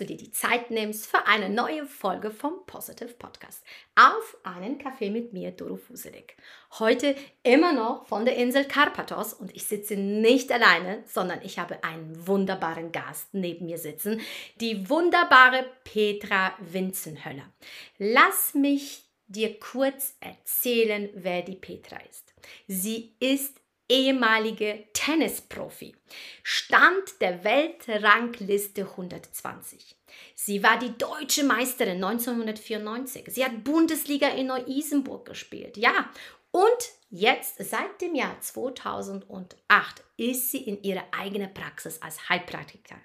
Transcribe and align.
du 0.00 0.06
dir 0.06 0.16
die 0.16 0.30
Zeit 0.30 0.70
nimmst 0.70 1.06
für 1.06 1.26
eine 1.26 1.48
neue 1.48 1.86
Folge 1.86 2.30
vom 2.30 2.64
Positive 2.66 3.14
Podcast. 3.14 3.64
Auf 3.94 4.36
einen 4.44 4.78
Kaffee 4.78 5.10
mit 5.10 5.32
mir, 5.32 5.50
Doro 5.50 5.76
Fuselik. 5.76 6.36
Heute 6.78 7.16
immer 7.42 7.72
noch 7.72 8.06
von 8.06 8.24
der 8.24 8.36
Insel 8.36 8.64
Karpathos 8.64 9.34
und 9.34 9.54
ich 9.54 9.64
sitze 9.64 9.96
nicht 9.96 10.52
alleine, 10.52 11.02
sondern 11.06 11.40
ich 11.42 11.58
habe 11.58 11.82
einen 11.84 12.26
wunderbaren 12.26 12.92
Gast 12.92 13.28
neben 13.32 13.66
mir 13.66 13.78
sitzen, 13.78 14.20
die 14.60 14.88
wunderbare 14.88 15.66
Petra 15.84 16.52
Winzenhöller. 16.60 17.52
Lass 17.98 18.54
mich 18.54 19.04
dir 19.26 19.58
kurz 19.58 20.16
erzählen, 20.20 21.10
wer 21.14 21.42
die 21.42 21.56
Petra 21.56 21.98
ist. 22.08 22.34
Sie 22.66 23.14
ist 23.20 23.60
ehemalige 23.88 24.84
Tennisprofi, 24.92 25.94
stand 26.42 27.20
der 27.20 27.44
Weltrangliste 27.44 28.82
120. 28.82 29.96
Sie 30.34 30.62
war 30.62 30.78
die 30.78 30.96
deutsche 30.96 31.44
Meisterin 31.44 32.02
1994. 32.02 33.26
Sie 33.28 33.44
hat 33.44 33.64
Bundesliga 33.64 34.28
in 34.28 34.48
Neu-Isenburg 34.48 35.26
gespielt. 35.26 35.76
Ja, 35.76 36.10
und 36.50 36.90
jetzt 37.10 37.56
seit 37.58 38.00
dem 38.00 38.14
Jahr 38.14 38.40
2008 38.40 40.02
ist 40.16 40.50
sie 40.50 40.62
in 40.62 40.82
ihrer 40.82 41.04
eigenen 41.12 41.52
Praxis 41.52 42.00
als 42.02 42.28
Heilpraktikerin. 42.28 43.02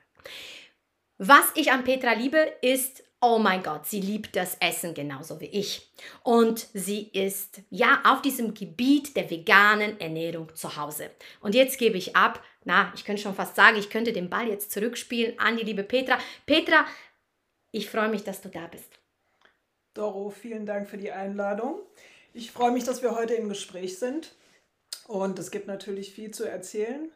Was 1.17 1.51
ich 1.55 1.71
an 1.71 1.84
Petra 1.84 2.13
liebe, 2.13 2.53
ist 2.61 3.03
oh 3.23 3.40
mein 3.40 3.63
Gott, 3.63 3.86
sie 3.86 4.02
liebt 4.02 4.36
das 4.36 4.58
Essen 4.59 4.94
genauso 4.94 5.40
wie 5.40 5.45
ich. 5.45 5.90
Und 6.23 6.68
sie 6.73 7.08
ist 7.08 7.62
ja 7.70 8.02
auf 8.04 8.22
diesem 8.22 8.54
Gebiet 8.54 9.15
der 9.15 9.30
veganen 9.30 9.99
Ernährung 10.02 10.54
zu 10.55 10.76
Hause. 10.76 11.10
Und 11.40 11.55
jetzt 11.55 11.80
gebe 11.80 11.98
ich 11.98 12.18
ab. 12.18 12.43
Na, 12.65 12.91
ich 12.96 13.05
könnte 13.05 13.21
schon 13.21 13.34
fast 13.34 13.55
sagen, 13.55 13.77
ich 13.77 13.90
könnte 13.90 14.12
den 14.12 14.30
Ball 14.30 14.49
jetzt 14.49 14.71
zurückspielen 14.71 15.40
an 15.40 15.55
die 15.55 15.63
liebe 15.63 15.84
Petra. 15.84 16.18
Petra, 16.46 16.85
ich 17.71 17.90
freue 17.90 18.10
mich, 18.10 18.26
dass 18.26 18.41
du 18.41 18.49
da 18.49 18.68
bist. 18.68 18.91
Doro, 19.93 20.30
vielen 20.30 20.65
Dank 20.65 20.90
für 20.90 20.98
die 20.98 21.12
Einladung. 21.12 21.80
Ich 22.34 22.52
freue 22.52 22.71
mich, 22.71 22.84
dass 22.84 23.02
wir 23.02 23.15
heute 23.15 23.35
im 23.35 23.48
Gespräch 23.48 23.99
sind. 23.99 24.35
Und 25.08 25.40
es 25.40 25.49
gibt 25.49 25.68
natürlich 25.68 26.13
viel 26.13 26.32
zu 26.32 26.43
erzählen. 26.43 27.10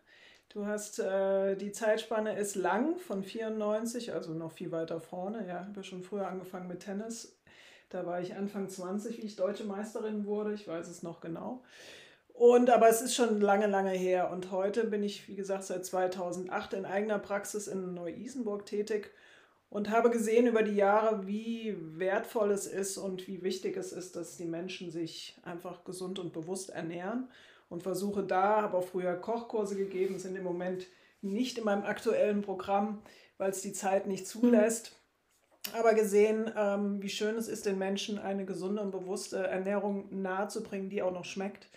Du 0.49 0.65
hast, 0.65 0.99
äh, 0.99 1.55
die 1.55 1.71
Zeitspanne 1.71 2.37
ist 2.37 2.55
lang, 2.55 2.97
von 2.97 3.23
94, 3.23 4.13
also 4.13 4.33
noch 4.33 4.51
viel 4.51 4.71
weiter 4.71 5.01
vorne. 5.01 5.45
Ja, 5.47 5.65
habe 5.65 5.73
ja 5.75 5.83
schon 5.83 6.03
früher 6.03 6.27
angefangen 6.27 6.67
mit 6.67 6.81
Tennis. 6.81 7.35
Da 7.89 8.05
war 8.05 8.21
ich 8.21 8.35
Anfang 8.35 8.69
20, 8.69 9.17
wie 9.17 9.25
ich 9.25 9.35
deutsche 9.35 9.65
Meisterin 9.65 10.25
wurde. 10.25 10.53
Ich 10.53 10.67
weiß 10.67 10.87
es 10.87 11.03
noch 11.03 11.19
genau. 11.19 11.63
Und 12.33 12.69
aber 12.69 12.87
es 12.87 13.01
ist 13.01 13.15
schon 13.15 13.41
lange, 13.41 13.67
lange 13.67 13.91
her. 13.91 14.29
Und 14.31 14.51
heute 14.51 14.85
bin 14.85 15.03
ich, 15.03 15.27
wie 15.27 15.35
gesagt, 15.35 15.63
seit 15.63 15.85
2008 15.85 16.73
in 16.73 16.85
eigener 16.85 17.19
Praxis 17.19 17.67
in 17.67 17.93
Neu-Isenburg 17.93 18.65
tätig 18.65 19.11
und 19.69 19.89
habe 19.89 20.09
gesehen 20.09 20.47
über 20.47 20.63
die 20.63 20.75
Jahre, 20.75 21.27
wie 21.27 21.75
wertvoll 21.97 22.51
es 22.51 22.67
ist 22.67 22.97
und 22.97 23.27
wie 23.27 23.41
wichtig 23.41 23.75
es 23.75 23.91
ist, 23.91 24.15
dass 24.15 24.37
die 24.37 24.45
Menschen 24.45 24.91
sich 24.91 25.37
einfach 25.43 25.83
gesund 25.83 26.19
und 26.19 26.31
bewusst 26.31 26.69
ernähren 26.69 27.27
und 27.69 27.83
versuche 27.83 28.23
da, 28.23 28.61
habe 28.61 28.77
auch 28.77 28.83
früher 28.83 29.15
Kochkurse 29.15 29.75
gegeben, 29.75 30.19
sind 30.19 30.35
im 30.35 30.43
Moment 30.43 30.87
nicht 31.21 31.57
in 31.57 31.65
meinem 31.65 31.83
aktuellen 31.83 32.41
Programm, 32.41 33.01
weil 33.37 33.49
es 33.49 33.61
die 33.61 33.73
Zeit 33.73 34.07
nicht 34.07 34.27
zulässt. 34.27 34.99
Aber 35.73 35.93
gesehen, 35.93 36.51
ähm, 36.55 37.01
wie 37.01 37.09
schön 37.09 37.35
es 37.35 37.47
ist, 37.47 37.65
den 37.65 37.77
Menschen 37.77 38.19
eine 38.19 38.45
gesunde 38.45 38.81
und 38.81 38.91
bewusste 38.91 39.45
Ernährung 39.45 40.21
nahezubringen, 40.21 40.89
die 40.89 41.01
auch 41.01 41.11
noch 41.11 41.25
schmeckt 41.25 41.69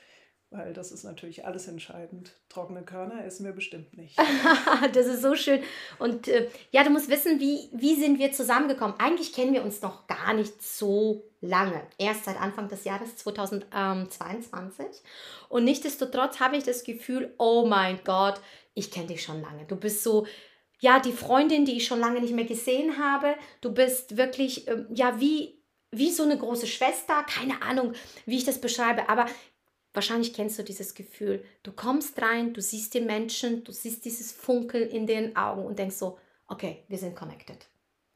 weil 0.51 0.73
das 0.73 0.91
ist 0.91 1.05
natürlich 1.05 1.47
alles 1.47 1.69
entscheidend. 1.69 2.33
Trockene 2.48 2.83
Körner 2.83 3.25
essen 3.25 3.47
wir 3.47 3.53
bestimmt 3.53 3.97
nicht. 3.97 4.19
das 4.93 5.06
ist 5.06 5.22
so 5.22 5.37
schön. 5.37 5.62
Und 6.00 6.27
äh, 6.27 6.49
ja, 6.72 6.83
du 6.83 6.91
musst 6.91 7.09
wissen, 7.09 7.38
wie, 7.38 7.69
wie 7.72 7.94
sind 7.94 8.19
wir 8.19 8.33
zusammengekommen? 8.33 8.97
Eigentlich 8.99 9.33
kennen 9.33 9.55
wir 9.55 9.62
uns 9.62 9.81
noch 9.81 10.09
gar 10.09 10.34
nicht 10.34 10.60
so 10.60 11.31
lange. 11.41 11.81
Erst 11.99 12.25
seit 12.25 12.41
Anfang 12.41 12.69
des 12.69 12.83
Jahres 12.83 13.15
2022. 13.16 14.87
Und 15.49 15.65
nichtsdestotrotz 15.65 16.41
habe 16.41 16.56
ich 16.56 16.65
das 16.65 16.83
Gefühl, 16.83 17.33
oh 17.39 17.65
mein 17.66 18.00
Gott, 18.05 18.41
ich 18.75 18.91
kenne 18.91 19.06
dich 19.06 19.22
schon 19.22 19.41
lange. 19.41 19.66
Du 19.66 19.77
bist 19.77 20.03
so, 20.03 20.27
ja, 20.81 20.99
die 20.99 21.12
Freundin, 21.12 21.65
die 21.65 21.77
ich 21.77 21.87
schon 21.87 22.00
lange 22.00 22.21
nicht 22.21 22.34
mehr 22.34 22.44
gesehen 22.44 22.99
habe. 22.99 23.37
Du 23.60 23.72
bist 23.72 24.16
wirklich, 24.16 24.66
äh, 24.66 24.84
ja, 24.93 25.21
wie, 25.21 25.62
wie 25.93 26.10
so 26.10 26.25
eine 26.25 26.39
große 26.39 26.66
Schwester. 26.66 27.25
Keine 27.25 27.62
Ahnung, 27.62 27.93
wie 28.27 28.39
ich 28.39 28.44
das 28.44 28.60
beschreibe. 28.60 29.09
Aber 29.09 29.27
Wahrscheinlich 29.93 30.33
kennst 30.33 30.59
du 30.59 30.62
dieses 30.62 30.95
Gefühl. 30.95 31.45
Du 31.62 31.73
kommst 31.73 32.21
rein, 32.23 32.53
du 32.53 32.61
siehst 32.61 32.95
den 32.95 33.06
Menschen, 33.06 33.65
du 33.65 33.73
siehst 33.73 34.05
dieses 34.05 34.33
Funkeln 34.33 34.89
in 34.89 35.06
den 35.06 35.37
Augen 35.37 35.65
und 35.65 35.78
denkst 35.78 35.97
so, 35.97 36.19
okay, 36.47 36.84
wir 36.89 36.99
sind 36.99 37.17
connected. 37.17 37.56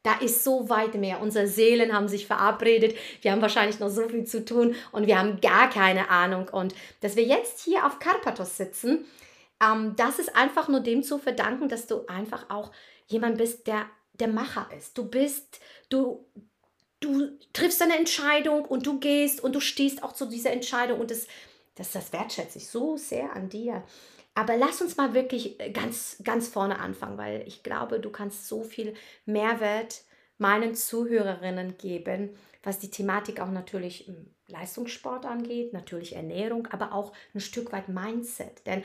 Da 0.03 0.19
ist 0.19 0.45
so 0.45 0.69
weit 0.69 0.95
mehr. 0.95 1.21
Unsere 1.21 1.47
Seelen 1.47 1.93
haben 1.93 2.09
sich 2.09 2.27
verabredet. 2.27 2.95
Wir 3.23 3.33
haben 3.33 3.41
wahrscheinlich 3.41 3.81
noch 3.81 3.89
so 3.89 4.09
viel 4.09 4.25
zu 4.25 4.45
tun 4.45 4.75
und 4.93 5.07
wir 5.07 5.19
haben 5.19 5.41
gar 5.41 5.71
keine 5.71 6.11
Ahnung. 6.11 6.49
Und 6.49 6.75
dass 7.01 7.17
wir 7.17 7.25
jetzt 7.25 7.61
hier 7.65 7.87
auf 7.87 7.99
Karpathos 7.99 8.57
sitzen, 8.57 9.07
ähm, 9.63 9.95
das 9.97 10.19
ist 10.19 10.37
einfach 10.37 10.69
nur 10.69 10.81
dem 10.81 11.03
zu 11.03 11.19
verdanken, 11.19 11.69
dass 11.69 11.87
du 11.87 12.07
einfach 12.07 12.51
auch 12.51 12.71
jemand 13.07 13.39
bist, 13.39 13.67
der 13.67 13.87
der 14.21 14.29
Macher 14.29 14.69
ist. 14.77 14.97
Du 14.97 15.09
bist, 15.09 15.61
du, 15.89 16.25
du 17.01 17.31
triffst 17.53 17.83
eine 17.83 17.99
Entscheidung 17.99 18.65
und 18.65 18.87
du 18.87 18.99
gehst 18.99 19.43
und 19.43 19.55
du 19.55 19.61
stehst 19.61 20.03
auch 20.03 20.13
zu 20.13 20.27
dieser 20.27 20.53
Entscheidung 20.53 21.01
und 21.01 21.11
das 21.11 21.27
das, 21.77 21.93
das 21.93 22.13
wertschätze 22.13 22.59
ich 22.59 22.69
so 22.69 22.97
sehr 22.97 23.35
an 23.35 23.49
dir. 23.49 23.83
Aber 24.35 24.57
lass 24.57 24.83
uns 24.83 24.97
mal 24.97 25.15
wirklich 25.15 25.61
äh, 25.61 25.71
ganz, 25.71 26.17
ganz 26.25 26.49
vorne 26.49 26.79
anfangen, 26.79 27.19
weil 27.19 27.47
ich 27.47 27.63
glaube, 27.63 28.01
du 28.01 28.11
kannst 28.11 28.49
so 28.49 28.63
viel 28.63 28.95
Mehrwert 29.27 30.03
meinen 30.39 30.75
Zuhörerinnen 30.75 31.79
geben, 31.79 32.31
was 32.63 32.81
die 32.81 32.91
Thematik 32.91 33.41
auch 33.41 33.51
natürlich 33.51 34.07
hm, 34.09 34.35
Leistungssport 34.49 35.25
angeht, 35.27 35.73
natürlich 35.73 36.17
Ernährung, 36.17 36.67
aber 36.69 36.93
auch 36.93 37.13
ein 37.35 37.41
Stück 37.41 37.73
weit 37.73 37.89
Mindset. 37.89 38.67
Denn 38.67 38.83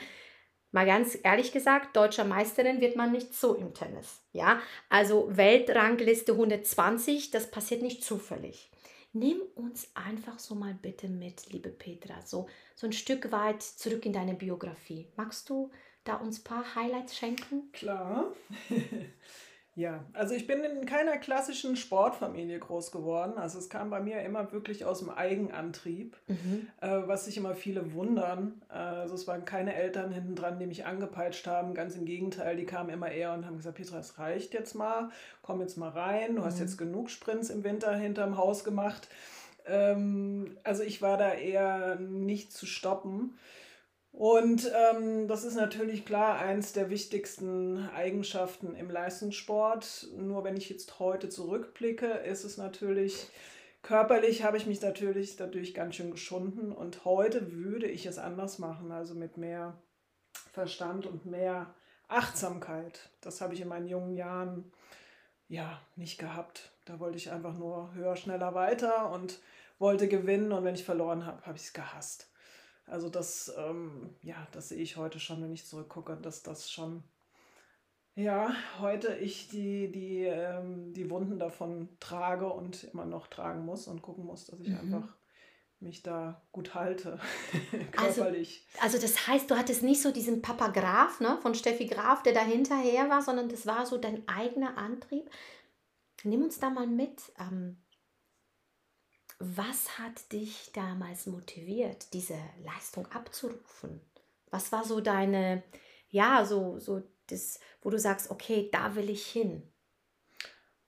mal 0.70 0.86
ganz 0.86 1.18
ehrlich 1.22 1.50
gesagt, 1.50 1.96
deutscher 1.96 2.24
Meisterin 2.24 2.80
wird 2.80 2.94
man 2.94 3.10
nicht 3.10 3.34
so 3.34 3.54
im 3.54 3.74
Tennis. 3.74 4.22
Ja, 4.32 4.60
also 4.88 5.36
Weltrangliste 5.36 6.32
120, 6.32 7.32
das 7.32 7.50
passiert 7.50 7.82
nicht 7.82 8.04
zufällig. 8.04 8.69
Nimm 9.12 9.40
uns 9.56 9.90
einfach 9.94 10.38
so 10.38 10.54
mal 10.54 10.74
bitte 10.74 11.08
mit, 11.08 11.50
liebe 11.52 11.70
Petra, 11.70 12.22
so, 12.24 12.48
so 12.76 12.86
ein 12.86 12.92
Stück 12.92 13.32
weit 13.32 13.62
zurück 13.62 14.06
in 14.06 14.12
deine 14.12 14.34
Biografie. 14.34 15.08
Magst 15.16 15.50
du 15.50 15.70
da 16.04 16.14
uns 16.16 16.40
ein 16.40 16.44
paar 16.44 16.74
Highlights 16.76 17.16
schenken? 17.16 17.72
Klar. 17.72 18.32
Ja, 19.80 20.04
also 20.12 20.34
ich 20.34 20.46
bin 20.46 20.62
in 20.62 20.84
keiner 20.84 21.16
klassischen 21.16 21.74
Sportfamilie 21.74 22.58
groß 22.58 22.92
geworden. 22.92 23.38
Also 23.38 23.58
es 23.58 23.70
kam 23.70 23.88
bei 23.88 24.00
mir 24.00 24.20
immer 24.20 24.52
wirklich 24.52 24.84
aus 24.84 24.98
dem 24.98 25.08
Eigenantrieb, 25.08 26.18
mhm. 26.26 26.68
äh, 26.82 27.08
was 27.08 27.24
sich 27.24 27.38
immer 27.38 27.54
viele 27.54 27.94
wundern. 27.94 28.60
Äh, 28.68 28.74
also 28.74 29.14
es 29.14 29.26
waren 29.26 29.46
keine 29.46 29.74
Eltern 29.74 30.12
hinten 30.12 30.34
dran, 30.34 30.58
die 30.58 30.66
mich 30.66 30.84
angepeitscht 30.84 31.46
haben. 31.46 31.72
Ganz 31.72 31.96
im 31.96 32.04
Gegenteil, 32.04 32.56
die 32.56 32.66
kamen 32.66 32.90
immer 32.90 33.10
eher 33.10 33.32
und 33.32 33.46
haben 33.46 33.56
gesagt, 33.56 33.78
Petra, 33.78 34.00
es 34.00 34.18
reicht 34.18 34.52
jetzt 34.52 34.74
mal, 34.74 35.08
komm 35.40 35.62
jetzt 35.62 35.78
mal 35.78 35.88
rein. 35.88 36.34
Du 36.34 36.42
mhm. 36.42 36.44
hast 36.44 36.60
jetzt 36.60 36.76
genug 36.76 37.08
Sprints 37.08 37.48
im 37.48 37.64
Winter 37.64 37.96
hinterm 37.96 38.36
Haus 38.36 38.64
gemacht. 38.64 39.08
Ähm, 39.66 40.58
also 40.62 40.82
ich 40.82 41.00
war 41.00 41.16
da 41.16 41.32
eher 41.32 41.96
nicht 41.96 42.52
zu 42.52 42.66
stoppen. 42.66 43.34
Und 44.12 44.70
ähm, 44.92 45.28
das 45.28 45.44
ist 45.44 45.54
natürlich 45.54 46.04
klar 46.04 46.38
eins 46.38 46.72
der 46.72 46.90
wichtigsten 46.90 47.88
Eigenschaften 47.94 48.74
im 48.74 48.90
Leistungssport. 48.90 50.08
Nur 50.16 50.44
wenn 50.44 50.56
ich 50.56 50.68
jetzt 50.68 50.98
heute 50.98 51.28
zurückblicke, 51.28 52.06
ist 52.06 52.44
es 52.44 52.56
natürlich 52.56 53.28
körperlich 53.82 54.42
habe 54.42 54.56
ich 54.56 54.66
mich 54.66 54.80
natürlich 54.82 55.36
dadurch 55.36 55.74
ganz 55.74 55.94
schön 55.94 56.10
geschunden 56.10 56.72
und 56.72 57.04
heute 57.04 57.52
würde 57.52 57.86
ich 57.86 58.06
es 58.06 58.18
anders 58.18 58.58
machen, 58.58 58.92
also 58.92 59.14
mit 59.14 59.36
mehr 59.36 59.78
Verstand 60.52 61.06
und 61.06 61.26
mehr 61.26 61.74
Achtsamkeit. 62.08 63.10
Das 63.20 63.40
habe 63.40 63.54
ich 63.54 63.60
in 63.60 63.68
meinen 63.68 63.86
jungen 63.86 64.16
Jahren 64.16 64.72
ja 65.48 65.80
nicht 65.96 66.18
gehabt. 66.18 66.72
Da 66.84 67.00
wollte 67.00 67.16
ich 67.16 67.30
einfach 67.30 67.56
nur 67.56 67.94
höher, 67.94 68.16
schneller, 68.16 68.54
weiter 68.54 69.10
und 69.10 69.40
wollte 69.78 70.08
gewinnen 70.08 70.52
und 70.52 70.64
wenn 70.64 70.74
ich 70.74 70.84
verloren 70.84 71.24
habe, 71.24 71.44
habe 71.46 71.56
ich 71.56 71.64
es 71.64 71.72
gehasst. 71.72 72.29
Also 72.90 73.08
das, 73.08 73.52
ähm, 73.56 74.10
ja, 74.22 74.48
das 74.50 74.70
sehe 74.70 74.82
ich 74.82 74.96
heute 74.96 75.20
schon, 75.20 75.40
wenn 75.42 75.52
ich 75.52 75.64
zurückgucke, 75.64 76.16
dass 76.16 76.42
das 76.42 76.70
schon, 76.70 77.04
ja, 78.16 78.52
heute 78.80 79.14
ich 79.14 79.48
die, 79.48 79.92
die, 79.92 80.24
ähm, 80.24 80.92
die 80.92 81.08
Wunden 81.08 81.38
davon 81.38 81.88
trage 82.00 82.48
und 82.48 82.84
immer 82.84 83.04
noch 83.04 83.28
tragen 83.28 83.64
muss 83.64 83.86
und 83.86 84.02
gucken 84.02 84.24
muss, 84.24 84.46
dass 84.46 84.60
ich 84.60 84.70
mhm. 84.70 84.78
einfach 84.78 85.16
mich 85.78 86.02
da 86.02 86.42
gut 86.50 86.74
halte, 86.74 87.20
also, 87.96 88.22
körperlich. 88.22 88.66
Also, 88.80 88.96
also 88.96 89.06
das 89.06 89.26
heißt, 89.28 89.50
du 89.50 89.56
hattest 89.56 89.84
nicht 89.84 90.02
so 90.02 90.10
diesen 90.10 90.42
Papa 90.42 90.68
Graf 90.68 91.20
ne, 91.20 91.38
von 91.42 91.54
Steffi 91.54 91.86
Graf, 91.86 92.24
der 92.24 92.34
da 92.34 92.40
hinterher 92.40 93.08
war, 93.08 93.22
sondern 93.22 93.48
das 93.48 93.66
war 93.66 93.86
so 93.86 93.98
dein 93.98 94.26
eigener 94.28 94.76
Antrieb. 94.76 95.30
Nimm 96.24 96.42
uns 96.42 96.58
da 96.58 96.70
mal 96.70 96.88
mit. 96.88 97.32
Ähm, 97.38 97.78
was 99.40 99.98
hat 99.98 100.32
dich 100.32 100.70
damals 100.72 101.26
motiviert, 101.26 102.12
diese 102.12 102.38
Leistung 102.62 103.06
abzurufen? 103.06 104.00
Was 104.50 104.70
war 104.70 104.84
so 104.84 105.00
deine, 105.00 105.62
ja, 106.10 106.44
so, 106.44 106.78
so 106.78 107.02
das, 107.28 107.58
wo 107.80 107.88
du 107.88 107.98
sagst, 107.98 108.30
okay, 108.30 108.68
da 108.70 108.94
will 108.94 109.08
ich 109.08 109.26
hin? 109.26 109.62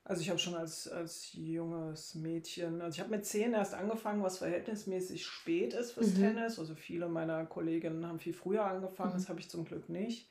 Also 0.04 0.20
ich 0.20 0.28
habe 0.28 0.38
schon 0.38 0.54
als, 0.54 0.86
als 0.88 1.32
junges 1.32 2.14
Mädchen, 2.14 2.82
also 2.82 2.96
ich 2.96 3.00
habe 3.00 3.16
mit 3.16 3.24
zehn 3.24 3.54
erst 3.54 3.72
angefangen, 3.72 4.22
was 4.22 4.38
verhältnismäßig 4.38 5.24
spät 5.24 5.72
ist 5.72 5.92
fürs 5.92 6.14
mhm. 6.14 6.20
Tennis. 6.20 6.58
Also 6.58 6.74
viele 6.74 7.08
meiner 7.08 7.46
Kolleginnen 7.46 8.06
haben 8.06 8.18
viel 8.18 8.34
früher 8.34 8.64
angefangen, 8.64 9.12
mhm. 9.12 9.16
das 9.16 9.28
habe 9.30 9.40
ich 9.40 9.48
zum 9.48 9.64
Glück 9.64 9.88
nicht. 9.88 10.28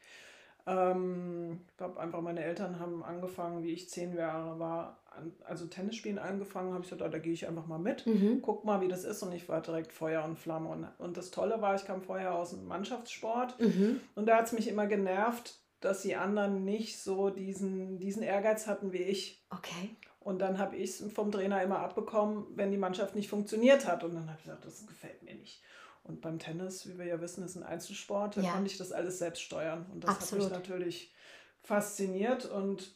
Ähm, 0.67 1.61
ich 1.69 1.77
glaube 1.77 1.99
einfach, 1.99 2.21
meine 2.21 2.43
Eltern 2.43 2.79
haben 2.79 3.03
angefangen, 3.03 3.63
wie 3.63 3.71
ich 3.71 3.89
zehn 3.89 4.15
Jahre 4.15 4.59
war, 4.59 5.03
an, 5.05 5.33
also 5.45 5.65
Tennisspielen 5.65 6.19
angefangen, 6.19 6.73
habe 6.73 6.83
ich 6.83 6.89
gesagt, 6.89 7.07
oh, 7.07 7.11
da 7.11 7.19
gehe 7.19 7.33
ich 7.33 7.47
einfach 7.47 7.67
mal 7.67 7.79
mit, 7.79 8.05
mhm. 8.05 8.41
guck 8.41 8.63
mal, 8.65 8.81
wie 8.81 8.87
das 8.87 9.03
ist 9.03 9.23
und 9.23 9.31
ich 9.33 9.49
war 9.49 9.61
direkt 9.61 9.91
Feuer 9.91 10.23
und 10.23 10.37
Flamme. 10.37 10.69
Und, 10.69 10.87
und 10.99 11.17
das 11.17 11.31
Tolle 11.31 11.61
war, 11.61 11.75
ich 11.75 11.85
kam 11.85 12.01
vorher 12.01 12.35
aus 12.35 12.51
dem 12.51 12.65
Mannschaftssport 12.65 13.59
mhm. 13.59 14.01
und 14.15 14.27
da 14.27 14.37
hat 14.37 14.45
es 14.45 14.53
mich 14.53 14.67
immer 14.67 14.87
genervt, 14.87 15.59
dass 15.81 16.03
die 16.03 16.15
anderen 16.15 16.63
nicht 16.63 16.99
so 16.99 17.29
diesen, 17.29 17.99
diesen 17.99 18.21
Ehrgeiz 18.21 18.67
hatten 18.67 18.93
wie 18.93 19.01
ich. 19.01 19.43
Okay. 19.49 19.95
Und 20.19 20.39
dann 20.39 20.59
habe 20.59 20.75
ich 20.75 20.91
es 20.91 21.11
vom 21.11 21.31
Trainer 21.31 21.63
immer 21.63 21.79
abbekommen, 21.79 22.45
wenn 22.55 22.69
die 22.69 22.77
Mannschaft 22.77 23.15
nicht 23.15 23.27
funktioniert 23.27 23.87
hat. 23.87 24.03
Und 24.03 24.13
dann 24.13 24.27
habe 24.27 24.37
ich 24.37 24.43
gesagt, 24.43 24.63
das 24.63 24.85
gefällt 24.85 25.23
mir 25.23 25.33
nicht. 25.33 25.63
Und 26.03 26.21
beim 26.21 26.39
Tennis, 26.39 26.87
wie 26.87 26.97
wir 26.97 27.05
ja 27.05 27.21
wissen, 27.21 27.43
ist 27.43 27.55
ein 27.55 27.63
Einzelsport, 27.63 28.37
da 28.37 28.41
ja. 28.41 28.53
konnte 28.53 28.71
ich 28.71 28.77
das 28.77 28.91
alles 28.91 29.19
selbst 29.19 29.41
steuern. 29.41 29.85
Und 29.91 30.03
das 30.03 30.09
Absolut. 30.11 30.45
hat 30.45 30.51
mich 30.51 30.59
natürlich 30.59 31.13
fasziniert. 31.61 32.45
Und 32.45 32.95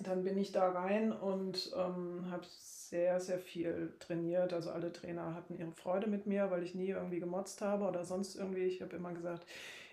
dann 0.00 0.24
bin 0.24 0.36
ich 0.36 0.50
da 0.50 0.70
rein 0.70 1.12
und 1.12 1.72
ähm, 1.76 2.30
habe 2.30 2.44
sehr, 2.58 3.20
sehr 3.20 3.38
viel 3.38 3.94
trainiert. 4.00 4.52
Also 4.52 4.70
alle 4.70 4.92
Trainer 4.92 5.34
hatten 5.34 5.56
ihre 5.56 5.72
Freude 5.72 6.08
mit 6.08 6.26
mir, 6.26 6.50
weil 6.50 6.64
ich 6.64 6.74
nie 6.74 6.88
irgendwie 6.88 7.20
gemotzt 7.20 7.60
habe 7.60 7.84
oder 7.84 8.04
sonst 8.04 8.34
irgendwie. 8.34 8.64
Ich 8.64 8.82
habe 8.82 8.96
immer 8.96 9.12
gesagt, 9.12 9.46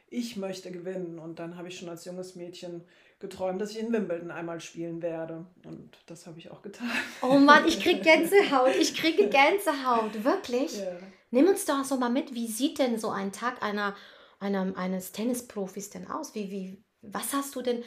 ich 0.10 0.36
möchte 0.36 0.72
gewinnen. 0.72 1.20
Und 1.20 1.40
dann 1.40 1.58
habe 1.58 1.68
ich 1.68 1.78
schon 1.78 1.90
als 1.90 2.06
junges 2.06 2.36
Mädchen 2.36 2.84
geträumt, 3.20 3.62
dass 3.62 3.72
ich 3.72 3.80
in 3.80 3.94
Wimbledon 3.94 4.32
einmal 4.32 4.60
spielen 4.60 5.02
werde. 5.02 5.46
Und 5.64 5.98
das 6.08 6.26
habe 6.26 6.40
ich 6.40 6.52
auch 6.52 6.62
getan. 6.64 6.90
Oh 7.22 7.38
Mann, 7.38 7.66
ich 7.68 7.80
kriege 7.80 8.02
Gänsehaut. 8.04 8.76
Ich 8.76 8.96
kriege 8.96 9.30
Gänsehaut. 9.30 10.24
Wirklich? 10.24 10.80
Ja. 10.80 10.98
Nimm 11.31 11.48
uns 11.48 11.66
doch 11.66 11.83
so 11.83 11.98
mal 11.98 12.10
mit, 12.10 12.33
wie 12.33 12.48
sieht 12.48 12.80
denn 12.80 13.00
so 13.00 13.10
ein 13.10 13.31
Tag 13.31 13.63
einer, 13.63 13.95
einer, 14.39 14.75
eines 14.78 15.12
Tennisprofis 15.13 15.89
denn 15.89 16.10
aus? 16.10 16.36
Wie, 16.36 16.51
wie, 16.51 16.83
was 17.01 17.33
hast 17.33 17.56
du 17.56 17.62
denn, 17.62 17.83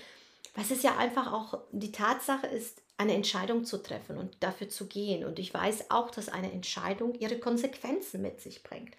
was 0.54 0.70
ist 0.70 0.82
ja 0.82 0.96
einfach 0.96 1.32
auch, 1.32 1.62
die 1.70 1.92
Tatsache 1.92 2.46
ist, 2.46 2.82
eine 2.96 3.14
Entscheidung 3.14 3.64
zu 3.64 3.78
treffen 3.82 4.18
und 4.18 4.36
dafür 4.40 4.68
zu 4.68 4.86
gehen. 4.86 5.24
Und 5.24 5.38
ich 5.38 5.52
weiß 5.52 5.90
auch, 5.90 6.10
dass 6.10 6.28
eine 6.28 6.52
Entscheidung 6.52 7.14
ihre 7.14 7.38
Konsequenzen 7.38 8.22
mit 8.22 8.40
sich 8.40 8.62
bringt. 8.62 8.94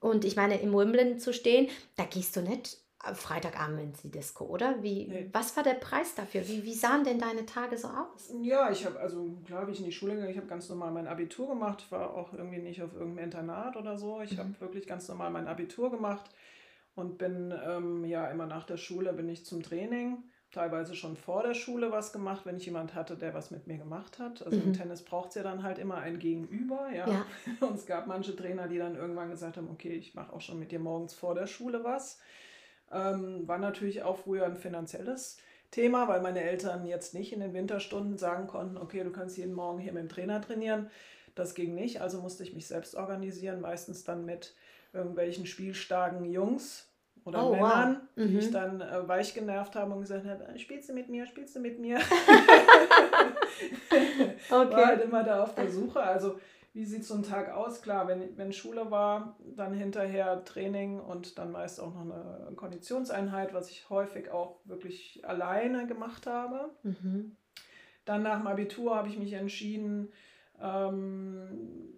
Und 0.00 0.24
ich 0.24 0.36
meine, 0.36 0.60
im 0.60 0.72
Wimbledon 0.72 1.18
zu 1.18 1.32
stehen, 1.32 1.68
da 1.96 2.04
gehst 2.04 2.36
du 2.36 2.42
nicht 2.42 2.78
Freitagabend 3.14 3.80
in 3.80 3.92
die 4.02 4.10
Disco, 4.10 4.44
oder? 4.44 4.82
Wie, 4.82 5.06
nee. 5.06 5.28
Was 5.32 5.56
war 5.56 5.64
der 5.64 5.74
Preis 5.74 6.14
dafür? 6.14 6.46
Wie, 6.46 6.62
wie 6.62 6.74
sahen 6.74 7.02
denn 7.04 7.18
deine 7.18 7.44
Tage 7.46 7.76
so 7.76 7.88
aus? 7.88 8.32
Ja, 8.42 8.70
ich 8.70 8.86
habe, 8.86 8.98
also 9.00 9.36
klar, 9.44 9.66
wie 9.66 9.72
ich 9.72 9.80
in 9.80 9.86
die 9.86 9.92
Schule 9.92 10.12
gegangen 10.12 10.30
ich 10.30 10.36
habe 10.36 10.46
ganz 10.46 10.68
normal 10.68 10.92
mein 10.92 11.08
Abitur 11.08 11.48
gemacht. 11.48 11.82
Ich 11.84 11.92
war 11.92 12.14
auch 12.14 12.32
irgendwie 12.32 12.60
nicht 12.60 12.82
auf 12.82 12.92
irgendeinem 12.92 13.24
Internat 13.24 13.76
oder 13.76 13.98
so. 13.98 14.20
Ich 14.20 14.32
mhm. 14.32 14.38
habe 14.38 14.60
wirklich 14.60 14.86
ganz 14.86 15.08
normal 15.08 15.30
mein 15.30 15.48
Abitur 15.48 15.90
gemacht 15.90 16.30
und 16.94 17.18
bin 17.18 17.52
ähm, 17.66 18.04
ja 18.04 18.28
immer 18.28 18.46
nach 18.46 18.64
der 18.64 18.76
Schule 18.76 19.12
bin 19.12 19.28
ich 19.28 19.44
zum 19.44 19.62
Training. 19.62 20.22
Teilweise 20.52 20.94
schon 20.94 21.16
vor 21.16 21.42
der 21.42 21.54
Schule 21.54 21.90
was 21.90 22.12
gemacht, 22.12 22.44
wenn 22.44 22.58
ich 22.58 22.66
jemand 22.66 22.94
hatte, 22.94 23.16
der 23.16 23.32
was 23.32 23.50
mit 23.50 23.66
mir 23.66 23.78
gemacht 23.78 24.18
hat. 24.18 24.44
Also 24.44 24.58
mhm. 24.58 24.64
im 24.64 24.72
Tennis 24.74 25.02
braucht 25.02 25.30
es 25.30 25.34
ja 25.36 25.42
dann 25.42 25.62
halt 25.62 25.78
immer 25.78 25.96
ein 25.96 26.18
Gegenüber. 26.18 26.90
Ja? 26.94 27.08
ja. 27.08 27.26
Und 27.66 27.76
es 27.76 27.86
gab 27.86 28.06
manche 28.06 28.36
Trainer, 28.36 28.68
die 28.68 28.76
dann 28.78 28.94
irgendwann 28.94 29.30
gesagt 29.30 29.56
haben, 29.56 29.70
okay, 29.70 29.94
ich 29.94 30.14
mache 30.14 30.32
auch 30.32 30.42
schon 30.42 30.58
mit 30.58 30.70
dir 30.70 30.78
morgens 30.78 31.14
vor 31.14 31.34
der 31.34 31.46
Schule 31.46 31.82
was. 31.84 32.20
Ähm, 32.92 33.46
war 33.48 33.58
natürlich 33.58 34.02
auch 34.02 34.18
früher 34.18 34.44
ein 34.44 34.56
finanzielles 34.56 35.38
Thema, 35.70 36.06
weil 36.08 36.20
meine 36.20 36.42
Eltern 36.42 36.86
jetzt 36.86 37.14
nicht 37.14 37.32
in 37.32 37.40
den 37.40 37.54
Winterstunden 37.54 38.18
sagen 38.18 38.46
konnten, 38.46 38.76
okay, 38.76 39.02
du 39.02 39.10
kannst 39.10 39.38
jeden 39.38 39.54
Morgen 39.54 39.78
hier 39.78 39.92
mit 39.92 40.02
dem 40.02 40.08
Trainer 40.08 40.40
trainieren. 40.40 40.90
Das 41.34 41.54
ging 41.54 41.74
nicht, 41.74 42.00
also 42.02 42.20
musste 42.20 42.42
ich 42.42 42.52
mich 42.52 42.66
selbst 42.66 42.94
organisieren, 42.94 43.60
meistens 43.60 44.04
dann 44.04 44.26
mit 44.26 44.54
irgendwelchen 44.92 45.46
spielstarken 45.46 46.26
Jungs 46.26 46.88
oder 47.24 47.46
oh, 47.46 47.52
Männern, 47.52 48.02
wow. 48.14 48.24
mhm. 48.24 48.28
die 48.28 48.38
ich 48.38 48.48
mhm. 48.48 48.52
dann 48.52 48.80
äh, 48.82 49.08
weich 49.08 49.32
genervt 49.32 49.74
habe 49.74 49.94
und 49.94 50.00
gesagt 50.02 50.26
habe, 50.26 50.44
äh, 50.44 50.58
spielst 50.58 50.90
du 50.90 50.92
mit 50.92 51.08
mir, 51.08 51.26
spielst 51.26 51.56
du 51.56 51.60
mit 51.60 51.78
mir? 51.78 51.98
okay. 54.50 54.70
War 54.70 54.86
halt 54.86 55.02
immer 55.02 55.24
da 55.24 55.44
auf 55.44 55.54
der 55.54 55.70
Suche. 55.70 56.02
Also 56.02 56.38
wie 56.74 56.86
sieht 56.86 57.04
so 57.04 57.14
ein 57.14 57.22
Tag 57.22 57.50
aus? 57.50 57.82
Klar, 57.82 58.08
wenn, 58.08 58.36
wenn 58.38 58.52
Schule 58.52 58.90
war, 58.90 59.36
dann 59.56 59.74
hinterher 59.74 60.44
Training 60.44 61.00
und 61.00 61.38
dann 61.38 61.52
meist 61.52 61.80
auch 61.80 61.94
noch 61.94 62.00
eine 62.00 62.54
Konditionseinheit, 62.56 63.52
was 63.52 63.70
ich 63.70 63.90
häufig 63.90 64.30
auch 64.30 64.60
wirklich 64.64 65.22
alleine 65.26 65.86
gemacht 65.86 66.26
habe. 66.26 66.70
Mhm. 66.82 67.36
Dann 68.04 68.22
nach 68.22 68.38
dem 68.38 68.46
Abitur 68.46 68.96
habe 68.96 69.08
ich 69.08 69.18
mich 69.18 69.34
entschieden, 69.34 70.12
ähm, 70.60 71.92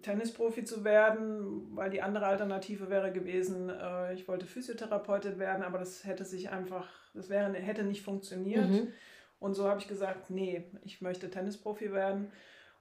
Tennisprofi 0.00 0.64
zu 0.64 0.84
werden, 0.84 1.76
weil 1.76 1.90
die 1.90 2.02
andere 2.02 2.26
Alternative 2.26 2.90
wäre 2.90 3.12
gewesen, 3.12 3.70
äh, 3.70 4.14
ich 4.14 4.26
wollte 4.26 4.46
Physiotherapeutin 4.46 5.38
werden, 5.38 5.62
aber 5.62 5.78
das 5.78 6.04
hätte 6.04 6.24
sich 6.24 6.50
einfach, 6.50 6.88
das 7.14 7.28
wäre, 7.28 7.52
hätte 7.54 7.84
nicht 7.84 8.02
funktioniert. 8.02 8.68
Mhm. 8.68 8.88
Und 9.38 9.54
so 9.54 9.68
habe 9.68 9.80
ich 9.80 9.88
gesagt, 9.88 10.30
nee, 10.30 10.64
ich 10.82 11.02
möchte 11.02 11.30
Tennisprofi 11.30 11.92
werden. 11.92 12.32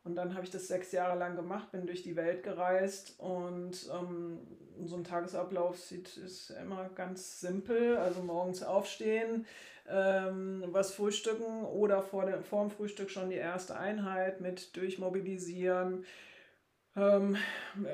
Und 0.03 0.15
dann 0.15 0.33
habe 0.35 0.43
ich 0.43 0.51
das 0.51 0.67
sechs 0.67 0.91
Jahre 0.91 1.17
lang 1.17 1.35
gemacht, 1.35 1.71
bin 1.71 1.85
durch 1.85 2.03
die 2.03 2.15
Welt 2.15 2.43
gereist 2.43 3.15
und 3.19 3.89
ähm, 3.93 4.39
so 4.85 4.97
ein 4.97 5.03
Tagesablauf 5.05 5.79
sieht, 5.79 6.17
ist 6.17 6.49
immer 6.49 6.89
ganz 6.95 7.39
simpel. 7.39 7.95
Also 7.97 8.21
morgens 8.21 8.63
aufstehen, 8.63 9.45
ähm, 9.89 10.63
was 10.67 10.93
frühstücken 10.93 11.63
oder 11.63 12.01
vor, 12.01 12.25
der, 12.25 12.41
vor 12.41 12.63
dem 12.63 12.71
Frühstück 12.71 13.11
schon 13.11 13.29
die 13.29 13.37
erste 13.37 13.77
Einheit 13.77 14.41
mit 14.41 14.75
durchmobilisieren, 14.75 16.05
ähm, 16.95 17.35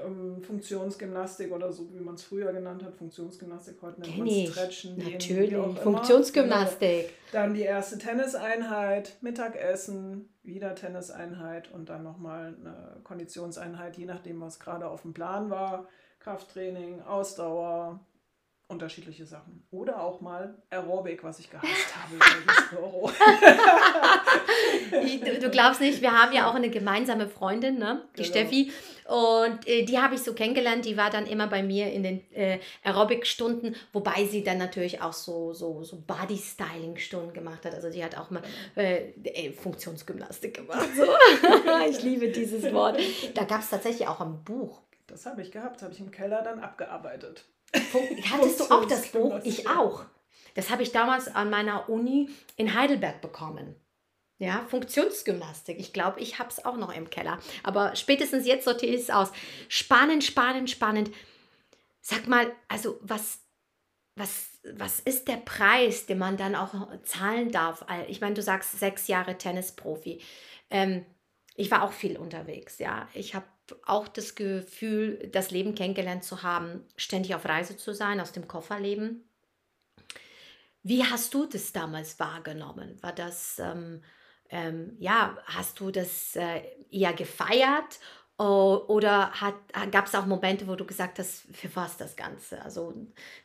ähm, 0.05 0.41
Funktionsgymnastik 0.43 1.51
oder 1.53 1.71
so, 1.71 1.93
wie 1.93 2.01
man 2.01 2.15
es 2.15 2.23
früher 2.23 2.51
genannt 2.51 2.83
hat, 2.83 2.95
Funktionsgymnastik, 2.95 3.81
heute 3.81 4.01
nennt 4.01 4.17
man 4.17 4.47
Stretchen. 4.47 4.97
Natürlich, 4.97 5.55
Funktionsgymnastik. 5.81 7.07
Genau. 7.07 7.13
Dann 7.31 7.53
die 7.53 7.61
erste 7.61 7.97
Tenniseinheit, 7.97 9.17
Mittagessen, 9.21 10.29
wieder 10.43 10.75
Tenniseinheit 10.75 11.71
und 11.71 11.89
dann 11.89 12.03
nochmal 12.03 12.57
eine 12.59 13.01
Konditionseinheit, 13.03 13.97
je 13.97 14.05
nachdem, 14.05 14.41
was 14.41 14.59
gerade 14.59 14.87
auf 14.87 15.03
dem 15.03 15.13
Plan 15.13 15.49
war. 15.49 15.87
Krafttraining, 16.19 17.01
Ausdauer, 17.01 18.01
unterschiedliche 18.69 19.25
Sachen. 19.25 19.63
Oder 19.71 20.01
auch 20.01 20.21
mal 20.21 20.55
Aerobic, 20.69 21.23
was 21.23 21.39
ich 21.39 21.49
gehasst 21.49 21.69
habe. 21.95 22.19
du, 25.25 25.39
du, 25.39 25.49
glaubst 25.49 25.81
nicht, 25.81 26.01
wir 26.03 26.11
haben 26.11 26.31
ja 26.33 26.47
auch 26.49 26.53
eine 26.53 26.69
gemeinsame 26.69 27.27
Freundin, 27.27 27.79
ne? 27.79 28.03
die 28.15 28.21
genau. 28.21 28.31
Steffi. 28.31 28.71
Und 29.05 29.67
äh, 29.67 29.83
die 29.85 29.97
habe 29.97 30.13
ich 30.13 30.21
so 30.21 30.33
kennengelernt. 30.33 30.85
Die 30.85 30.97
war 30.97 31.09
dann 31.09 31.25
immer 31.25 31.47
bei 31.47 31.63
mir 31.63 31.91
in 31.91 32.03
den 32.03 32.31
äh, 32.31 32.59
Aerobic-Stunden, 32.83 33.75
wobei 33.91 34.25
sie 34.25 34.43
dann 34.43 34.59
natürlich 34.59 35.01
auch 35.01 35.13
so, 35.13 35.51
so, 35.51 35.83
so 35.83 36.03
Body-Styling-Stunden 36.05 37.33
gemacht 37.33 37.65
hat. 37.65 37.73
Also 37.73 37.89
die 37.89 38.03
hat 38.03 38.15
auch 38.19 38.29
mal 38.29 38.43
genau. 38.75 38.87
äh, 38.87 39.13
äh, 39.23 39.51
Funktionsgymnastik 39.51 40.57
gemacht. 40.57 40.89
So. 40.95 41.05
ich 41.89 42.03
liebe 42.03 42.29
dieses 42.29 42.71
Wort. 42.71 42.99
Da 43.33 43.45
gab 43.45 43.61
es 43.61 43.71
tatsächlich 43.71 44.07
auch 44.07 44.21
ein 44.21 44.43
Buch. 44.43 44.83
Das 45.07 45.25
habe 45.25 45.41
ich 45.41 45.51
gehabt, 45.51 45.81
habe 45.81 45.91
ich 45.91 45.99
im 45.99 46.11
Keller 46.11 46.43
dann 46.43 46.59
abgearbeitet. 46.59 47.45
Hattest 48.31 48.59
du 48.59 48.63
auch 48.65 48.85
das 48.85 49.07
Buch? 49.11 49.39
Ich 49.43 49.67
auch. 49.67 50.05
Das 50.55 50.69
habe 50.69 50.83
ich 50.83 50.91
damals 50.91 51.27
an 51.27 51.49
meiner 51.49 51.89
Uni 51.89 52.29
in 52.55 52.73
Heidelberg 52.73 53.21
bekommen. 53.21 53.75
Ja, 54.39 54.65
Funktionsgymnastik. 54.69 55.79
Ich 55.79 55.91
glaube, 55.91 56.21
ich 56.21 56.39
habe 56.39 56.49
es 56.49 56.63
auch 56.63 56.77
noch 56.77 56.95
im 56.95 57.09
Keller. 57.09 57.39
Aber 57.61 57.95
spätestens 57.95 58.47
jetzt 58.47 58.65
sortiere 58.65 58.93
ich 58.93 59.01
es 59.01 59.09
aus. 59.09 59.31
Spannend, 59.67 60.23
spannend, 60.23 60.69
spannend. 60.69 61.11
Sag 61.99 62.27
mal, 62.27 62.49
also 62.69 62.97
was, 63.01 63.39
was, 64.15 64.59
was 64.63 65.01
ist 65.01 65.27
der 65.27 65.37
Preis, 65.37 66.05
den 66.05 66.17
man 66.17 66.37
dann 66.37 66.55
auch 66.55 66.73
zahlen 67.03 67.51
darf? 67.51 67.85
Ich 68.07 68.21
meine, 68.21 68.33
du 68.33 68.41
sagst 68.41 68.79
sechs 68.79 69.07
Jahre 69.07 69.37
Tennisprofi. 69.37 70.21
Ähm, 70.69 71.05
ich 71.55 71.69
war 71.69 71.83
auch 71.83 71.91
viel 71.91 72.17
unterwegs, 72.17 72.79
ja. 72.79 73.09
Ich 73.13 73.35
habe 73.35 73.45
auch 73.85 74.07
das 74.07 74.35
Gefühl, 74.35 75.29
das 75.31 75.51
Leben 75.51 75.75
kennengelernt 75.75 76.23
zu 76.23 76.43
haben, 76.43 76.85
ständig 76.95 77.35
auf 77.35 77.45
Reise 77.45 77.77
zu 77.77 77.93
sein, 77.93 78.19
aus 78.19 78.31
dem 78.31 78.47
Koffer 78.47 78.79
leben. 78.79 79.23
Wie 80.83 81.03
hast 81.03 81.33
du 81.33 81.45
das 81.45 81.73
damals 81.73 82.19
wahrgenommen? 82.19 82.97
War 83.01 83.13
das, 83.13 83.59
ähm, 83.59 84.01
ähm, 84.49 84.95
ja, 84.99 85.37
hast 85.45 85.79
du 85.79 85.91
das 85.91 86.35
äh, 86.35 86.61
eher 86.89 87.13
gefeiert 87.13 87.99
oder 88.37 89.33
gab 89.91 90.05
es 90.05 90.15
auch 90.15 90.25
Momente, 90.25 90.65
wo 90.65 90.75
du 90.75 90.85
gesagt 90.85 91.19
hast, 91.19 91.43
für 91.51 91.75
was 91.75 91.97
das 91.97 92.15
Ganze? 92.15 92.61
Also, 92.63 92.93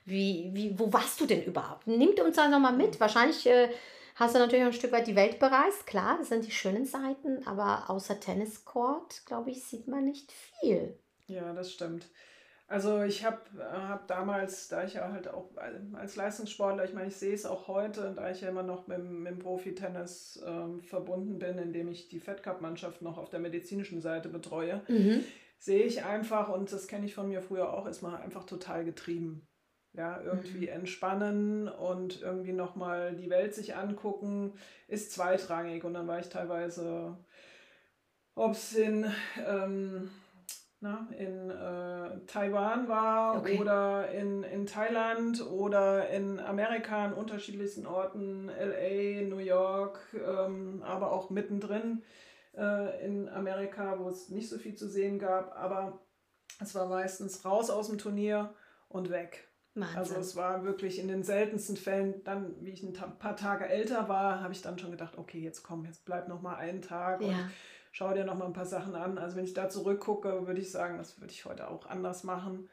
wie, 0.05 0.51
wie, 0.53 0.79
wo 0.79 0.93
warst 0.93 1.21
du 1.21 1.27
denn 1.27 1.43
überhaupt? 1.43 1.89
Nimmt 1.89 2.21
uns 2.21 2.37
da 2.37 2.47
nochmal 2.47 2.75
mit. 2.75 3.01
Wahrscheinlich 3.01 3.45
äh, 3.45 3.71
hast 4.15 4.35
du 4.35 4.39
natürlich 4.39 4.65
auch 4.65 4.69
ein 4.69 4.73
Stück 4.73 4.93
weit 4.93 5.07
die 5.07 5.17
Welt 5.17 5.39
bereist. 5.39 5.87
Klar, 5.87 6.19
das 6.19 6.29
sind 6.29 6.47
die 6.47 6.51
schönen 6.51 6.87
Seiten, 6.87 7.47
aber 7.47 7.91
außer 7.91 8.21
Tenniscourt, 8.21 9.27
glaube 9.27 9.51
ich, 9.51 9.65
sieht 9.65 9.89
man 9.89 10.05
nicht 10.05 10.33
viel. 10.33 10.99
Ja, 11.27 11.53
das 11.53 11.73
stimmt. 11.73 12.07
Also 12.67 13.03
ich 13.03 13.25
habe 13.25 13.41
hab 13.59 14.09
damals, 14.09 14.69
da 14.69 14.85
ich 14.85 14.95
ja 14.95 15.13
halt 15.13 15.29
auch 15.29 15.51
als 15.93 16.17
Leistungssportler, 16.17 16.85
ich 16.85 16.95
meine, 16.95 17.09
ich 17.09 17.17
sehe 17.17 17.35
es 17.35 17.45
auch 17.45 17.69
heute, 17.69 18.15
da 18.17 18.31
ich 18.31 18.41
ja 18.41 18.49
immer 18.49 18.63
noch 18.63 18.87
mit, 18.87 19.05
mit 19.05 19.33
dem 19.33 19.39
Profi-Tennis 19.39 20.43
ähm, 20.47 20.81
verbunden 20.81 21.39
bin, 21.39 21.59
indem 21.59 21.89
ich 21.89 22.09
die 22.09 22.21
Fed 22.21 22.43
Cup-Mannschaft 22.43 23.03
noch 23.03 23.19
auf 23.19 23.29
der 23.29 23.41
medizinischen 23.41 24.01
Seite 24.01 24.31
betreue, 24.31 24.81
mhm. 24.89 25.23
sehe 25.59 25.85
ich 25.85 26.05
einfach, 26.05 26.49
und 26.49 26.73
das 26.73 26.89
kenne 26.89 27.05
ich 27.05 27.15
von 27.15 27.29
mir 27.29 27.43
früher 27.43 27.73
auch, 27.73 27.87
ist 27.87 28.01
man 28.01 28.15
einfach 28.15 28.45
total 28.45 28.85
getrieben. 28.87 29.47
Ja, 29.97 30.21
irgendwie 30.21 30.67
mhm. 30.67 30.73
entspannen 30.73 31.69
und 31.69 32.21
irgendwie 32.21 32.53
nochmal 32.53 33.15
die 33.15 33.31
Welt 33.31 33.55
sich 33.55 33.77
angucken, 33.77 34.55
ist 34.89 35.13
zweitrangig. 35.13 35.85
Und 35.85 35.95
dann 35.95 36.09
war 36.09 36.19
ich 36.19 36.29
teilweise, 36.29 37.17
ob 38.35 38.53
es 38.53 38.75
in... 38.75 39.07
Ähm, 39.47 40.11
na, 40.85 41.09
in 41.17 41.49
äh, 41.51 42.27
Taiwan 42.27 42.89
war 42.89 43.39
okay. 43.39 43.59
oder 43.59 44.11
in, 44.11 44.43
in 44.43 44.67
Thailand 44.67 45.41
oder 45.51 46.11
in 46.11 46.39
Amerika 46.39 47.07
an 47.07 47.15
unterschiedlichsten 47.15 47.87
Orten, 47.87 48.49
LA, 48.49 49.23
New 49.23 49.39
York, 49.39 49.99
ähm, 50.15 50.83
aber 50.83 51.11
auch 51.11 51.31
mittendrin 51.31 52.03
äh, 52.55 53.03
in 53.03 53.31
Amerika, 53.31 53.99
wo 53.99 54.11
es 54.11 54.29
nicht 54.29 54.51
so 54.51 54.59
viel 54.59 54.75
zu 54.75 54.87
sehen 54.87 55.19
gab. 55.19 55.57
Aber 55.57 56.01
es 56.61 56.75
war 56.75 56.87
meistens 56.87 57.47
raus 57.47 57.71
aus 57.71 57.89
dem 57.89 57.97
Turnier 57.97 58.53
und 58.89 59.09
weg. 59.09 59.49
Wahnsinn. 59.75 59.99
Also 59.99 60.17
es 60.17 60.37
war 60.37 60.65
wirklich 60.65 60.99
in 60.99 61.09
den 61.09 61.23
seltensten 61.23 61.77
Fällen, 61.77 62.23
dann, 62.25 62.55
wie 62.61 62.71
ich 62.71 62.83
ein 62.83 62.93
paar 62.93 63.37
Tage 63.37 63.67
älter 63.67 64.09
war, 64.09 64.41
habe 64.41 64.53
ich 64.53 64.63
dann 64.63 64.79
schon 64.79 64.93
gedacht, 64.93 65.19
okay, 65.19 65.41
jetzt 65.41 65.63
komm, 65.63 65.85
jetzt 65.85 66.05
bleib 66.05 66.29
noch 66.29 66.43
mal 66.43 66.55
einen 66.55 66.81
Tag 66.81 67.21
ja. 67.21 67.29
und 67.29 67.51
schau 67.91 68.13
dir 68.15 68.25
noch 68.25 68.37
mal 68.37 68.47
ein 68.47 68.53
paar 68.53 68.67
Sachen 68.67 68.95
an. 68.95 69.19
Also 69.19 69.37
wenn 69.37 69.45
ich 69.45 69.55
da 69.55 69.69
zurückgucke, 69.69 70.47
würde 70.47 70.61
ich 70.61 70.71
sagen, 70.71 70.99
das 70.99 71.21
würde 71.21 71.33
ich 71.33 71.45
heute 71.45 71.69
auch 71.69 71.87
anders 71.87 72.23
machen. 72.23 72.69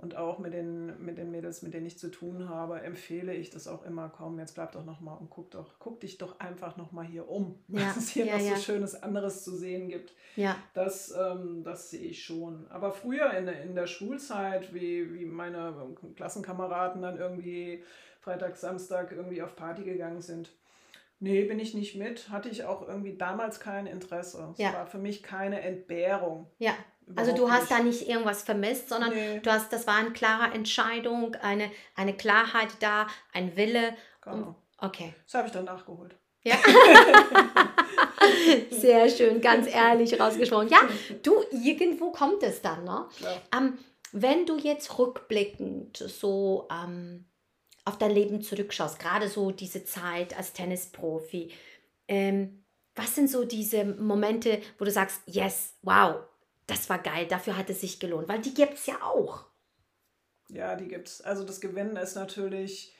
Und 0.00 0.16
auch 0.16 0.38
mit 0.38 0.54
den, 0.54 1.04
mit 1.04 1.18
den 1.18 1.30
Mädels, 1.30 1.60
mit 1.60 1.74
denen 1.74 1.84
ich 1.84 1.98
zu 1.98 2.10
tun 2.10 2.48
habe, 2.48 2.80
empfehle 2.80 3.34
ich 3.34 3.50
das 3.50 3.68
auch 3.68 3.84
immer, 3.84 4.08
komm, 4.08 4.38
jetzt 4.38 4.54
bleib 4.54 4.72
doch 4.72 4.84
noch 4.84 5.00
mal 5.00 5.12
und 5.12 5.28
guck 5.28 5.50
doch, 5.50 5.74
guck 5.78 6.00
dich 6.00 6.16
doch 6.16 6.40
einfach 6.40 6.78
noch 6.78 6.90
mal 6.90 7.04
hier 7.04 7.28
um, 7.28 7.62
ja. 7.68 7.82
was 7.82 7.98
es 7.98 8.08
hier 8.08 8.24
ja, 8.24 8.38
noch 8.38 8.44
ja. 8.44 8.56
so 8.56 8.62
Schönes 8.62 9.02
anderes 9.02 9.44
zu 9.44 9.54
sehen 9.54 9.90
gibt. 9.90 10.14
Ja. 10.36 10.56
Das, 10.72 11.14
ähm, 11.14 11.64
das 11.64 11.90
sehe 11.90 12.00
ich 12.00 12.24
schon. 12.24 12.66
Aber 12.70 12.92
früher 12.92 13.30
in, 13.34 13.46
in 13.48 13.74
der 13.74 13.86
Schulzeit, 13.86 14.72
wie, 14.72 15.12
wie 15.12 15.26
meine 15.26 15.74
Klassenkameraden 16.16 17.02
dann 17.02 17.18
irgendwie 17.18 17.82
Freitag, 18.20 18.56
Samstag 18.56 19.12
irgendwie 19.12 19.42
auf 19.42 19.54
Party 19.54 19.84
gegangen 19.84 20.22
sind, 20.22 20.50
Nee, 21.22 21.44
bin 21.44 21.58
ich 21.58 21.74
nicht 21.74 21.96
mit. 21.96 22.30
Hatte 22.30 22.48
ich 22.48 22.64
auch 22.64 22.88
irgendwie 22.88 23.14
damals 23.14 23.60
kein 23.60 23.86
Interesse. 23.86 24.48
Es 24.54 24.58
ja. 24.58 24.72
war 24.72 24.86
für 24.86 24.96
mich 24.96 25.22
keine 25.22 25.60
Entbehrung. 25.60 26.46
Ja. 26.58 26.72
Also 27.16 27.34
du 27.34 27.50
hast 27.50 27.62
nicht. 27.62 27.72
da 27.72 27.78
nicht 27.80 28.08
irgendwas 28.08 28.42
vermisst, 28.42 28.88
sondern 28.88 29.10
nee. 29.10 29.40
du 29.40 29.50
hast, 29.50 29.72
das 29.72 29.86
war 29.86 29.96
eine 29.96 30.12
klare 30.12 30.54
Entscheidung, 30.54 31.34
eine, 31.36 31.70
eine 31.96 32.16
Klarheit 32.16 32.68
da, 32.80 33.06
ein 33.32 33.56
Wille. 33.56 33.96
Genau. 34.22 34.54
Okay. 34.78 35.14
Das 35.24 35.34
habe 35.34 35.48
ich 35.48 35.52
dann 35.52 35.64
nachgeholt. 35.64 36.14
Ja. 36.42 36.56
Sehr 38.70 39.08
schön, 39.08 39.40
ganz 39.40 39.66
ehrlich 39.66 40.18
rausgesprochen. 40.18 40.68
Ja, 40.68 40.80
du, 41.22 41.34
irgendwo 41.50 42.12
kommt 42.12 42.42
es 42.42 42.62
dann, 42.62 42.84
ne? 42.84 43.06
Ähm, 43.56 43.78
wenn 44.12 44.46
du 44.46 44.58
jetzt 44.58 44.98
rückblickend 44.98 45.98
so 45.98 46.68
ähm, 46.70 47.26
auf 47.84 47.98
dein 47.98 48.10
Leben 48.10 48.42
zurückschaust, 48.42 48.98
gerade 48.98 49.28
so 49.28 49.50
diese 49.50 49.84
Zeit 49.84 50.36
als 50.36 50.52
Tennisprofi, 50.52 51.52
ähm, 52.08 52.64
was 52.94 53.14
sind 53.14 53.30
so 53.30 53.44
diese 53.44 53.84
Momente, 53.84 54.60
wo 54.78 54.84
du 54.84 54.90
sagst, 54.90 55.22
yes, 55.26 55.76
wow, 55.82 56.16
das 56.70 56.88
war 56.88 56.98
geil, 56.98 57.26
dafür 57.26 57.56
hat 57.56 57.68
es 57.70 57.80
sich 57.80 58.00
gelohnt, 58.00 58.28
weil 58.28 58.40
die 58.40 58.54
gibt 58.54 58.74
es 58.74 58.86
ja 58.86 58.94
auch. 59.02 59.46
Ja, 60.48 60.76
die 60.76 60.88
gibt 60.88 61.08
es. 61.08 61.20
Also 61.20 61.44
das 61.44 61.60
Gewinnen 61.60 61.96
ist 61.96 62.14
natürlich 62.14 62.94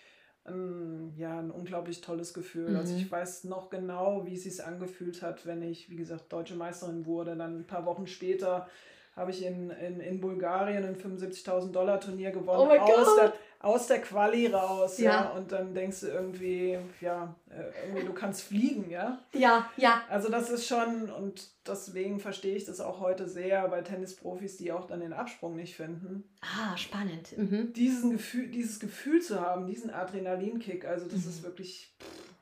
ein, 0.44 1.12
ja, 1.16 1.38
ein 1.38 1.50
unglaublich 1.50 2.00
tolles 2.00 2.34
Gefühl. 2.34 2.70
Mhm. 2.70 2.76
Also 2.76 2.96
ich 2.96 3.10
weiß 3.10 3.44
noch 3.44 3.70
genau, 3.70 4.26
wie 4.26 4.34
es 4.34 4.44
sich 4.44 4.64
angefühlt 4.64 5.22
hat, 5.22 5.46
wenn 5.46 5.62
ich, 5.62 5.90
wie 5.90 5.96
gesagt, 5.96 6.32
deutsche 6.32 6.54
Meisterin 6.54 7.06
wurde. 7.06 7.36
Dann 7.36 7.60
ein 7.60 7.66
paar 7.66 7.84
Wochen 7.86 8.06
später 8.06 8.68
habe 9.14 9.32
ich 9.32 9.44
in, 9.44 9.70
in, 9.70 10.00
in 10.00 10.20
Bulgarien 10.20 10.84
ein 10.84 10.96
75.000 10.96 11.72
Dollar 11.72 12.00
Turnier 12.00 12.30
gewonnen. 12.30 12.70
Oh 12.72 12.92
aus, 12.92 13.16
der, 13.16 13.32
aus 13.60 13.86
der 13.86 14.00
Quali 14.00 14.46
raus. 14.46 14.98
Ja. 14.98 15.10
ja. 15.10 15.30
Und 15.30 15.52
dann 15.52 15.74
denkst 15.74 16.00
du 16.00 16.06
irgendwie, 16.08 16.78
ja, 17.00 17.34
äh, 17.50 17.86
irgendwie 17.86 18.06
du 18.06 18.14
kannst 18.14 18.42
fliegen, 18.42 18.90
ja. 18.90 19.18
Ja, 19.32 19.70
ja. 19.76 20.02
Also 20.08 20.30
das 20.30 20.50
ist 20.50 20.66
schon, 20.66 21.10
und 21.10 21.48
deswegen 21.66 22.20
verstehe 22.20 22.56
ich 22.56 22.64
das 22.64 22.80
auch 22.80 23.00
heute 23.00 23.28
sehr 23.28 23.68
bei 23.68 23.82
Tennisprofis, 23.82 24.56
die 24.56 24.72
auch 24.72 24.86
dann 24.86 25.00
den 25.00 25.12
Absprung 25.12 25.56
nicht 25.56 25.76
finden. 25.76 26.24
Ah, 26.40 26.76
spannend. 26.76 27.36
Mhm. 27.36 27.72
Diesen 27.74 28.12
Gefühl, 28.12 28.48
dieses 28.48 28.80
Gefühl 28.80 29.20
zu 29.20 29.40
haben, 29.40 29.66
diesen 29.66 29.90
Adrenalinkick, 29.90 30.86
also 30.86 31.04
das 31.04 31.24
mhm. 31.24 31.30
ist 31.30 31.42
wirklich 31.42 31.94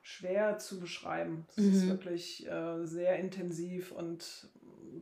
schwer 0.03 0.59
zu 0.59 0.79
beschreiben. 0.79 1.47
Das 1.57 1.65
mhm. 1.65 1.73
ist 1.73 1.89
wirklich 1.89 2.49
äh, 2.49 2.87
sehr 2.87 3.19
intensiv 3.19 3.91
und 3.91 4.49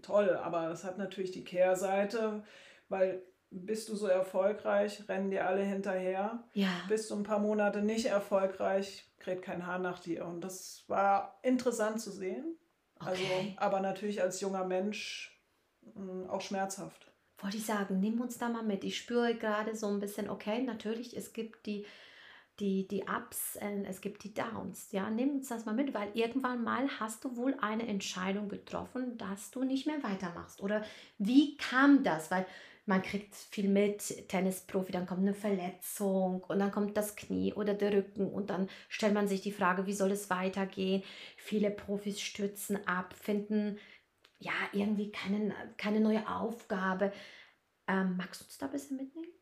toll, 0.01 0.31
aber 0.31 0.71
es 0.71 0.83
hat 0.83 0.97
natürlich 0.97 1.31
die 1.31 1.45
Kehrseite, 1.45 2.43
weil 2.89 3.23
bist 3.65 3.89
du 3.89 3.97
so 3.97 4.07
erfolgreich, 4.07 5.09
rennen 5.09 5.31
dir 5.31 5.47
alle 5.47 5.63
hinterher. 5.63 6.45
Ja. 6.55 6.69
Bist 6.89 7.11
du 7.11 7.15
ein 7.15 7.23
paar 7.23 7.39
Monate 7.39 7.83
nicht 7.83 8.07
erfolgreich, 8.07 9.09
kräht 9.19 9.43
kein 9.43 9.67
Haar 9.67 9.79
nach 9.79 9.99
dir. 9.99 10.27
Und 10.27 10.43
das 10.43 10.85
war 10.89 11.39
interessant 11.43 12.01
zu 12.01 12.11
sehen. 12.11 12.57
Also, 12.99 13.23
okay. 13.23 13.35
Also, 13.37 13.53
aber 13.59 13.81
natürlich 13.81 14.23
als 14.23 14.41
junger 14.41 14.65
Mensch 14.65 15.41
mh, 15.95 15.95
hm, 15.95 16.31
auch 16.31 16.41
schmerzhaft. 16.41 17.11
Wollte 17.39 17.59
ich 17.59 17.67
sagen, 17.67 18.01
nimm 18.01 18.21
uns 18.21 18.39
da 18.39 18.49
mal 18.49 18.63
mit. 18.63 18.85
Ich 18.85 18.97
spüre 18.97 19.35
gerade 19.35 19.77
so 19.77 19.89
ein 19.89 20.01
bisschen, 20.01 20.31
okay, 20.31 20.63
natürlich, 20.63 21.17
es 21.17 21.33
gibt 21.35 21.67
die 21.67 21.85
die, 22.61 22.89
die 22.89 23.03
Ups, 23.03 23.59
und 23.61 23.85
es 23.85 24.01
gibt 24.01 24.25
die 24.25 24.33
Downs. 24.33 24.91
Ja, 24.93 25.11
nimm 25.11 25.37
uns 25.37 25.49
das 25.49 25.67
mal 25.67 25.75
mit, 25.75 25.93
weil 25.93 26.11
irgendwann 26.15 26.65
mal 26.65 26.89
hast 27.01 27.25
du 27.25 27.37
wohl 27.37 27.55
eine 27.61 27.87
Entscheidung 27.87 28.49
getroffen, 28.49 29.19
dass 29.19 29.51
du 29.51 29.65
nicht 29.65 29.87
mehr 29.87 30.03
weitermachst. 30.03 30.63
Oder 30.63 30.85
wie 31.19 31.57
kam 31.57 32.03
das? 32.03 32.31
Weil 32.31 32.47
man 32.87 33.03
kriegt 33.03 33.35
viel 33.35 33.69
mit, 33.69 34.29
Tennisprofi, 34.29 34.93
dann 34.93 35.07
kommt 35.07 35.23
eine 35.23 35.35
Verletzung 35.35 36.43
und 36.45 36.61
dann 36.61 36.71
kommt 36.71 36.97
das 36.97 37.17
Knie 37.17 37.53
oder 37.53 37.75
der 37.75 37.93
Rücken 37.93 38.31
und 38.31 38.49
dann 38.51 38.69
stellt 38.89 39.13
man 39.13 39.27
sich 39.27 39.43
die 39.43 39.53
Frage, 39.53 39.87
wie 39.87 39.93
soll 39.93 40.13
es 40.13 40.31
weitergehen? 40.31 41.03
Viele 41.37 41.71
Profis 41.71 42.21
stützen 42.21 42.79
ab, 42.87 43.15
finden 43.15 43.79
ja 44.39 44.53
irgendwie 44.73 45.11
keine, 45.11 45.53
keine 45.77 46.01
neue 46.01 46.29
Aufgabe. 46.29 47.13
Ähm, 47.89 48.17
magst 48.17 48.41
du 48.41 48.45
uns 48.45 48.59
da 48.59 48.67
ein 48.67 48.73
bisschen 48.73 48.97
mitnehmen? 48.97 49.33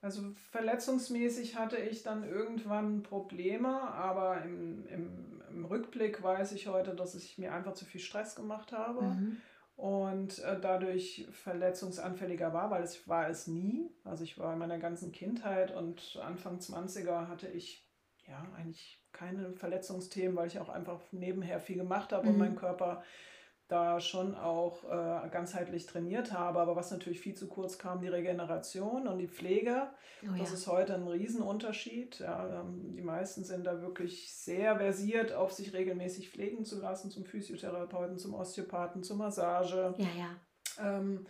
Also 0.00 0.34
verletzungsmäßig 0.50 1.56
hatte 1.56 1.76
ich 1.78 2.02
dann 2.02 2.24
irgendwann 2.28 3.02
Probleme, 3.02 3.68
aber 3.68 4.42
im, 4.42 4.86
im, 4.88 5.42
im, 5.48 5.64
Rückblick 5.64 6.22
weiß 6.22 6.52
ich 6.52 6.66
heute, 6.66 6.94
dass 6.94 7.14
ich 7.14 7.38
mir 7.38 7.54
einfach 7.54 7.72
zu 7.72 7.86
viel 7.86 8.02
Stress 8.02 8.34
gemacht 8.34 8.72
habe 8.72 9.02
mhm. 9.02 9.40
Und 9.76 10.38
äh, 10.40 10.60
dadurch 10.60 11.26
verletzungsanfälliger 11.32 12.52
war, 12.52 12.70
weil 12.70 12.82
es 12.82 13.08
war 13.08 13.28
es 13.28 13.46
nie. 13.46 13.90
Also 14.04 14.24
ich 14.24 14.38
war 14.38 14.52
in 14.52 14.58
meiner 14.58 14.78
ganzen 14.78 15.12
Kindheit 15.12 15.74
und 15.74 16.18
Anfang 16.22 16.58
20er 16.58 17.28
hatte 17.28 17.48
ich 17.48 17.84
ja 18.26 18.46
eigentlich 18.56 19.02
keine 19.12 19.52
Verletzungsthemen, 19.52 20.36
weil 20.36 20.46
ich 20.46 20.60
auch 20.60 20.68
einfach 20.68 21.00
nebenher 21.12 21.60
viel 21.60 21.76
gemacht 21.76 22.12
habe 22.12 22.26
mhm. 22.26 22.32
und 22.32 22.38
mein 22.38 22.56
Körper 22.56 23.02
da 23.68 23.98
schon 23.98 24.34
auch 24.34 24.84
äh, 24.84 25.28
ganzheitlich 25.30 25.86
trainiert 25.86 26.32
habe. 26.32 26.60
Aber 26.60 26.76
was 26.76 26.90
natürlich 26.90 27.20
viel 27.20 27.34
zu 27.34 27.48
kurz 27.48 27.78
kam, 27.78 28.00
die 28.00 28.08
Regeneration 28.08 29.08
und 29.08 29.18
die 29.18 29.28
Pflege. 29.28 29.88
Oh, 30.22 30.36
das 30.38 30.50
ja. 30.50 30.54
ist 30.54 30.66
heute 30.66 30.94
ein 30.94 31.08
Riesenunterschied. 31.08 32.20
Ja, 32.20 32.60
ähm, 32.60 32.94
die 32.94 33.02
meisten 33.02 33.44
sind 33.44 33.64
da 33.64 33.80
wirklich 33.80 34.32
sehr 34.32 34.76
versiert, 34.76 35.32
auf 35.32 35.52
sich 35.52 35.72
regelmäßig 35.72 36.30
pflegen 36.30 36.64
zu 36.64 36.80
lassen, 36.80 37.10
zum 37.10 37.24
Physiotherapeuten, 37.24 38.18
zum 38.18 38.34
Osteopathen, 38.34 39.02
zur 39.02 39.16
Massage. 39.16 39.94
Ja, 39.96 40.08
ja. 40.18 40.98
Ähm, 40.98 41.26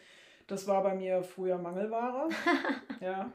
das 0.47 0.67
war 0.67 0.83
bei 0.83 0.95
mir 0.95 1.23
früher 1.23 1.59
Mangelware. 1.59 2.29
ja. 3.01 3.33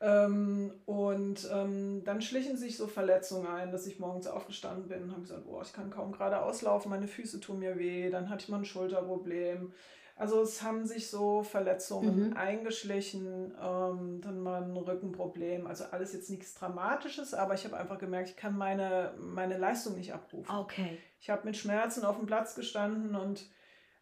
Ähm, 0.00 0.72
und 0.84 1.48
ähm, 1.52 2.02
dann 2.04 2.20
schlichen 2.20 2.56
sich 2.56 2.76
so 2.76 2.86
Verletzungen 2.86 3.46
ein, 3.46 3.72
dass 3.72 3.86
ich 3.86 3.98
morgens 3.98 4.26
aufgestanden 4.26 4.88
bin 4.88 5.04
und 5.04 5.10
habe 5.12 5.22
gesagt, 5.22 5.46
boah, 5.46 5.62
ich 5.62 5.72
kann 5.72 5.90
kaum 5.90 6.12
gerade 6.12 6.42
auslaufen, 6.42 6.90
meine 6.90 7.08
Füße 7.08 7.40
tun 7.40 7.60
mir 7.60 7.78
weh, 7.78 8.10
dann 8.10 8.28
hatte 8.28 8.44
ich 8.44 8.48
mal 8.48 8.58
ein 8.58 8.64
Schulterproblem. 8.64 9.72
Also 10.18 10.40
es 10.40 10.62
haben 10.62 10.86
sich 10.86 11.10
so 11.10 11.42
Verletzungen 11.42 12.30
mhm. 12.30 12.36
eingeschlichen, 12.36 13.54
ähm, 13.62 14.20
dann 14.22 14.40
mal 14.40 14.62
ein 14.62 14.76
Rückenproblem, 14.76 15.66
also 15.66 15.84
alles 15.90 16.14
jetzt 16.14 16.30
nichts 16.30 16.54
Dramatisches, 16.54 17.34
aber 17.34 17.52
ich 17.52 17.66
habe 17.66 17.76
einfach 17.76 17.98
gemerkt, 17.98 18.30
ich 18.30 18.36
kann 18.36 18.56
meine, 18.56 19.12
meine 19.18 19.58
Leistung 19.58 19.94
nicht 19.96 20.14
abrufen. 20.14 20.54
Okay. 20.54 20.98
Ich 21.20 21.28
habe 21.28 21.44
mit 21.44 21.56
Schmerzen 21.56 22.04
auf 22.04 22.16
dem 22.16 22.26
Platz 22.26 22.54
gestanden 22.54 23.14
und 23.14 23.46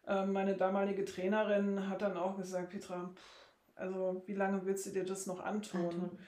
äh, 0.07 0.25
meine 0.25 0.55
damalige 0.55 1.03
Trainerin 1.03 1.89
hat 1.89 2.01
dann 2.01 2.15
auch 2.15 2.37
gesagt, 2.37 2.69
Petra, 2.69 3.11
pff, 3.13 3.44
also 3.75 4.23
wie 4.25 4.33
lange 4.33 4.65
willst 4.65 4.85
du 4.85 4.91
dir 4.91 5.05
das 5.05 5.27
noch 5.27 5.39
antun? 5.39 5.81
antun. 5.81 6.19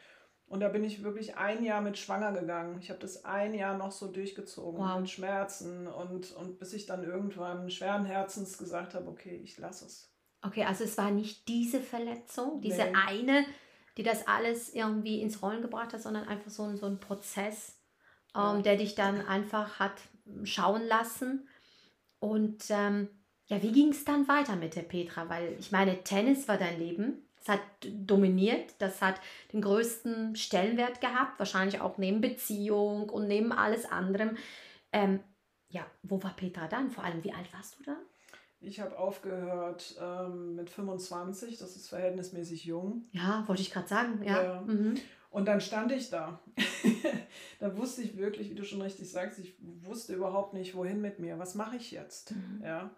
Und 0.48 0.62
da 0.62 0.70
bin 0.70 0.86
ich 0.86 1.04
wirklich 1.04 1.36
ein 1.36 1.64
Jahr 1.64 1.82
mit 1.82 1.98
schwanger 1.98 2.32
gegangen. 2.32 2.80
Ich 2.80 2.90
habe 2.90 3.00
das 3.00 3.26
ein 3.26 3.54
Jahr 3.54 3.78
noch 3.78 3.92
so 3.92 4.10
durchgezogen 4.10 4.80
wow. 4.80 5.00
mit 5.00 5.10
Schmerzen 5.10 5.88
und, 5.88 6.32
und 6.32 6.58
bis 6.58 6.72
ich 6.72 6.86
dann 6.86 7.04
irgendwann 7.04 7.70
schweren 7.70 8.06
Herzens 8.06 8.58
gesagt 8.58 8.94
habe, 8.94 9.10
okay, 9.10 9.42
ich 9.44 9.58
lasse 9.58 9.86
es. 9.86 10.10
Okay, 10.42 10.64
also 10.64 10.86
es 10.86 10.98
war 10.98 11.12
nicht 11.12 11.48
diese 11.50 11.82
Verletzung, 11.82 12.62
diese 12.62 12.84
nee. 12.84 12.94
eine, 13.08 13.46
die 13.98 14.04
das 14.04 14.26
alles 14.28 14.74
irgendwie 14.74 15.22
ins 15.22 15.42
Rollen 15.42 15.62
gebracht 15.62 15.92
hat, 15.92 16.02
sondern 16.02 16.28
einfach 16.28 16.52
so 16.52 16.64
ein, 16.64 16.78
so 16.78 16.86
ein 16.86 17.02
Prozess, 17.02 17.82
ähm, 18.34 18.64
der 18.64 18.78
dich 18.78 18.96
dann 18.96 19.26
einfach 19.28 19.80
hat 19.80 20.00
schauen 20.44 20.84
lassen. 20.84 21.50
Und 22.20 22.64
ähm, 22.70 23.10
ja, 23.48 23.62
wie 23.62 23.72
ging 23.74 23.90
es 23.90 24.06
dann 24.06 24.30
weiter 24.30 24.56
mit 24.56 24.76
der 24.76 24.84
Petra? 24.84 25.28
Weil 25.28 25.58
ich 25.60 25.74
meine, 25.74 26.04
Tennis 26.04 26.48
war 26.48 26.58
dein 26.58 26.80
Leben. 26.80 27.27
Es 27.48 27.54
hat 27.54 27.62
dominiert, 27.82 28.76
das 28.80 29.02
hat 29.02 29.22
den 29.54 29.62
größten 29.62 30.36
Stellenwert 30.36 31.00
gehabt, 31.00 31.40
wahrscheinlich 31.40 31.80
auch 31.80 31.98
neben 31.98 32.20
Beziehung 32.20 33.10
und 33.10 33.28
neben 33.30 33.54
alles 33.54 33.86
anderem. 33.86 34.36
Ähm, 34.92 35.22
ja, 35.70 35.86
wo 36.04 36.22
war 36.22 36.36
Petra 36.36 36.68
dann? 36.68 36.90
Vor 36.90 37.06
allem, 37.06 37.24
wie 37.24 37.32
alt 37.32 37.52
warst 37.54 37.80
du 37.80 37.84
da? 37.84 37.96
Ich 38.60 38.82
habe 38.82 38.98
aufgehört 39.00 39.96
ähm, 40.02 40.56
mit 40.56 40.70
25, 40.70 41.58
das 41.58 41.78
ist 41.78 41.88
verhältnismäßig 41.88 42.66
jung. 42.66 43.06
Ja, 43.12 43.44
wollte 43.48 43.62
ich 43.62 43.72
gerade 43.72 43.88
sagen, 43.88 44.22
ja. 44.24 44.44
ja. 44.44 44.62
Mhm. 44.62 44.96
Und 45.30 45.46
dann 45.46 45.62
stand 45.62 45.94
ich 45.94 46.10
da. 46.10 46.42
da 47.60 47.78
wusste 47.78 48.02
ich 48.02 48.18
wirklich, 48.18 48.50
wie 48.50 48.56
du 48.56 48.66
schon 48.66 48.82
richtig 48.82 49.10
sagst, 49.10 49.40
ich 49.40 49.56
wusste 49.60 50.16
überhaupt 50.16 50.54
nicht, 50.54 50.76
wohin 50.76 51.00
mit 51.00 51.20
mir. 51.20 51.40
Was 51.40 51.56
mache 51.56 51.78
ich 51.78 51.92
jetzt? 51.92 52.32
Mhm. 52.32 52.62
Ja. 52.64 52.92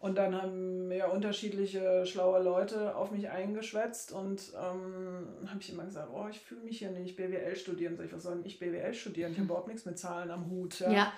Und 0.00 0.16
dann 0.16 0.34
haben 0.34 0.90
ja 0.90 1.08
unterschiedliche 1.08 2.06
schlaue 2.06 2.42
Leute 2.42 2.96
auf 2.96 3.10
mich 3.10 3.28
eingeschwätzt 3.28 4.12
und 4.12 4.50
ähm, 4.54 5.28
habe 5.46 5.60
ich 5.60 5.70
immer 5.70 5.84
gesagt, 5.84 6.08
oh, 6.10 6.26
ich 6.30 6.40
fühle 6.40 6.62
mich 6.62 6.78
hier 6.78 6.90
nicht, 6.90 7.16
BWL 7.16 7.54
studieren. 7.54 7.96
Sag 7.96 8.06
ich, 8.06 8.12
was 8.14 8.22
soll 8.22 8.36
denn 8.36 8.46
ich 8.46 8.58
BWL 8.58 8.94
studieren? 8.94 9.32
Ich 9.32 9.36
habe 9.36 9.44
mhm. 9.44 9.50
überhaupt 9.50 9.68
nichts 9.68 9.84
mit 9.84 9.98
Zahlen 9.98 10.30
am 10.30 10.48
Hut. 10.48 10.80
Ja. 10.80 10.90
ja. 10.90 11.12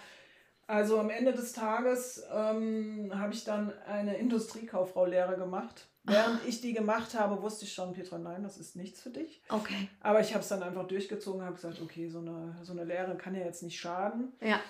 Also 0.66 0.98
am 0.98 1.10
Ende 1.10 1.32
des 1.32 1.52
Tages 1.52 2.24
ähm, 2.34 3.12
habe 3.14 3.32
ich 3.32 3.44
dann 3.44 3.72
eine 3.86 4.16
Industriekauffrau-Lehre 4.16 5.36
gemacht. 5.36 5.86
Während 6.04 6.40
Ach. 6.42 6.48
ich 6.48 6.60
die 6.60 6.72
gemacht 6.72 7.14
habe, 7.14 7.40
wusste 7.40 7.64
ich 7.64 7.72
schon, 7.72 7.92
Petra, 7.92 8.18
nein, 8.18 8.42
das 8.42 8.58
ist 8.58 8.74
nichts 8.74 9.00
für 9.00 9.10
dich. 9.10 9.42
Okay. 9.48 9.88
Aber 10.00 10.20
ich 10.20 10.32
habe 10.34 10.40
es 10.40 10.48
dann 10.48 10.62
einfach 10.62 10.88
durchgezogen, 10.88 11.42
habe 11.42 11.54
gesagt, 11.54 11.80
okay, 11.80 12.08
so 12.08 12.18
eine, 12.18 12.56
so 12.62 12.72
eine 12.72 12.82
Lehre 12.82 13.16
kann 13.16 13.36
ja 13.36 13.44
jetzt 13.44 13.62
nicht 13.62 13.78
schaden. 13.78 14.32
Ja. 14.40 14.60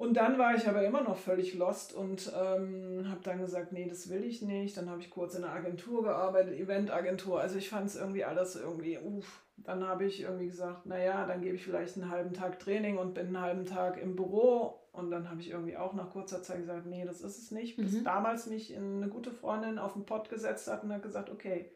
Und 0.00 0.14
dann 0.14 0.38
war 0.38 0.54
ich 0.54 0.66
aber 0.66 0.82
immer 0.82 1.02
noch 1.02 1.18
völlig 1.18 1.52
lost 1.52 1.92
und 1.92 2.32
ähm, 2.34 3.04
habe 3.10 3.20
dann 3.22 3.38
gesagt, 3.38 3.72
nee, 3.72 3.86
das 3.86 4.08
will 4.08 4.24
ich 4.24 4.40
nicht. 4.40 4.74
Dann 4.78 4.88
habe 4.88 5.02
ich 5.02 5.10
kurz 5.10 5.34
in 5.34 5.44
einer 5.44 5.52
Agentur 5.52 6.02
gearbeitet, 6.02 6.58
Eventagentur. 6.58 7.38
Also 7.38 7.58
ich 7.58 7.68
fand 7.68 7.86
es 7.86 7.96
irgendwie 7.96 8.24
alles 8.24 8.56
irgendwie, 8.56 8.96
uff. 8.96 9.44
Dann 9.58 9.86
habe 9.86 10.06
ich 10.06 10.22
irgendwie 10.22 10.46
gesagt, 10.46 10.86
naja, 10.86 11.26
dann 11.26 11.42
gebe 11.42 11.56
ich 11.56 11.62
vielleicht 11.62 11.98
einen 11.98 12.10
halben 12.10 12.32
Tag 12.32 12.58
Training 12.60 12.96
und 12.96 13.12
bin 13.12 13.26
einen 13.26 13.42
halben 13.42 13.66
Tag 13.66 14.00
im 14.00 14.16
Büro. 14.16 14.80
Und 14.92 15.10
dann 15.10 15.28
habe 15.28 15.42
ich 15.42 15.50
irgendwie 15.50 15.76
auch 15.76 15.92
nach 15.92 16.08
kurzer 16.08 16.42
Zeit 16.42 16.60
gesagt, 16.60 16.86
nee, 16.86 17.04
das 17.04 17.20
ist 17.20 17.36
es 17.36 17.50
nicht. 17.50 17.76
Mhm. 17.76 17.82
Bis 17.82 18.02
damals 18.02 18.46
mich 18.46 18.74
eine 18.74 19.08
gute 19.10 19.30
Freundin 19.30 19.78
auf 19.78 19.92
den 19.92 20.06
Pott 20.06 20.30
gesetzt 20.30 20.66
hat 20.66 20.82
und 20.82 20.94
hat 20.94 21.02
gesagt, 21.02 21.28
okay, 21.28 21.72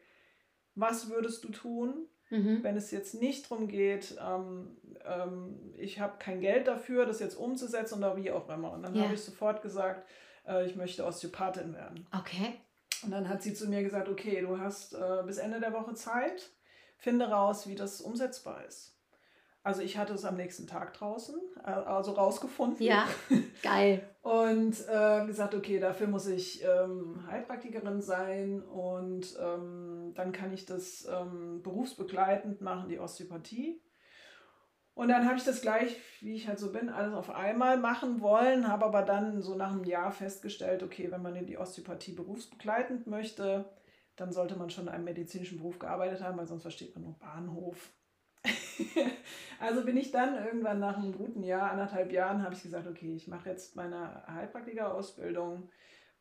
was 0.73 1.11
würdest 1.11 1.43
du 1.43 1.49
tun, 1.49 2.07
Mhm. 2.29 2.63
Wenn 2.63 2.75
es 2.75 2.91
jetzt 2.91 3.21
nicht 3.21 3.49
darum 3.49 3.67
geht, 3.67 4.17
ähm, 4.19 4.77
ähm, 5.07 5.73
ich 5.77 5.99
habe 5.99 6.17
kein 6.19 6.41
Geld 6.41 6.67
dafür, 6.67 7.05
das 7.05 7.19
jetzt 7.19 7.35
umzusetzen 7.35 7.99
oder 7.99 8.17
wie 8.17 8.31
auch 8.31 8.49
immer. 8.49 8.71
Und 8.71 8.83
dann 8.83 8.95
ja. 8.95 9.03
habe 9.03 9.13
ich 9.13 9.21
sofort 9.21 9.61
gesagt, 9.61 10.07
äh, 10.47 10.65
ich 10.65 10.75
möchte 10.75 11.05
Osteopathin 11.05 11.73
werden. 11.73 12.07
Okay. 12.17 12.55
Und 13.03 13.11
dann 13.11 13.29
hat 13.29 13.43
sie 13.43 13.53
zu 13.53 13.67
mir 13.67 13.83
gesagt, 13.83 14.09
okay, 14.09 14.41
du 14.41 14.59
hast 14.59 14.93
äh, 14.93 15.23
bis 15.25 15.37
Ende 15.37 15.59
der 15.59 15.73
Woche 15.73 15.93
Zeit, 15.93 16.49
finde 16.97 17.29
raus, 17.29 17.67
wie 17.67 17.75
das 17.75 18.01
umsetzbar 18.01 18.65
ist. 18.65 18.95
Also 19.65 19.81
ich 19.81 19.97
hatte 19.97 20.13
es 20.13 20.25
am 20.25 20.35
nächsten 20.35 20.67
Tag 20.67 20.93
draußen, 20.93 21.41
äh, 21.65 21.71
also 21.71 22.11
rausgefunden. 22.11 22.85
Ja, 22.85 23.07
geil. 23.63 24.07
und 24.21 24.75
äh, 24.87 25.25
gesagt, 25.25 25.55
okay, 25.55 25.79
dafür 25.79 26.05
muss 26.05 26.27
ich 26.27 26.63
ähm, 26.63 27.23
Heilpraktikerin 27.27 27.99
sein 27.99 28.61
und 28.61 29.35
ähm, 29.41 30.13
dann 30.13 30.31
kann 30.31 30.53
ich 30.53 30.67
das 30.67 31.07
ähm, 31.11 31.63
berufsbegleitend 31.63 32.61
machen, 32.61 32.89
die 32.89 32.99
Osteopathie. 32.99 33.81
Und 34.95 35.09
dann 35.09 35.25
habe 35.27 35.37
ich 35.37 35.43
das 35.43 35.61
gleich, 35.61 35.97
wie 36.21 36.35
ich 36.35 36.47
halt 36.47 36.57
so 36.57 36.71
bin, 36.71 36.87
alles 36.87 37.13
auf 37.13 37.29
einmal 37.29 37.77
machen 37.77 38.21
wollen, 38.21 38.69
habe 38.69 38.85
aber 38.85 39.01
dann 39.01 39.41
so 39.41 39.55
nach 39.55 39.71
einem 39.71 39.83
Jahr 39.83 40.11
festgestellt, 40.13 40.83
okay, 40.83 41.11
wenn 41.11 41.21
man 41.21 41.35
in 41.35 41.45
die 41.45 41.57
Osteopathie 41.57 42.13
berufsbegleitend 42.13 43.05
möchte, 43.05 43.65
dann 44.15 44.31
sollte 44.31 44.55
man 44.55 44.69
schon 44.69 44.85
in 44.85 44.93
einem 44.93 45.03
medizinischen 45.03 45.57
Beruf 45.57 45.79
gearbeitet 45.79 46.23
haben, 46.23 46.37
weil 46.37 46.47
sonst 46.47 46.61
versteht 46.61 46.95
man 46.95 47.03
nur 47.03 47.19
Bahnhof. 47.19 47.91
Also 49.57 49.85
bin 49.85 49.95
ich 49.95 50.11
dann 50.11 50.35
irgendwann 50.35 50.79
nach 50.79 50.97
einem 50.97 51.13
guten 51.13 51.41
Jahr, 51.41 51.71
anderthalb 51.71 52.11
Jahren, 52.11 52.43
habe 52.43 52.53
ich 52.53 52.61
gesagt, 52.61 52.87
okay, 52.87 53.15
ich 53.15 53.27
mache 53.27 53.49
jetzt 53.49 53.77
meine 53.77 54.21
Heilpraktikerausbildung 54.27 55.69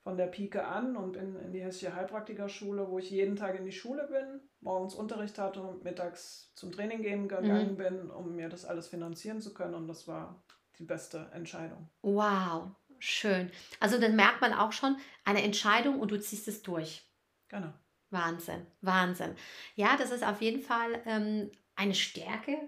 von 0.04 0.18
der 0.18 0.26
Pike 0.26 0.64
an 0.64 0.96
und 0.96 1.12
bin 1.12 1.34
in 1.36 1.52
die 1.52 1.62
Hessische 1.62 1.94
Heilpraktikerschule, 1.94 2.88
wo 2.90 2.98
ich 2.98 3.10
jeden 3.10 3.36
Tag 3.36 3.58
in 3.58 3.64
die 3.64 3.72
Schule 3.72 4.06
bin, 4.06 4.40
morgens 4.60 4.94
Unterricht 4.94 5.38
hatte 5.38 5.62
und 5.62 5.82
mittags 5.82 6.52
zum 6.54 6.70
Training 6.70 7.02
gehen 7.02 7.26
gegangen 7.26 7.72
mhm. 7.72 7.76
bin, 7.76 8.10
um 8.10 8.36
mir 8.36 8.50
das 8.50 8.66
alles 8.66 8.86
finanzieren 8.86 9.40
zu 9.40 9.54
können. 9.54 9.74
Und 9.74 9.88
das 9.88 10.06
war 10.06 10.44
die 10.78 10.84
beste 10.84 11.30
Entscheidung. 11.32 11.88
Wow, 12.02 12.72
schön. 12.98 13.50
Also 13.80 13.98
dann 13.98 14.14
merkt 14.14 14.42
man 14.42 14.52
auch 14.52 14.72
schon 14.72 14.98
eine 15.24 15.42
Entscheidung 15.42 15.98
und 15.98 16.10
du 16.10 16.20
ziehst 16.20 16.48
es 16.48 16.62
durch. 16.62 17.10
Genau. 17.48 17.72
Wahnsinn, 18.10 18.66
Wahnsinn. 18.82 19.34
Ja, 19.74 19.96
das 19.96 20.10
ist 20.10 20.24
auf 20.24 20.42
jeden 20.42 20.60
Fall 20.60 21.00
ähm, 21.06 21.50
eine 21.76 21.94
Stärke 21.94 22.58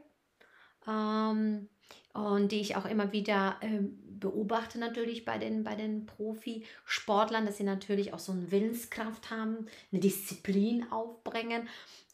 ähm, 0.88 1.68
und 2.16 2.52
die 2.52 2.60
ich 2.60 2.76
auch 2.76 2.86
immer 2.86 3.12
wieder 3.12 3.56
ähm, 3.60 3.98
beobachte 4.18 4.78
natürlich 4.78 5.24
bei 5.24 5.38
den, 5.38 5.64
bei 5.64 5.74
den 5.74 6.06
Profisportlern, 6.06 7.46
dass 7.46 7.58
sie 7.58 7.64
natürlich 7.64 8.12
auch 8.14 8.18
so 8.18 8.32
eine 8.32 8.50
Willenskraft 8.50 9.30
haben, 9.30 9.66
eine 9.92 10.00
Disziplin 10.00 10.90
aufbringen 10.90 11.68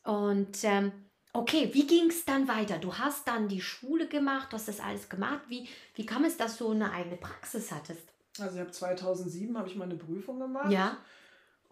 und 0.04 0.64
ähm, 0.64 0.92
Okay, 1.34 1.70
wie 1.72 1.86
ging 1.86 2.10
es 2.10 2.26
dann 2.26 2.46
weiter? 2.46 2.78
Du 2.78 2.92
hast 2.92 3.26
dann 3.26 3.48
die 3.48 3.62
Schule 3.62 4.06
gemacht, 4.06 4.52
du 4.52 4.56
hast 4.56 4.68
das 4.68 4.80
alles 4.80 5.08
gemacht. 5.08 5.40
Wie, 5.48 5.66
wie 5.94 6.04
kam 6.04 6.24
es, 6.24 6.36
dass 6.36 6.58
du 6.58 6.70
eine 6.70 6.92
eigene 6.92 7.16
Praxis 7.16 7.72
hattest? 7.72 8.02
Also 8.38 8.56
ich 8.56 8.60
habe 8.60 8.70
2007 8.70 9.56
habe 9.56 9.66
ich 9.66 9.74
meine 9.74 9.94
Prüfung 9.94 10.38
gemacht. 10.38 10.70
Ja. 10.70 10.98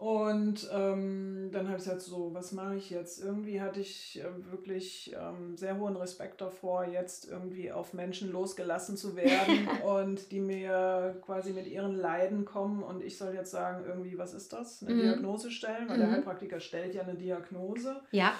Und 0.01 0.67
ähm, 0.73 1.49
dann 1.51 1.67
habe 1.67 1.77
ich 1.77 1.83
gesagt, 1.83 2.01
so, 2.01 2.33
was 2.33 2.53
mache 2.53 2.75
ich 2.75 2.89
jetzt? 2.89 3.23
Irgendwie 3.23 3.61
hatte 3.61 3.81
ich 3.81 4.19
äh, 4.19 4.51
wirklich 4.51 5.15
ähm, 5.15 5.55
sehr 5.55 5.77
hohen 5.77 5.95
Respekt 5.95 6.41
davor, 6.41 6.85
jetzt 6.85 7.29
irgendwie 7.29 7.71
auf 7.71 7.93
Menschen 7.93 8.31
losgelassen 8.31 8.97
zu 8.97 9.15
werden 9.15 9.67
und 9.85 10.31
die 10.31 10.39
mir 10.39 11.21
quasi 11.23 11.53
mit 11.53 11.67
ihren 11.67 11.95
Leiden 11.95 12.45
kommen 12.45 12.81
und 12.81 13.03
ich 13.03 13.15
soll 13.15 13.35
jetzt 13.35 13.51
sagen, 13.51 13.85
irgendwie, 13.85 14.17
was 14.17 14.33
ist 14.33 14.51
das? 14.53 14.81
Eine 14.81 14.95
mhm. 14.95 15.01
Diagnose 15.01 15.51
stellen, 15.51 15.87
weil 15.87 15.97
mhm. 15.97 16.01
der 16.01 16.11
Heilpraktiker 16.13 16.59
stellt 16.59 16.95
ja 16.95 17.03
eine 17.03 17.13
Diagnose. 17.13 18.01
Ja. 18.09 18.33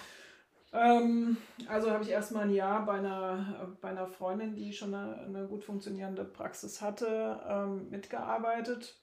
Ähm, 0.74 1.38
also 1.68 1.92
habe 1.92 2.04
ich 2.04 2.10
erstmal 2.10 2.46
ein 2.46 2.56
Jahr 2.56 2.88
bei 2.88 2.94
einer, 2.94 3.72
bei 3.82 3.90
einer 3.90 4.08
Freundin, 4.08 4.56
die 4.56 4.74
schon 4.74 4.96
eine, 4.96 5.16
eine 5.26 5.46
gut 5.46 5.64
funktionierende 5.64 6.26
Praxis 6.26 6.82
hatte, 6.82 7.40
ähm, 7.48 7.92
mitgearbeitet 7.92 9.00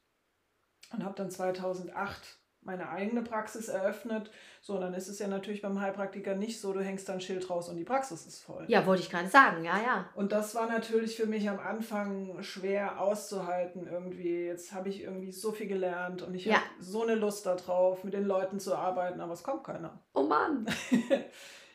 und 0.91 1.05
habe 1.05 1.15
dann 1.15 1.31
2008 1.31 2.41
meine 2.69 2.91
eigene 2.91 3.23
Praxis 3.23 3.69
eröffnet. 3.69 4.31
So, 4.61 4.79
dann 4.79 4.93
ist 4.93 5.09
es 5.09 5.19
ja 5.19 5.27
natürlich 5.27 5.63
beim 5.63 5.81
Heilpraktiker 5.81 6.35
nicht 6.35 6.61
so, 6.61 6.73
du 6.73 6.81
hängst 6.81 7.09
dann 7.09 7.21
Schild 7.21 7.49
raus 7.49 7.69
und 7.69 7.77
die 7.77 7.85
Praxis 7.85 8.27
ist 8.27 8.43
voll. 8.43 8.67
Ja, 8.69 8.87
wollte 8.87 9.03
ich 9.03 9.11
gerade 9.11 9.29
sagen, 9.29 9.65
ja, 9.65 9.79
ja. 9.79 10.09
Und 10.15 10.33
das 10.33 10.55
war 10.55 10.69
natürlich 10.69 11.17
für 11.17 11.27
mich 11.27 11.49
am 11.49 11.59
Anfang 11.59 12.43
schwer 12.43 13.01
auszuhalten 13.01 13.89
irgendwie. 13.91 14.45
Jetzt 14.45 14.73
habe 14.73 14.91
ich 14.91 15.03
irgendwie 15.03 15.33
so 15.33 15.51
viel 15.51 15.67
gelernt 15.67 16.21
und 16.21 16.35
ich 16.35 16.45
ja. 16.45 16.57
habe 16.57 16.65
so 16.79 17.03
eine 17.03 17.15
Lust 17.15 17.47
darauf, 17.47 18.05
mit 18.05 18.13
den 18.13 18.27
Leuten 18.27 18.61
zu 18.61 18.77
arbeiten, 18.77 19.21
aber 19.21 19.33
es 19.33 19.43
kommt 19.43 19.65
keiner. 19.65 19.99
Oh 20.13 20.25
Mann. 20.25 20.67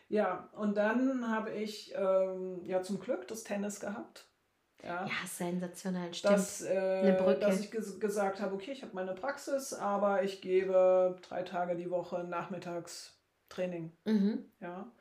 ja, 0.10 0.50
und 0.58 0.76
dann 0.76 1.32
habe 1.32 1.52
ich 1.52 1.94
ähm, 1.96 2.60
ja 2.66 2.84
zum 2.84 3.00
Glück 3.00 3.28
das 3.28 3.44
Tennis 3.44 3.80
gehabt. 3.80 4.28
Ja, 4.84 5.06
ja 5.06 5.28
sensationell, 5.28 6.14
stimmt. 6.14 6.34
Dass, 6.34 6.62
äh, 6.62 7.02
Eine 7.04 7.14
Brücke. 7.14 7.40
dass 7.40 7.60
ich 7.60 7.72
ges 7.72 8.00
gesagt 8.00 8.42
habe, 8.42 8.56
okay, 8.56 8.72
ich 8.72 8.82
habe 8.82 8.94
meine 8.94 9.14
Praxis, 9.14 9.74
aber 9.74 10.24
ich 10.24 10.42
gebe 10.42 11.18
drei 11.28 11.44
Tage 11.44 11.76
die 11.76 11.90
Woche 11.90 12.24
nachmittags 12.24 13.18
Training. 13.50 13.92
Mhm. 14.06 14.46
Ja. 14.60 14.92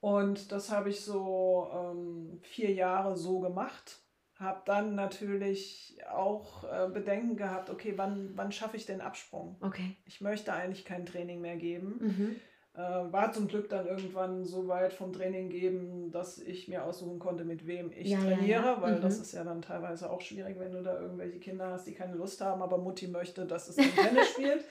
Und 0.00 0.52
das 0.52 0.70
habe 0.70 0.90
ich 0.90 1.00
so 1.00 1.70
ähm, 1.72 2.40
vier 2.42 2.72
Jahre 2.72 3.16
so 3.16 3.40
gemacht. 3.40 4.00
Habe 4.34 4.62
dann 4.66 4.94
natürlich 4.96 5.96
auch 6.10 6.64
äh, 6.64 6.88
Bedenken 6.90 7.36
gehabt, 7.36 7.70
okay, 7.70 7.94
wann, 7.96 8.36
wann 8.36 8.52
schaffe 8.52 8.76
ich 8.76 8.84
den 8.84 9.00
Absprung? 9.00 9.56
Okay. 9.60 9.96
Ich 10.04 10.20
möchte 10.20 10.52
eigentlich 10.52 10.84
kein 10.84 11.06
Training 11.06 11.40
mehr 11.40 11.56
geben. 11.56 11.98
Mhm. 12.00 12.40
Äh, 12.76 12.80
war 12.80 13.32
zum 13.32 13.46
Glück 13.46 13.68
dann 13.68 13.86
irgendwann 13.86 14.44
so 14.44 14.66
weit 14.66 14.92
vom 14.92 15.12
Training 15.12 15.48
geben, 15.48 16.10
dass 16.10 16.38
ich 16.38 16.66
mir 16.66 16.84
aussuchen 16.84 17.20
konnte, 17.20 17.44
mit 17.44 17.68
wem 17.68 17.92
ich 17.92 18.08
ja, 18.08 18.18
trainiere, 18.18 18.48
ja, 18.48 18.62
ja. 18.64 18.82
weil 18.82 18.96
mhm. 18.96 19.00
das 19.00 19.20
ist 19.20 19.32
ja 19.32 19.44
dann 19.44 19.62
teilweise 19.62 20.10
auch 20.10 20.20
schwierig, 20.20 20.58
wenn 20.58 20.72
du 20.72 20.82
da 20.82 21.00
irgendwelche 21.00 21.38
Kinder 21.38 21.70
hast, 21.70 21.86
die 21.86 21.94
keine 21.94 22.16
Lust 22.16 22.40
haben, 22.40 22.62
aber 22.62 22.78
Mutti 22.78 23.06
möchte, 23.06 23.46
dass 23.46 23.68
es 23.68 23.78
ein 23.78 23.90
Tennis 23.94 24.28
spielt. 24.30 24.64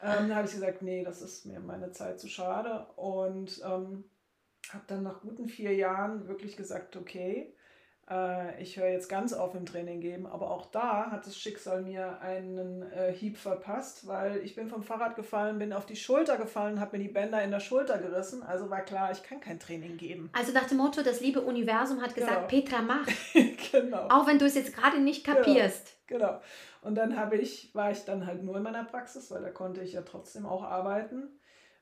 Ähm, 0.00 0.28
da 0.28 0.36
habe 0.36 0.46
ich 0.46 0.54
gesagt, 0.54 0.82
nee, 0.82 1.02
das 1.02 1.20
ist 1.20 1.44
mir 1.44 1.58
meine 1.58 1.90
Zeit 1.90 2.20
zu 2.20 2.28
schade 2.28 2.86
und 2.94 3.60
ähm, 3.64 4.04
habe 4.70 4.84
dann 4.86 5.02
nach 5.02 5.20
guten 5.20 5.48
vier 5.48 5.74
Jahren 5.74 6.28
wirklich 6.28 6.56
gesagt, 6.56 6.96
okay, 6.96 7.54
ich 8.58 8.76
höre 8.76 8.88
jetzt 8.88 9.08
ganz 9.08 9.32
auf 9.32 9.54
im 9.54 9.66
Training 9.66 10.00
geben. 10.00 10.26
Aber 10.26 10.50
auch 10.50 10.66
da 10.66 11.10
hat 11.10 11.26
das 11.26 11.36
Schicksal 11.36 11.82
mir 11.82 12.20
einen 12.20 12.82
äh, 12.92 13.12
Hieb 13.12 13.36
verpasst, 13.36 14.06
weil 14.06 14.38
ich 14.38 14.54
bin 14.54 14.68
vom 14.68 14.82
Fahrrad 14.82 15.16
gefallen, 15.16 15.58
bin 15.58 15.72
auf 15.72 15.86
die 15.86 15.96
Schulter 15.96 16.36
gefallen, 16.36 16.80
habe 16.80 16.96
mir 16.96 17.04
die 17.04 17.10
Bänder 17.10 17.42
in 17.42 17.50
der 17.50 17.60
Schulter 17.60 17.98
gerissen. 17.98 18.42
Also 18.42 18.70
war 18.70 18.80
klar, 18.82 19.12
ich 19.12 19.22
kann 19.22 19.40
kein 19.40 19.58
Training 19.58 19.96
geben. 19.96 20.30
Also 20.32 20.52
nach 20.52 20.66
dem 20.66 20.78
Motto, 20.78 21.02
das 21.02 21.20
liebe 21.20 21.40
Universum 21.40 22.02
hat 22.02 22.14
gesagt, 22.14 22.48
genau. 22.48 22.62
Petra, 22.62 22.82
mach. 22.82 23.06
genau. 23.72 24.08
Auch 24.08 24.26
wenn 24.26 24.38
du 24.38 24.46
es 24.46 24.54
jetzt 24.54 24.74
gerade 24.74 25.00
nicht 25.00 25.24
genau. 25.24 25.38
kapierst. 25.38 25.96
Genau. 26.06 26.26
genau. 26.26 26.40
Und 26.82 26.96
dann 26.96 27.16
habe 27.16 27.36
ich, 27.36 27.74
war 27.74 27.90
ich 27.90 28.04
dann 28.04 28.26
halt 28.26 28.42
nur 28.42 28.56
in 28.56 28.62
meiner 28.62 28.84
Praxis, 28.84 29.30
weil 29.30 29.42
da 29.42 29.50
konnte 29.50 29.82
ich 29.82 29.92
ja 29.92 30.02
trotzdem 30.02 30.46
auch 30.46 30.64
arbeiten. 30.64 31.28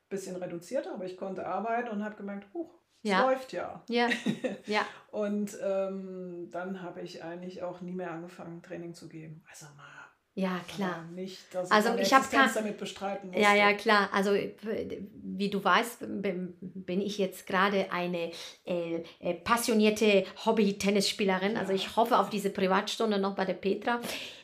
Bisschen 0.09 0.37
reduziert, 0.37 0.88
aber 0.88 1.05
ich 1.05 1.16
konnte 1.16 1.47
arbeiten 1.47 1.88
und 1.88 2.05
habe 2.05 2.16
gemerkt, 2.16 2.53
huch, 2.53 2.80
ja. 3.02 3.22
läuft 3.26 3.52
ja. 3.52 3.82
Ja. 3.88 4.08
ja. 4.66 4.82
und 5.10 5.56
ähm, 5.62 6.48
dann 6.50 6.82
habe 6.82 7.00
ich 7.00 7.22
eigentlich 7.22 7.62
auch 7.62 7.80
nie 7.80 7.92
mehr 7.92 8.10
angefangen, 8.10 8.62
Training 8.62 8.94
zu 8.94 9.08
geben. 9.08 9.42
Also 9.48 9.66
mal. 9.76 9.99
Ja, 10.35 10.61
klar. 10.75 11.05
nicht, 11.12 11.38
dass 11.53 11.71
also 11.71 11.95
ich, 11.97 12.03
ich 12.03 12.14
habe 12.14 12.25
damit 12.55 12.79
bestreiten 12.79 13.29
musste. 13.29 13.43
Ja, 13.43 13.55
ja, 13.55 13.73
klar. 13.75 14.09
Also 14.12 14.33
wie 14.33 15.51
du 15.51 15.62
weißt, 15.62 15.99
bin 16.01 17.01
ich 17.01 17.19
jetzt 17.19 17.47
gerade 17.47 17.93
eine 17.93 18.31
äh, 18.64 19.03
äh, 19.19 19.35
passionierte 19.35 20.25
Hobby-Tennisspielerin. 20.47 21.57
Also 21.57 21.73
ich 21.73 21.97
hoffe 21.97 22.19
auf 22.19 22.31
diese 22.31 22.51
Privatstunde 22.51 23.19
noch 23.19 23.35
bei 23.35 23.45
der 23.45 23.55
Petra 23.55 24.01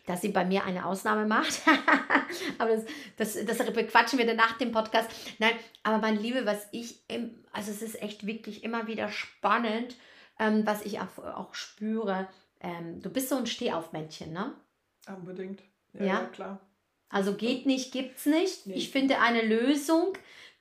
dass 0.06 0.20
sie 0.20 0.28
bei 0.28 0.44
mir 0.44 0.64
eine 0.64 0.86
Ausnahme 0.86 1.26
macht. 1.26 1.62
aber 2.58 2.76
das, 3.16 3.34
das, 3.34 3.44
das 3.44 3.72
bequatschen 3.72 4.18
wir 4.18 4.26
dann 4.26 4.36
nach 4.36 4.56
dem 4.56 4.72
Podcast. 4.72 5.10
Nein, 5.38 5.54
aber 5.82 5.98
mein 5.98 6.16
Liebe, 6.16 6.46
was 6.46 6.66
ich, 6.72 7.02
im, 7.08 7.34
also 7.52 7.72
es 7.72 7.82
ist 7.82 8.00
echt 8.00 8.26
wirklich 8.26 8.64
immer 8.64 8.86
wieder 8.86 9.08
spannend, 9.10 9.96
ähm, 10.38 10.64
was 10.64 10.82
ich 10.82 11.00
auch, 11.00 11.18
auch 11.18 11.54
spüre. 11.54 12.28
Ähm, 12.60 13.02
du 13.02 13.10
bist 13.10 13.28
so 13.28 13.36
ein 13.36 13.46
Stehaufmännchen, 13.46 14.32
ne? 14.32 14.54
Unbedingt. 15.08 15.62
Ja, 15.98 16.04
ja? 16.04 16.20
ja 16.20 16.26
klar. 16.26 16.60
Also 17.08 17.34
geht 17.34 17.66
nicht, 17.66 17.92
gibt's 17.92 18.26
nicht. 18.26 18.66
Nee. 18.66 18.74
Ich 18.74 18.90
finde 18.90 19.20
eine 19.20 19.42
Lösung, 19.42 20.12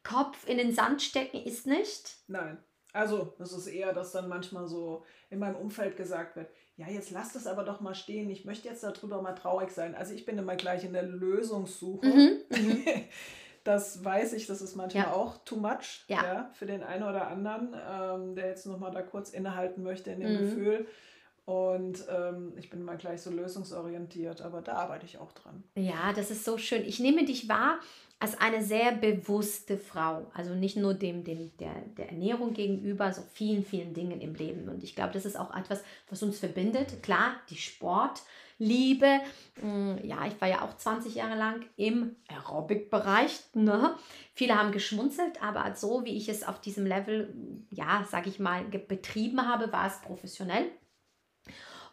Kopf 0.03 0.47
in 0.47 0.57
den 0.57 0.73
Sand 0.73 1.01
stecken 1.01 1.37
ist 1.43 1.65
nicht. 1.65 2.17
Nein. 2.27 2.57
Also, 2.93 3.33
das 3.39 3.51
ist 3.51 3.67
eher, 3.67 3.91
dass 3.91 4.13
dann 4.13 4.29
manchmal 4.29 4.67
so 4.67 5.03
in 5.29 5.39
meinem 5.39 5.57
Umfeld 5.57 5.97
gesagt 5.97 6.37
wird, 6.37 6.49
ja, 6.77 6.87
jetzt 6.87 7.11
lass 7.11 7.33
das 7.33 7.47
aber 7.47 7.63
doch 7.63 7.81
mal 7.81 7.95
stehen, 7.95 8.29
ich 8.29 8.45
möchte 8.45 8.67
jetzt 8.67 8.83
darüber 8.83 9.21
mal 9.21 9.33
traurig 9.33 9.71
sein. 9.71 9.95
Also 9.95 10.13
ich 10.13 10.25
bin 10.25 10.37
immer 10.37 10.55
gleich 10.55 10.83
in 10.83 10.93
der 10.93 11.03
Lösungssuche. 11.03 12.05
Mhm, 12.05 12.37
mhm. 12.49 12.85
das 13.63 14.03
weiß 14.03 14.33
ich, 14.33 14.45
das 14.47 14.61
ist 14.61 14.75
manchmal 14.75 15.05
ja. 15.05 15.13
auch 15.13 15.37
too 15.43 15.55
much 15.57 16.05
ja. 16.07 16.23
ja. 16.23 16.49
für 16.53 16.65
den 16.65 16.83
einen 16.83 17.03
oder 17.03 17.27
anderen, 17.27 17.75
ähm, 17.89 18.35
der 18.35 18.47
jetzt 18.47 18.65
nochmal 18.65 18.91
da 18.91 19.01
kurz 19.01 19.31
innehalten 19.31 19.83
möchte 19.83 20.11
in 20.11 20.19
dem 20.19 20.33
mhm. 20.33 20.39
Gefühl. 20.39 20.87
Und 21.45 22.03
ähm, 22.09 22.53
ich 22.57 22.71
bin 22.71 22.83
mal 22.83 22.97
gleich 22.97 23.21
so 23.21 23.29
lösungsorientiert, 23.29 24.41
aber 24.41 24.61
da 24.61 24.73
arbeite 24.73 25.05
ich 25.05 25.19
auch 25.19 25.31
dran. 25.31 25.63
Ja, 25.75 26.11
das 26.11 26.31
ist 26.31 26.43
so 26.43 26.57
schön. 26.57 26.83
Ich 26.85 26.99
nehme 26.99 27.23
dich 27.23 27.47
wahr 27.47 27.79
als 28.19 28.39
eine 28.39 28.63
sehr 28.63 28.93
bewusste 28.93 29.77
Frau. 29.77 30.25
Also 30.33 30.55
nicht 30.55 30.75
nur 30.75 30.95
dem, 30.95 31.23
dem 31.23 31.55
der, 31.57 31.75
der 31.97 32.09
Ernährung 32.09 32.53
gegenüber, 32.53 33.13
so 33.13 33.21
vielen, 33.33 33.63
vielen 33.63 33.93
Dingen 33.93 34.21
im 34.21 34.33
Leben. 34.33 34.69
Und 34.69 34.83
ich 34.83 34.95
glaube, 34.95 35.13
das 35.13 35.25
ist 35.25 35.37
auch 35.37 35.55
etwas, 35.55 35.83
was 36.09 36.23
uns 36.23 36.39
verbindet. 36.39 37.03
Klar, 37.03 37.35
die 37.51 37.57
Sportliebe. 37.57 39.19
Mm, 39.61 39.97
ja, 40.01 40.25
ich 40.25 40.41
war 40.41 40.47
ja 40.47 40.61
auch 40.63 40.75
20 40.75 41.13
Jahre 41.13 41.37
lang 41.37 41.63
im 41.75 42.15
Aerobic-Bereich. 42.29 43.39
Ne? 43.53 43.95
Viele 44.33 44.57
haben 44.57 44.71
geschmunzelt, 44.71 45.43
aber 45.43 45.75
so 45.75 46.05
wie 46.05 46.17
ich 46.17 46.27
es 46.27 46.43
auf 46.43 46.59
diesem 46.59 46.87
Level, 46.87 47.31
ja, 47.69 48.03
sage 48.09 48.29
ich 48.29 48.39
mal, 48.39 48.63
betrieben 48.63 49.47
habe, 49.47 49.71
war 49.71 49.85
es 49.85 50.01
professionell. 50.01 50.71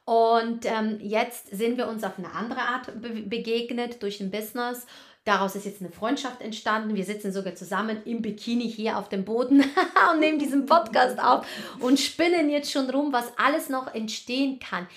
Und 0.04 0.66
ähm, 0.66 0.98
jetzt 1.00 1.50
sind 1.50 1.78
wir 1.78 1.86
uns 1.86 2.02
auf 2.02 2.18
eine 2.18 2.32
andere 2.32 2.60
Art 2.60 3.00
be 3.00 3.22
begegnet 3.22 4.02
durch 4.02 4.20
ein 4.20 4.30
Business. 4.30 4.86
Daraus 5.24 5.54
ist 5.54 5.64
jetzt 5.64 5.80
eine 5.80 5.92
Freundschaft 5.92 6.40
entstanden. 6.40 6.96
Wir 6.96 7.04
sitzen 7.04 7.32
sogar 7.32 7.54
zusammen 7.54 8.02
im 8.04 8.22
Bikini 8.22 8.68
hier 8.68 8.98
auf 8.98 9.08
dem 9.08 9.24
Boden 9.24 9.60
und 10.12 10.20
nehmen 10.20 10.40
diesen 10.40 10.66
Podcast 10.66 11.22
auf 11.22 11.46
und 11.78 12.00
spinnen 12.00 12.50
jetzt 12.50 12.72
schon 12.72 12.90
rum, 12.90 13.12
was 13.12 13.32
alles 13.38 13.68
noch 13.68 13.94
entstehen 13.94 14.58
kann. 14.58 14.88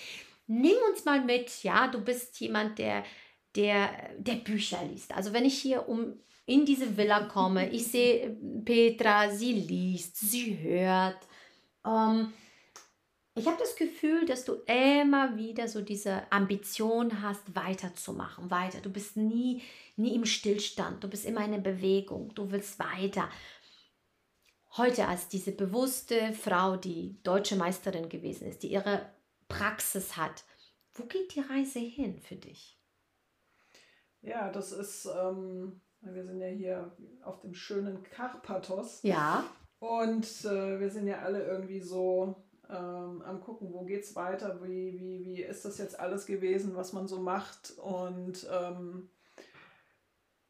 Nimm 0.48 0.76
uns 0.90 1.04
mal 1.04 1.20
mit, 1.20 1.62
ja, 1.62 1.86
du 1.86 2.00
bist 2.00 2.40
jemand, 2.40 2.78
der, 2.78 3.04
der, 3.54 3.90
der 4.18 4.34
Bücher 4.34 4.78
liest. 4.90 5.14
Also 5.14 5.32
wenn 5.32 5.44
ich 5.44 5.56
hier 5.58 5.88
um 5.88 6.14
in 6.46 6.64
diese 6.64 6.96
Villa 6.96 7.20
komme, 7.24 7.70
ich 7.70 7.86
sehe 7.86 8.36
Petra, 8.64 9.30
sie 9.30 9.52
liest, 9.52 10.16
sie 10.18 10.58
hört. 10.60 11.18
Ähm, 11.84 12.32
ich 13.36 13.46
habe 13.46 13.58
das 13.58 13.76
Gefühl, 13.76 14.24
dass 14.24 14.46
du 14.46 14.54
immer 14.66 15.36
wieder 15.36 15.68
so 15.68 15.82
diese 15.82 16.30
Ambition 16.32 17.20
hast, 17.20 17.54
weiterzumachen, 17.54 18.50
weiter. 18.50 18.80
Du 18.80 18.90
bist 18.90 19.18
nie, 19.18 19.62
nie 19.96 20.14
im 20.14 20.24
Stillstand, 20.24 21.04
du 21.04 21.08
bist 21.08 21.26
immer 21.26 21.44
in 21.44 21.52
der 21.52 21.58
Bewegung, 21.58 22.34
du 22.34 22.50
willst 22.50 22.78
weiter. 22.78 23.28
Heute 24.78 25.06
als 25.06 25.28
diese 25.28 25.52
bewusste 25.52 26.32
Frau, 26.32 26.76
die 26.76 27.22
deutsche 27.22 27.56
Meisterin 27.56 28.08
gewesen 28.08 28.48
ist, 28.48 28.62
die 28.62 28.72
ihre 28.72 29.10
Praxis 29.48 30.16
hat, 30.16 30.44
wo 30.94 31.04
geht 31.04 31.34
die 31.34 31.40
Reise 31.40 31.78
hin 31.78 32.18
für 32.18 32.36
dich? 32.36 32.80
Ja, 34.22 34.50
das 34.50 34.72
ist, 34.72 35.06
ähm, 35.06 35.82
wir 36.00 36.24
sind 36.24 36.40
ja 36.40 36.48
hier 36.48 36.96
auf 37.22 37.42
dem 37.42 37.52
schönen 37.52 38.02
Karpathos. 38.02 39.02
Ja. 39.02 39.44
Und 39.78 40.24
äh, 40.46 40.80
wir 40.80 40.90
sind 40.90 41.06
ja 41.06 41.18
alle 41.18 41.46
irgendwie 41.46 41.80
so 41.80 42.45
ähm, 42.70 43.22
am 43.22 43.40
gucken, 43.40 43.72
wo 43.72 43.84
geht 43.84 44.04
es 44.04 44.16
weiter, 44.16 44.60
wie, 44.62 44.98
wie, 44.98 45.24
wie 45.24 45.42
ist 45.42 45.64
das 45.64 45.78
jetzt 45.78 45.98
alles 45.98 46.26
gewesen, 46.26 46.76
was 46.76 46.92
man 46.92 47.06
so 47.06 47.20
macht. 47.20 47.76
Und 47.78 48.46
ähm, 48.50 49.08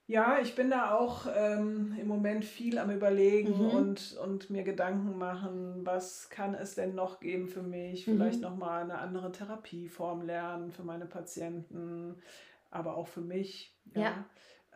ja, 0.09 0.39
ich 0.41 0.55
bin 0.55 0.71
da 0.71 0.95
auch 0.95 1.27
ähm, 1.35 1.97
im 2.01 2.07
Moment 2.07 2.45
viel 2.45 2.79
am 2.79 2.91
Überlegen 2.91 3.59
mhm. 3.59 3.71
und, 3.71 4.17
und 4.23 4.51
mir 4.51 4.63
Gedanken 4.63 5.19
machen, 5.19 5.85
was 5.85 6.31
kann 6.31 6.55
es 6.55 6.77
denn 6.77 6.95
noch 6.95 7.19
geben 7.19 7.49
für 7.49 7.63
mich, 7.63 8.07
mhm. 8.07 8.13
vielleicht 8.13 8.41
nochmal 8.41 8.83
eine 8.83 8.99
andere 8.99 9.33
Therapieform 9.33 10.23
lernen 10.23 10.71
für 10.71 10.85
meine 10.85 11.07
Patienten, 11.07 12.23
aber 12.71 12.97
auch 12.97 13.09
für 13.09 13.21
mich. 13.21 13.77
Ja. 13.95 14.03
ja. 14.03 14.25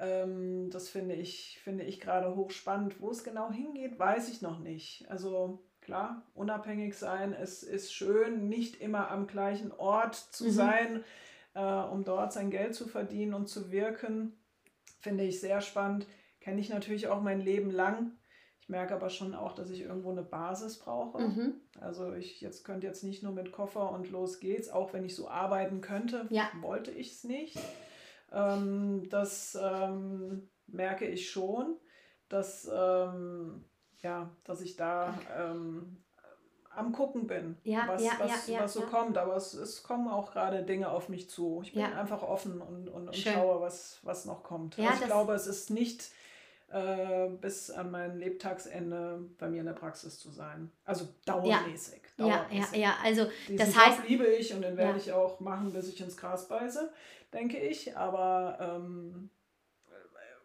Ähm, 0.00 0.70
das 0.70 0.88
finde 0.88 1.14
ich, 1.14 1.60
finde 1.62 1.84
ich 1.84 2.00
gerade 2.00 2.34
hochspannend. 2.34 3.00
Wo 3.00 3.10
es 3.10 3.22
genau 3.22 3.52
hingeht, 3.52 3.98
weiß 3.98 4.30
ich 4.30 4.42
noch 4.42 4.58
nicht. 4.58 5.08
Also 5.10 5.62
Klar, 5.80 6.22
unabhängig 6.34 6.96
sein 6.96 7.32
ist, 7.32 7.62
ist 7.62 7.92
schön, 7.92 8.48
nicht 8.48 8.80
immer 8.80 9.10
am 9.10 9.26
gleichen 9.26 9.72
Ort 9.72 10.14
zu 10.14 10.44
mhm. 10.44 10.50
sein, 10.50 11.04
äh, 11.54 11.60
um 11.60 12.04
dort 12.04 12.32
sein 12.32 12.50
Geld 12.50 12.74
zu 12.74 12.86
verdienen 12.86 13.34
und 13.34 13.48
zu 13.48 13.70
wirken. 13.72 14.38
Finde 15.00 15.24
ich 15.24 15.40
sehr 15.40 15.60
spannend. 15.60 16.06
Kenne 16.40 16.60
ich 16.60 16.68
natürlich 16.68 17.08
auch 17.08 17.22
mein 17.22 17.40
Leben 17.40 17.70
lang. 17.70 18.12
Ich 18.60 18.68
merke 18.68 18.94
aber 18.94 19.10
schon 19.10 19.34
auch, 19.34 19.54
dass 19.54 19.70
ich 19.70 19.80
irgendwo 19.80 20.10
eine 20.10 20.22
Basis 20.22 20.78
brauche. 20.78 21.18
Mhm. 21.18 21.54
Also 21.80 22.12
ich 22.12 22.40
jetzt 22.40 22.64
könnte 22.64 22.86
jetzt 22.86 23.02
nicht 23.02 23.22
nur 23.22 23.32
mit 23.32 23.50
Koffer 23.50 23.90
und 23.90 24.10
los 24.10 24.38
geht's, 24.38 24.68
auch 24.68 24.92
wenn 24.92 25.04
ich 25.04 25.16
so 25.16 25.28
arbeiten 25.28 25.80
könnte, 25.80 26.26
ja. 26.30 26.48
wollte 26.60 26.90
ich 26.90 27.12
es 27.12 27.24
nicht. 27.24 27.58
Ähm, 28.32 29.08
das 29.08 29.58
ähm, 29.60 30.48
merke 30.66 31.06
ich 31.06 31.30
schon, 31.30 31.76
dass 32.28 32.70
ähm, 32.72 33.64
ja, 34.02 34.30
dass 34.44 34.60
ich 34.60 34.76
da 34.76 35.18
ähm, 35.38 35.96
am 36.74 36.92
Gucken 36.92 37.26
bin, 37.26 37.56
ja, 37.64 37.84
was, 37.86 38.02
ja, 38.02 38.12
was, 38.18 38.46
ja, 38.46 38.60
was 38.60 38.72
so 38.72 38.82
kommt. 38.82 39.18
Aber 39.18 39.36
es, 39.36 39.54
es 39.54 39.82
kommen 39.82 40.08
auch 40.08 40.32
gerade 40.32 40.62
Dinge 40.62 40.90
auf 40.90 41.08
mich 41.08 41.28
zu. 41.28 41.60
Ich 41.64 41.74
bin 41.74 41.84
einfach 41.84 42.22
offen 42.22 42.60
und, 42.60 42.88
und, 42.88 43.08
und 43.08 43.16
schaue, 43.16 43.60
was, 43.60 43.98
was 44.02 44.24
noch 44.24 44.42
kommt. 44.42 44.78
also 44.78 44.92
ich 44.92 45.06
glaube, 45.06 45.34
es 45.34 45.46
ist 45.46 45.70
nicht 45.70 46.10
äh, 46.70 47.28
bis 47.40 47.70
an 47.70 47.90
mein 47.90 48.16
Lebtagsende 48.18 49.28
bei 49.38 49.48
mir 49.48 49.60
in 49.60 49.66
der 49.66 49.72
Praxis 49.72 50.18
zu 50.18 50.30
sein. 50.30 50.70
Also 50.84 51.08
dauermäßig. 51.24 52.02
dauermäßig. 52.16 52.76
Ja, 52.76 52.88
ja, 52.88 52.88
ja, 52.90 52.96
also 53.02 53.26
Diesen 53.48 53.58
das 53.58 53.76
heißt... 53.76 53.98
Job 53.98 54.08
liebe 54.08 54.26
ich 54.26 54.54
und 54.54 54.62
den 54.62 54.76
werde 54.76 54.98
ich 54.98 55.12
auch 55.12 55.40
machen, 55.40 55.72
bis 55.72 55.88
ich 55.88 56.00
ins 56.00 56.16
Gras 56.16 56.48
beiße, 56.48 56.92
denke 57.32 57.58
ich. 57.58 57.96
Aber... 57.96 58.58
Ähm, 58.60 59.30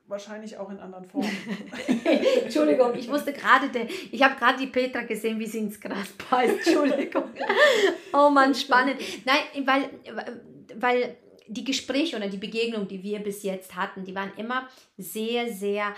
wahrscheinlich 0.07 0.57
auch 0.57 0.69
in 0.69 0.79
anderen 0.79 1.05
Formen. 1.05 1.29
Entschuldigung, 2.43 2.95
ich 2.95 3.09
wusste 3.09 3.33
gerade, 3.33 3.87
ich 4.11 4.21
habe 4.21 4.35
gerade 4.35 4.59
die 4.59 4.67
Petra 4.67 5.01
gesehen, 5.01 5.39
wie 5.39 5.47
sie 5.47 5.59
ins 5.59 5.79
Gras 5.79 6.09
beißt. 6.29 6.67
Entschuldigung. 6.67 7.31
oh 8.13 8.29
Mann, 8.29 8.53
spannend. 8.53 8.97
Nein, 9.25 9.65
weil, 9.65 9.89
weil 10.75 11.17
die 11.47 11.63
Gespräche 11.63 12.15
oder 12.17 12.27
die 12.27 12.37
Begegnungen, 12.37 12.87
die 12.87 13.03
wir 13.03 13.19
bis 13.19 13.43
jetzt 13.43 13.75
hatten, 13.75 14.03
die 14.03 14.15
waren 14.15 14.31
immer 14.37 14.67
sehr, 14.97 15.51
sehr 15.51 15.93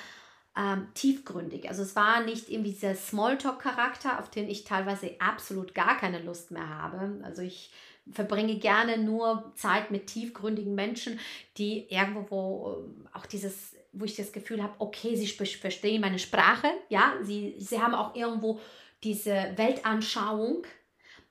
ähm, 0.58 0.88
tiefgründig. 0.94 1.70
Also 1.70 1.84
es 1.84 1.96
war 1.96 2.24
nicht 2.24 2.50
irgendwie 2.50 2.72
dieser 2.72 2.96
Smalltalk-Charakter, 2.96 4.20
auf 4.20 4.30
den 4.30 4.50
ich 4.50 4.64
teilweise 4.64 5.12
absolut 5.20 5.76
gar 5.76 5.98
keine 5.98 6.20
Lust 6.20 6.52
mehr 6.52 6.68
habe. 6.68 7.22
Also 7.24 7.42
ich 7.42 7.72
verbringe 8.12 8.58
gerne 8.58 8.98
nur 8.98 9.52
Zeit 9.56 9.92
mit 9.92 10.08
tiefgründigen 10.08 10.76
Menschen, 10.76 11.20
die 11.58 11.88
irgendwo 11.90 12.86
auch 13.14 13.26
dieses 13.26 13.76
wo 13.94 14.06
ich 14.06 14.16
das 14.16 14.32
Gefühl 14.32 14.62
habe, 14.62 14.76
okay, 14.78 15.16
sie 15.16 15.28
verstehen 15.28 16.02
meine 16.02 16.20
Sprache, 16.20 16.68
ja, 16.90 17.16
sie, 17.24 17.56
sie 17.58 17.82
haben 17.82 17.96
auch 17.96 18.14
irgendwo 18.16 18.60
diese 19.04 19.54
Weltanschauung, 19.56 20.66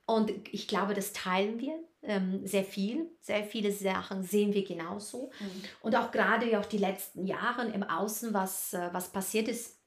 Und 0.06 0.32
ich 0.52 0.68
glaube, 0.68 0.94
das 0.94 1.12
teilen 1.12 1.58
wir 1.58 1.74
ähm, 2.02 2.46
sehr 2.46 2.64
viel. 2.64 3.10
Sehr 3.20 3.44
viele 3.44 3.72
Sachen 3.72 4.22
sehen 4.22 4.54
wir 4.54 4.64
genauso. 4.64 5.30
Mhm. 5.40 5.62
Und 5.80 5.96
auch 5.96 6.12
gerade 6.12 6.58
auch 6.58 6.66
die 6.66 6.78
letzten 6.78 7.26
Jahre 7.26 7.66
im 7.66 7.82
Außen, 7.82 8.32
was, 8.32 8.72
äh, 8.72 8.88
was 8.92 9.10
passiert 9.10 9.48
ist, 9.48 9.80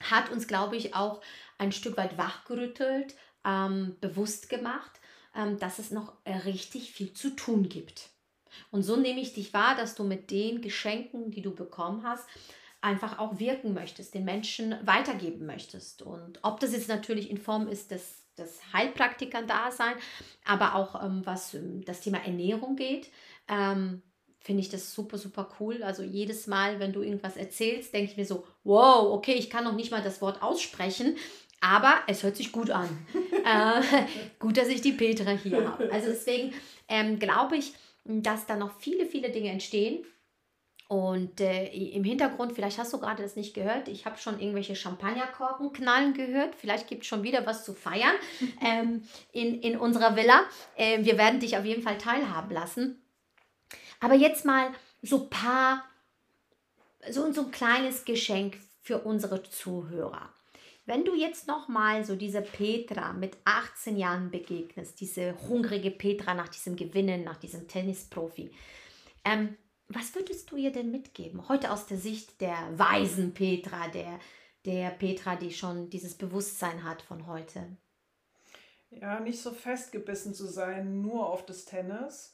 hat 0.00 0.30
uns, 0.32 0.48
glaube 0.48 0.76
ich, 0.76 0.94
auch 0.94 1.20
ein 1.56 1.70
Stück 1.70 1.96
weit 1.96 2.18
wachgerüttelt, 2.18 3.14
ähm, 3.44 3.96
bewusst 4.00 4.48
gemacht, 4.48 4.90
ähm, 4.90 5.02
dass 5.58 5.78
es 5.78 5.90
noch 5.90 6.12
äh, 6.24 6.36
richtig 6.36 6.92
viel 6.92 7.12
zu 7.12 7.30
tun 7.30 7.68
gibt. 7.68 8.10
Und 8.70 8.82
so 8.82 8.96
nehme 8.96 9.20
ich 9.20 9.34
dich 9.34 9.52
wahr, 9.52 9.76
dass 9.76 9.94
du 9.94 10.04
mit 10.04 10.30
den 10.30 10.60
Geschenken, 10.60 11.30
die 11.30 11.42
du 11.42 11.54
bekommen 11.54 12.04
hast, 12.04 12.26
einfach 12.80 13.18
auch 13.18 13.38
wirken 13.38 13.72
möchtest, 13.72 14.14
den 14.14 14.24
Menschen 14.24 14.76
weitergeben 14.84 15.46
möchtest. 15.46 16.02
Und 16.02 16.38
ob 16.42 16.60
das 16.60 16.72
jetzt 16.72 16.88
natürlich 16.88 17.30
in 17.30 17.38
Form 17.38 17.66
ist 17.66 17.90
des, 17.90 18.20
Heilpraktikern 18.72 19.46
da 19.46 19.70
sein, 19.70 19.94
aber 20.44 20.74
auch 20.74 21.00
ähm, 21.04 21.22
was 21.24 21.54
ähm, 21.54 21.84
das 21.84 22.00
Thema 22.00 22.18
Ernährung 22.18 22.74
geht, 22.74 23.08
ähm, 23.46 24.02
finde 24.40 24.60
ich 24.60 24.68
das 24.68 24.92
super, 24.92 25.18
super 25.18 25.48
cool. 25.60 25.84
Also 25.84 26.02
jedes 26.02 26.48
Mal, 26.48 26.80
wenn 26.80 26.92
du 26.92 27.02
irgendwas 27.02 27.36
erzählst, 27.36 27.94
denke 27.94 28.10
ich 28.10 28.16
mir 28.16 28.26
so, 28.26 28.44
wow, 28.64 29.12
okay, 29.12 29.34
ich 29.34 29.50
kann 29.50 29.62
noch 29.62 29.76
nicht 29.76 29.92
mal 29.92 30.02
das 30.02 30.20
Wort 30.20 30.42
aussprechen, 30.42 31.16
aber 31.64 32.00
es 32.06 32.22
hört 32.22 32.36
sich 32.36 32.52
gut 32.52 32.70
an. 32.70 32.88
äh, 33.44 34.04
gut, 34.38 34.58
dass 34.58 34.68
ich 34.68 34.82
die 34.82 34.92
Petra 34.92 35.30
hier 35.30 35.66
habe. 35.66 35.90
Also 35.90 36.08
deswegen 36.08 36.52
ähm, 36.88 37.18
glaube 37.18 37.56
ich, 37.56 37.72
dass 38.04 38.44
da 38.44 38.56
noch 38.56 38.78
viele, 38.78 39.06
viele 39.06 39.30
Dinge 39.30 39.48
entstehen. 39.48 40.04
Und 40.88 41.40
äh, 41.40 41.68
im 41.68 42.04
Hintergrund, 42.04 42.52
vielleicht 42.52 42.76
hast 42.76 42.92
du 42.92 43.00
gerade 43.00 43.22
das 43.22 43.36
nicht 43.36 43.54
gehört, 43.54 43.88
ich 43.88 44.04
habe 44.04 44.18
schon 44.18 44.38
irgendwelche 44.38 44.76
Champagnerkorken 44.76 45.72
knallen 45.72 46.12
gehört. 46.12 46.54
Vielleicht 46.54 46.86
gibt 46.86 47.02
es 47.02 47.08
schon 47.08 47.22
wieder 47.22 47.46
was 47.46 47.64
zu 47.64 47.72
feiern 47.72 48.14
ähm, 48.60 49.02
in, 49.32 49.62
in 49.62 49.78
unserer 49.78 50.16
Villa. 50.16 50.42
Äh, 50.76 51.02
wir 51.02 51.16
werden 51.16 51.40
dich 51.40 51.56
auf 51.56 51.64
jeden 51.64 51.82
Fall 51.82 51.96
teilhaben 51.96 52.52
lassen. 52.52 53.02
Aber 54.00 54.14
jetzt 54.14 54.44
mal 54.44 54.70
so 55.00 55.22
ein 55.22 55.30
paar, 55.30 55.82
so, 57.08 57.32
so 57.32 57.46
ein 57.46 57.50
kleines 57.50 58.04
Geschenk 58.04 58.58
für 58.82 58.98
unsere 58.98 59.42
Zuhörer. 59.42 60.28
Wenn 60.86 61.04
du 61.04 61.14
jetzt 61.14 61.46
nochmal 61.46 62.04
so 62.04 62.14
diese 62.14 62.42
Petra 62.42 63.14
mit 63.14 63.38
18 63.44 63.96
Jahren 63.96 64.30
begegnest, 64.30 65.00
diese 65.00 65.34
hungrige 65.48 65.90
Petra 65.90 66.34
nach 66.34 66.48
diesem 66.48 66.76
Gewinnen, 66.76 67.24
nach 67.24 67.38
diesem 67.38 67.66
Tennisprofi, 67.68 68.50
ähm, 69.24 69.56
was 69.88 70.14
würdest 70.14 70.50
du 70.50 70.56
ihr 70.56 70.72
denn 70.72 70.90
mitgeben? 70.90 71.48
Heute 71.48 71.70
aus 71.70 71.86
der 71.86 71.96
Sicht 71.96 72.40
der 72.40 72.56
weisen 72.76 73.32
Petra, 73.32 73.88
der, 73.88 74.18
der 74.66 74.90
Petra, 74.90 75.36
die 75.36 75.52
schon 75.52 75.88
dieses 75.88 76.14
Bewusstsein 76.16 76.84
hat 76.84 77.00
von 77.02 77.26
heute. 77.26 77.76
Ja, 78.90 79.20
nicht 79.20 79.40
so 79.40 79.52
festgebissen 79.52 80.34
zu 80.34 80.46
sein, 80.46 81.00
nur 81.00 81.28
auf 81.28 81.44
das 81.46 81.64
Tennis, 81.64 82.33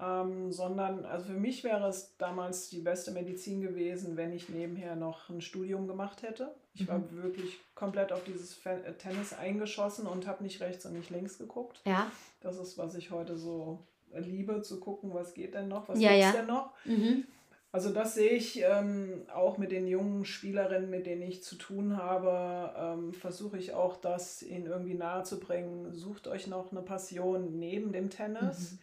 ähm, 0.00 0.50
sondern, 0.50 1.04
also 1.04 1.26
für 1.26 1.38
mich 1.38 1.62
wäre 1.62 1.86
es 1.88 2.16
damals 2.16 2.70
die 2.70 2.80
beste 2.80 3.10
Medizin 3.10 3.60
gewesen, 3.60 4.16
wenn 4.16 4.32
ich 4.32 4.48
nebenher 4.48 4.96
noch 4.96 5.28
ein 5.28 5.40
Studium 5.42 5.86
gemacht 5.86 6.22
hätte. 6.22 6.54
Ich 6.72 6.82
mhm. 6.82 6.88
war 6.88 7.12
wirklich 7.22 7.58
komplett 7.74 8.12
auf 8.12 8.24
dieses 8.24 8.64
äh, 8.64 8.94
Tennis 8.94 9.32
eingeschossen 9.32 10.06
und 10.06 10.26
habe 10.26 10.42
nicht 10.42 10.60
rechts 10.60 10.86
und 10.86 10.94
nicht 10.94 11.10
links 11.10 11.38
geguckt. 11.38 11.82
Ja. 11.84 12.10
Das 12.40 12.56
ist, 12.56 12.78
was 12.78 12.94
ich 12.94 13.10
heute 13.10 13.36
so 13.36 13.80
liebe, 14.14 14.62
zu 14.62 14.80
gucken, 14.80 15.12
was 15.12 15.34
geht 15.34 15.54
denn 15.54 15.68
noch, 15.68 15.88
was 15.88 16.00
ja, 16.00 16.10
gibt's 16.10 16.26
ja. 16.26 16.32
denn 16.32 16.46
noch. 16.46 16.72
Mhm. 16.84 17.24
Also 17.72 17.92
das 17.92 18.14
sehe 18.14 18.30
ich 18.30 18.62
ähm, 18.62 19.22
auch 19.32 19.58
mit 19.58 19.70
den 19.70 19.86
jungen 19.86 20.24
Spielerinnen, 20.24 20.90
mit 20.90 21.06
denen 21.06 21.22
ich 21.22 21.44
zu 21.44 21.54
tun 21.54 21.98
habe, 21.98 22.72
ähm, 22.76 23.12
versuche 23.12 23.58
ich 23.58 23.74
auch 23.74 23.96
das 23.96 24.42
ihnen 24.42 24.66
irgendwie 24.66 24.94
nahe 24.94 25.22
zu 25.22 25.38
bringen. 25.38 25.92
Sucht 25.92 26.26
euch 26.26 26.48
noch 26.48 26.72
eine 26.72 26.82
Passion 26.82 27.58
neben 27.58 27.92
dem 27.92 28.08
Tennis. 28.08 28.72
Mhm 28.72 28.78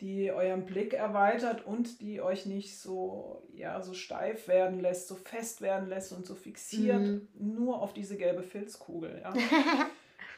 die 0.00 0.32
euren 0.32 0.64
Blick 0.64 0.94
erweitert 0.94 1.66
und 1.66 2.00
die 2.00 2.20
euch 2.20 2.46
nicht 2.46 2.78
so, 2.78 3.46
ja, 3.52 3.80
so 3.82 3.94
steif 3.94 4.48
werden 4.48 4.80
lässt, 4.80 5.08
so 5.08 5.14
fest 5.14 5.60
werden 5.60 5.88
lässt 5.88 6.12
und 6.12 6.26
so 6.26 6.34
fixiert 6.34 7.00
mhm. 7.00 7.28
nur 7.34 7.82
auf 7.82 7.92
diese 7.92 8.16
gelbe 8.16 8.42
Filzkugel. 8.42 9.22
Ja. 9.22 9.34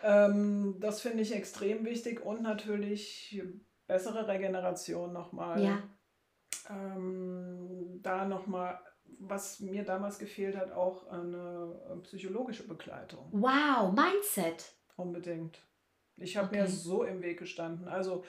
ähm, 0.26 0.76
das 0.80 1.00
finde 1.00 1.22
ich 1.22 1.34
extrem 1.34 1.84
wichtig 1.84 2.24
und 2.24 2.42
natürlich 2.42 3.42
bessere 3.86 4.26
Regeneration 4.26 5.12
nochmal. 5.12 5.62
Ja. 5.62 5.82
Ähm, 6.68 8.00
da 8.02 8.24
nochmal, 8.24 8.80
was 9.18 9.60
mir 9.60 9.84
damals 9.84 10.18
gefehlt 10.18 10.56
hat, 10.56 10.72
auch 10.72 11.06
eine 11.08 12.00
psychologische 12.02 12.66
Begleitung. 12.66 13.28
Wow, 13.32 13.92
Mindset. 13.92 14.74
Unbedingt. 14.96 15.58
Ich 16.16 16.36
habe 16.36 16.48
okay. 16.48 16.62
mir 16.62 16.66
so 16.66 17.04
im 17.04 17.22
Weg 17.22 17.38
gestanden. 17.38 17.88
Also 17.88 18.24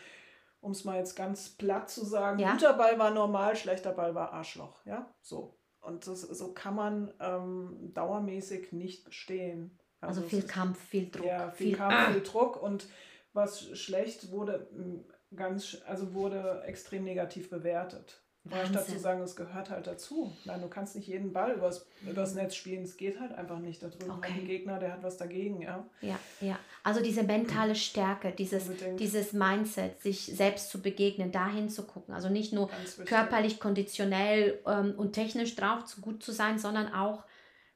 um 0.64 0.72
es 0.72 0.86
mal 0.86 0.98
jetzt 0.98 1.16
ganz 1.16 1.50
platt 1.50 1.90
zu 1.90 2.06
sagen, 2.06 2.40
ja. 2.40 2.54
guter 2.54 2.74
Ball 2.74 2.98
war 2.98 3.12
normal, 3.12 3.56
schlechter 3.56 3.92
Ball 3.92 4.16
war 4.16 4.32
Arschloch. 4.32 4.84
Ja, 4.86 5.14
so. 5.22 5.60
Und 5.82 6.08
das, 6.08 6.22
so 6.22 6.54
kann 6.54 6.76
man 6.76 7.14
ähm, 7.20 7.92
dauermäßig 7.94 8.72
nicht 8.72 9.04
bestehen. 9.04 9.78
Also, 10.00 10.22
also 10.22 10.30
viel 10.30 10.48
Kampf, 10.48 10.80
viel 10.80 11.12
Druck. 11.12 11.26
Ja, 11.26 11.52
viel, 11.52 11.68
viel 11.68 11.78
Kampf, 11.78 11.94
ah. 11.94 12.12
viel 12.12 12.24
Druck. 12.24 12.62
Und 12.62 12.88
was 13.34 13.78
schlecht 13.78 14.32
wurde, 14.32 14.70
ganz, 15.36 15.78
also 15.86 16.14
wurde 16.14 16.64
extrem 16.66 17.04
negativ 17.04 17.50
bewertet. 17.50 18.23
Wahnsinn. 18.46 18.74
Statt 18.74 18.88
zu 18.88 19.00
sagen, 19.00 19.22
es 19.22 19.36
gehört 19.38 19.70
halt 19.70 19.88
dazu. 19.88 20.34
Nein, 20.44 20.62
du 20.62 20.68
kannst 20.68 20.96
nicht 20.96 21.08
jeden 21.08 21.32
Ball 21.32 21.54
übers, 21.54 21.86
übers 22.06 22.36
Netz 22.36 22.56
spielen. 22.56 22.84
Es 22.84 22.98
geht 22.98 23.20
halt 23.20 23.32
einfach 23.32 23.60
nicht. 23.60 23.82
Da 23.82 23.88
drüben 23.88 24.12
okay. 24.12 24.34
ein 24.36 24.46
Gegner, 24.46 24.80
der 24.80 24.94
hat 24.94 25.04
was 25.04 25.18
dagegen, 25.18 25.62
ja. 25.62 25.86
Ja, 26.02 26.20
ja. 26.42 26.60
Also 26.84 27.02
diese 27.02 27.24
mentale 27.24 27.76
Stärke, 27.76 28.32
dieses, 28.32 28.70
dieses 29.00 29.32
Mindset, 29.32 30.02
sich 30.02 30.26
selbst 30.26 30.70
zu 30.72 30.82
begegnen, 30.82 31.32
dahin 31.32 31.70
zu 31.70 31.84
gucken. 31.84 32.14
Also 32.14 32.28
nicht 32.28 32.52
nur 32.52 32.70
körperlich, 33.06 33.62
konditionell 33.62 34.60
ähm, 34.68 34.94
und 34.98 35.14
technisch 35.14 35.56
drauf 35.56 35.86
zu 35.86 36.02
gut 36.02 36.22
zu 36.22 36.34
sein, 36.34 36.60
sondern 36.60 36.94
auch 36.94 37.24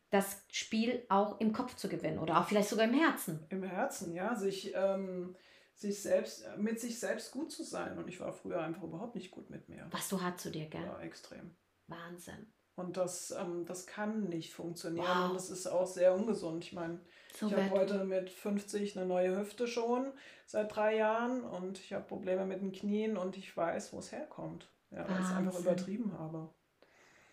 das 0.10 0.42
Spiel 0.52 1.04
auch 1.08 1.40
im 1.40 1.54
Kopf 1.54 1.76
zu 1.76 1.88
gewinnen 1.88 2.20
oder 2.20 2.40
auch 2.40 2.48
vielleicht 2.48 2.70
sogar 2.70 2.86
im 2.86 2.94
Herzen. 2.94 3.40
Im 3.50 3.64
Herzen, 3.64 4.14
ja. 4.14 4.36
Sich. 4.36 4.74
Ähm, 4.76 5.36
sich 5.78 6.02
selbst, 6.02 6.44
mit 6.58 6.80
sich 6.80 7.00
selbst 7.00 7.32
gut 7.32 7.52
zu 7.52 7.64
sein. 7.64 7.98
Und 7.98 8.08
ich 8.08 8.20
war 8.20 8.34
früher 8.34 8.62
einfach 8.62 8.84
überhaupt 8.84 9.16
nicht 9.16 9.32
gut 9.32 9.50
mit 9.50 9.70
mir. 9.70 9.88
Was 9.92 10.10
du 10.10 10.22
hart 10.22 10.42
zu 10.42 10.50
dir, 10.50 10.66
gell? 10.66 10.82
Ja, 10.82 11.00
extrem. 11.00 11.56
Wahnsinn. 11.88 12.52
Und 12.76 12.98
das, 12.98 13.32
ähm, 13.32 13.66
das 13.66 13.88
kann 13.88 14.26
nicht 14.26 14.54
funktionieren 14.54 15.08
wow. 15.08 15.30
und 15.30 15.36
das 15.36 15.50
ist 15.50 15.66
auch 15.66 15.88
sehr 15.88 16.14
ungesund. 16.14 16.64
Ich 16.64 16.74
meine, 16.74 17.00
so 17.36 17.48
ich 17.48 17.54
habe 17.54 17.72
heute 17.72 18.04
mit 18.04 18.30
50 18.30 18.98
eine 18.98 19.08
neue 19.08 19.36
Hüfte 19.36 19.68
schon 19.68 20.12
seit 20.46 20.76
drei 20.76 20.96
Jahren 20.96 21.44
und 21.44 21.80
ich 21.80 21.94
habe 21.94 22.06
Probleme 22.06 22.46
mit 22.46 22.62
den 22.62 22.72
Knien 22.72 23.18
und 23.18 23.36
ich 23.36 23.56
weiß, 23.56 23.94
wo 23.94 24.00
es 24.00 24.12
herkommt. 24.12 24.70
Ja, 24.92 25.10
weil 25.10 25.20
ich 25.20 25.26
es 25.26 25.32
einfach 25.32 25.60
übertrieben 25.60 26.18
habe. 26.18 26.50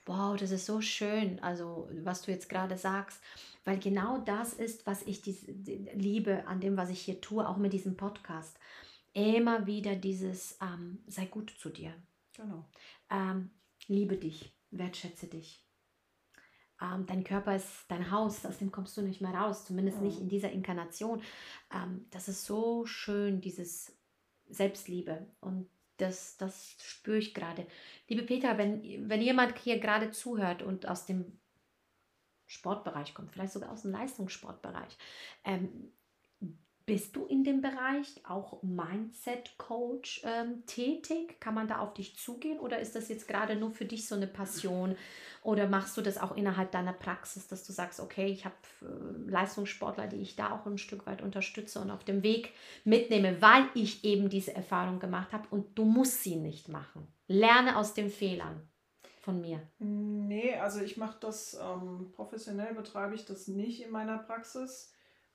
Wow, 0.07 0.37
das 0.37 0.51
ist 0.51 0.67
so 0.67 0.81
schön, 0.81 1.41
also 1.41 1.89
was 2.03 2.23
du 2.23 2.31
jetzt 2.31 2.49
gerade 2.49 2.77
sagst, 2.77 3.23
weil 3.64 3.79
genau 3.79 4.18
das 4.18 4.53
ist, 4.53 4.87
was 4.87 5.03
ich 5.03 5.22
dies, 5.22 5.46
liebe 5.46 6.46
an 6.46 6.61
dem, 6.61 6.77
was 6.77 6.90
ich 6.90 7.00
hier 7.00 7.20
tue, 7.20 7.48
auch 7.48 7.57
mit 7.57 7.72
diesem 7.72 7.96
Podcast. 7.96 8.59
Immer 9.12 9.66
wieder 9.66 9.96
dieses, 9.96 10.59
ähm, 10.61 11.03
sei 11.07 11.27
gut 11.27 11.50
zu 11.50 11.70
dir. 11.70 11.94
Genau. 12.37 12.68
Ähm, 13.11 13.50
liebe 13.87 14.16
dich, 14.16 14.53
wertschätze 14.70 15.29
dich. 15.29 15.64
Ähm, 16.81 17.07
dein 17.07 17.24
Körper 17.24 17.55
ist 17.55 17.85
dein 17.88 18.11
Haus, 18.11 18.44
aus 18.44 18.59
dem 18.59 18.72
kommst 18.72 18.96
du 18.96 19.03
nicht 19.03 19.20
mehr 19.20 19.33
raus, 19.33 19.64
zumindest 19.64 19.98
mhm. 19.98 20.05
nicht 20.05 20.20
in 20.20 20.29
dieser 20.29 20.50
Inkarnation. 20.50 21.22
Ähm, 21.72 22.07
das 22.11 22.29
ist 22.29 22.44
so 22.44 22.85
schön, 22.87 23.40
dieses 23.40 23.96
Selbstliebe. 24.48 25.27
Und 25.40 25.70
das, 25.98 26.37
das 26.37 26.77
spüre 26.83 27.18
ich 27.18 27.35
gerade. 27.35 27.66
Liebe 28.09 28.24
Peter, 28.24 28.59
wenn, 28.59 29.09
wenn 29.09 29.22
jemand 29.22 29.57
hier 29.59 29.79
gerade 29.79 30.11
zuhört 30.11 30.62
und 30.62 30.88
aus 30.88 31.07
dem 31.07 31.38
Sportbereich 32.47 33.15
kommt, 33.15 33.33
vielleicht 33.33 33.53
sogar 33.53 33.73
aus 33.73 33.83
dem 33.83 33.93
Leistungssportbereich, 33.93 34.97
ähm, 35.45 35.93
bist 36.87 37.17
du 37.17 37.25
in 37.25 37.45
dem 37.45 37.63
Bereich 37.63 38.21
auch 38.29 38.63
Mindset-Coach 38.63 40.23
ähm, 40.25 40.67
tätig? 40.67 41.41
Kann 41.41 41.55
man 41.55 41.67
da 41.67 41.79
auf 41.79 41.95
dich 41.95 42.19
zugehen 42.19 42.59
oder 42.59 42.79
ist 42.79 42.95
das 42.95 43.09
jetzt 43.09 43.27
gerade 43.27 43.57
nur 43.57 43.71
für 43.71 43.87
dich 43.87 44.07
so 44.07 44.15
eine 44.15 44.27
Passion? 44.27 44.95
Oder 45.43 45.67
machst 45.67 45.97
du 45.97 46.03
das 46.03 46.19
auch 46.19 46.37
innerhalb 46.37 46.73
deiner 46.73 46.93
Praxis, 46.93 47.49
dass 47.49 47.65
du 47.65 47.73
sagst, 47.73 48.01
okay, 48.01 48.27
ich 48.27 48.45
habe 48.45 48.55
äh, 48.83 49.31
Leistungssportler, 49.31 50.09
die 50.09 50.21
ich 50.21 50.37
da 50.37 50.51
auch 50.51 50.67
ein 50.67 50.77
Stück 50.77 51.07
weit 51.07 51.23
unterstütze 51.23 51.81
und 51.81 51.91
auf 51.91 52.05
dem 52.05 52.23
Weg 52.23 52.53
mitnehme, 52.85 53.41
weil 53.41 53.67
ich 53.75 54.05
eben 54.05 54.29
diese 54.29 54.55
Erfahrung 54.55 55.01
gemacht 55.01 55.33
habe 55.33 55.49
und 55.51 55.79
du 55.79 55.87
musst 55.87 56.23
sie 56.23 56.37
nicht 56.37 56.69
machen. 56.69 57.09
Lerne 57.29 57.79
aus 57.79 57.95
den 57.95 58.11
Fehlern 58.11 58.69
von 59.25 59.41
mir. 59.41 59.61
Nee, 59.79 60.55
also 60.57 60.81
ich 60.81 60.99
mache 60.99 61.17
das 61.21 61.59
ähm, 61.61 62.13
professionell, 62.15 62.75
betreibe 62.75 63.15
ich 63.15 63.25
das 63.25 63.49
nicht 63.49 63.83
in 63.83 63.91
meiner 63.91 64.19
Praxis. 64.19 64.93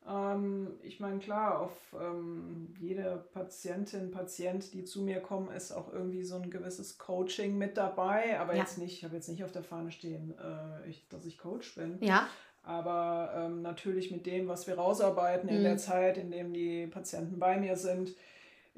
Ähm, 0.08 0.76
ich 0.84 1.00
meine, 1.00 1.18
klar, 1.18 1.60
auf 1.60 1.72
ähm, 2.00 2.76
jede 2.80 3.26
Patientin, 3.34 4.12
Patient, 4.12 4.74
die 4.74 4.86
zu 4.86 5.02
mir 5.02 5.20
kommen, 5.20 5.50
ist 5.52 5.72
auch 5.72 5.92
irgendwie 5.92 6.24
so 6.24 6.36
ein 6.36 6.52
gewisses 6.52 7.00
Coaching 7.00 7.58
mit 7.58 7.78
dabei. 7.78 8.40
Aber 8.40 8.54
ja. 8.54 8.60
jetzt 8.60 8.78
nicht, 8.78 8.94
ich 8.94 9.04
habe 9.04 9.16
jetzt 9.16 9.28
nicht 9.28 9.44
auf 9.44 9.52
der 9.52 9.64
Fahne 9.64 9.92
stehen, 9.92 10.36
äh, 10.38 10.88
ich, 10.88 11.08
dass 11.10 11.26
ich 11.26 11.40
Coach 11.40 11.74
bin. 11.74 11.98
Ja. 12.02 12.28
Aber 12.62 13.34
ähm, 13.36 13.64
natürlich 13.64 14.12
mit 14.12 14.28
dem, 14.28 14.48
was 14.48 14.68
wir 14.68 14.76
rausarbeiten 14.76 15.50
in 15.50 15.60
mhm. 15.60 15.64
der 15.64 15.78
Zeit, 15.78 16.18
in 16.18 16.30
dem 16.30 16.54
die 16.54 16.86
Patienten 16.86 17.40
bei 17.40 17.58
mir 17.58 17.76
sind, 17.76 18.14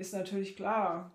ist 0.01 0.13
natürlich 0.13 0.55
klar, 0.55 1.11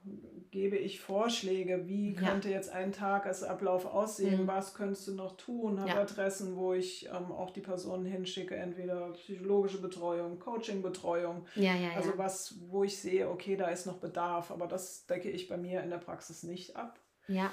gebe 0.53 0.77
ich 0.77 1.01
Vorschläge, 1.01 1.87
wie 1.87 2.15
ja. 2.15 2.21
könnte 2.21 2.49
jetzt 2.49 2.71
ein 2.71 2.93
Tagesablauf 2.93 3.85
aussehen, 3.85 4.43
mhm. 4.43 4.47
was 4.47 4.75
könntest 4.75 5.09
du 5.09 5.15
noch 5.15 5.37
tun, 5.37 5.81
habe 5.81 5.91
ja. 5.91 6.01
Adressen, 6.01 6.57
wo 6.57 6.73
ich 6.73 7.07
ähm, 7.07 7.33
auch 7.33 7.51
die 7.51 7.61
Personen 7.61 8.07
hinschicke, 8.07 8.55
entweder 8.55 9.11
psychologische 9.13 9.83
Betreuung, 9.83 10.39
Coaching-Betreuung, 10.39 11.45
ja, 11.57 11.75
ja, 11.75 11.91
also 11.97 12.17
was, 12.17 12.55
wo 12.69 12.85
ich 12.85 12.97
sehe, 12.99 13.29
okay, 13.29 13.57
da 13.57 13.69
ist 13.69 13.87
noch 13.87 13.99
Bedarf, 13.99 14.51
aber 14.51 14.67
das 14.67 15.07
decke 15.07 15.29
ich 15.31 15.49
bei 15.49 15.57
mir 15.57 15.83
in 15.83 15.91
der 15.91 15.99
Praxis 15.99 16.45
nicht 16.45 16.77
ab. 16.77 16.99
Ja. 17.27 17.51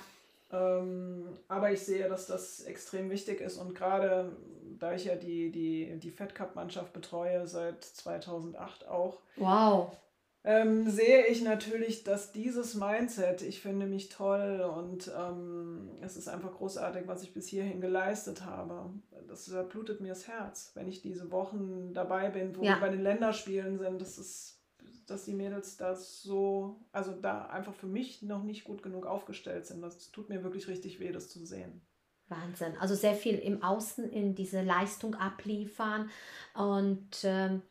Ähm, 0.51 1.25
aber 1.47 1.71
ich 1.71 1.81
sehe, 1.81 2.07
dass 2.07 2.27
das 2.27 2.61
extrem 2.61 3.09
wichtig 3.09 3.41
ist 3.41 3.57
und 3.57 3.73
gerade 3.73 4.31
da 4.77 4.93
ich 4.93 5.05
ja 5.05 5.15
die, 5.15 5.51
die, 5.51 5.97
die 5.97 6.11
Fed 6.11 6.35
Cup-Mannschaft 6.35 6.93
betreue 6.93 7.47
seit 7.47 7.83
2008 7.83 8.87
auch. 8.87 9.19
Wow 9.35 9.97
ähm, 10.45 10.89
sehe 10.89 11.25
ich 11.27 11.41
natürlich, 11.41 12.03
dass 12.03 12.34
dieses 12.34 12.75
Mindset, 12.75 13.41
ich 13.41 13.62
finde 13.62 13.86
mich 13.86 14.10
toll 14.10 14.60
und 14.77 15.10
ähm, 15.17 15.91
es 16.01 16.17
ist 16.17 16.27
einfach 16.27 16.53
großartig, 16.53 17.08
was 17.08 17.23
ich 17.23 17.34
bis 17.34 17.47
hierhin 17.47 17.79
geleistet 17.79 18.43
habe. 18.43 18.91
Das 19.27 19.45
da 19.45 19.63
blutet 19.63 20.01
mir 20.01 20.10
das 20.10 20.27
Herz, 20.27 20.71
wenn 20.75 20.89
ich 20.89 21.01
diese 21.01 21.32
Wochen 21.32 21.93
dabei 21.93 22.29
bin, 22.29 22.58
wo 22.58 22.63
ja. 22.63 22.75
wir 22.75 22.82
bei 22.82 22.89
den 22.89 23.01
Länderspielen 23.01 23.79
sind. 23.79 24.01
Das 24.01 24.17
ist, 24.17 24.62
dass 25.08 25.23
die 25.23 25.34
Mädels 25.34 25.77
das 25.77 26.21
so, 26.21 26.82
also 26.91 27.13
da 27.13 27.45
einfach 27.45 27.73
für 27.73 27.88
mich 27.88 28.21
noch 28.21 28.43
nicht 28.43 28.65
gut 28.65 28.84
genug 28.84 29.06
aufgestellt 29.06 29.65
sind. 29.65 29.82
Das 29.82 30.12
tut 30.12 30.27
mir 30.27 30.43
wirklich 30.43 30.67
richtig 30.67 30.99
weh, 30.99 31.13
das 31.13 31.29
zu 31.29 31.45
sehen. 31.45 31.82
Wahnsinn. 32.27 32.75
Also 32.79 32.95
sehr 32.95 33.15
viel 33.15 33.36
im 33.36 33.63
Außen 33.63 34.10
in 34.10 34.36
diese 34.36 34.62
Leistung 34.62 35.15
abliefern 35.15 36.10
und 36.53 37.23
ähm, 37.23 37.62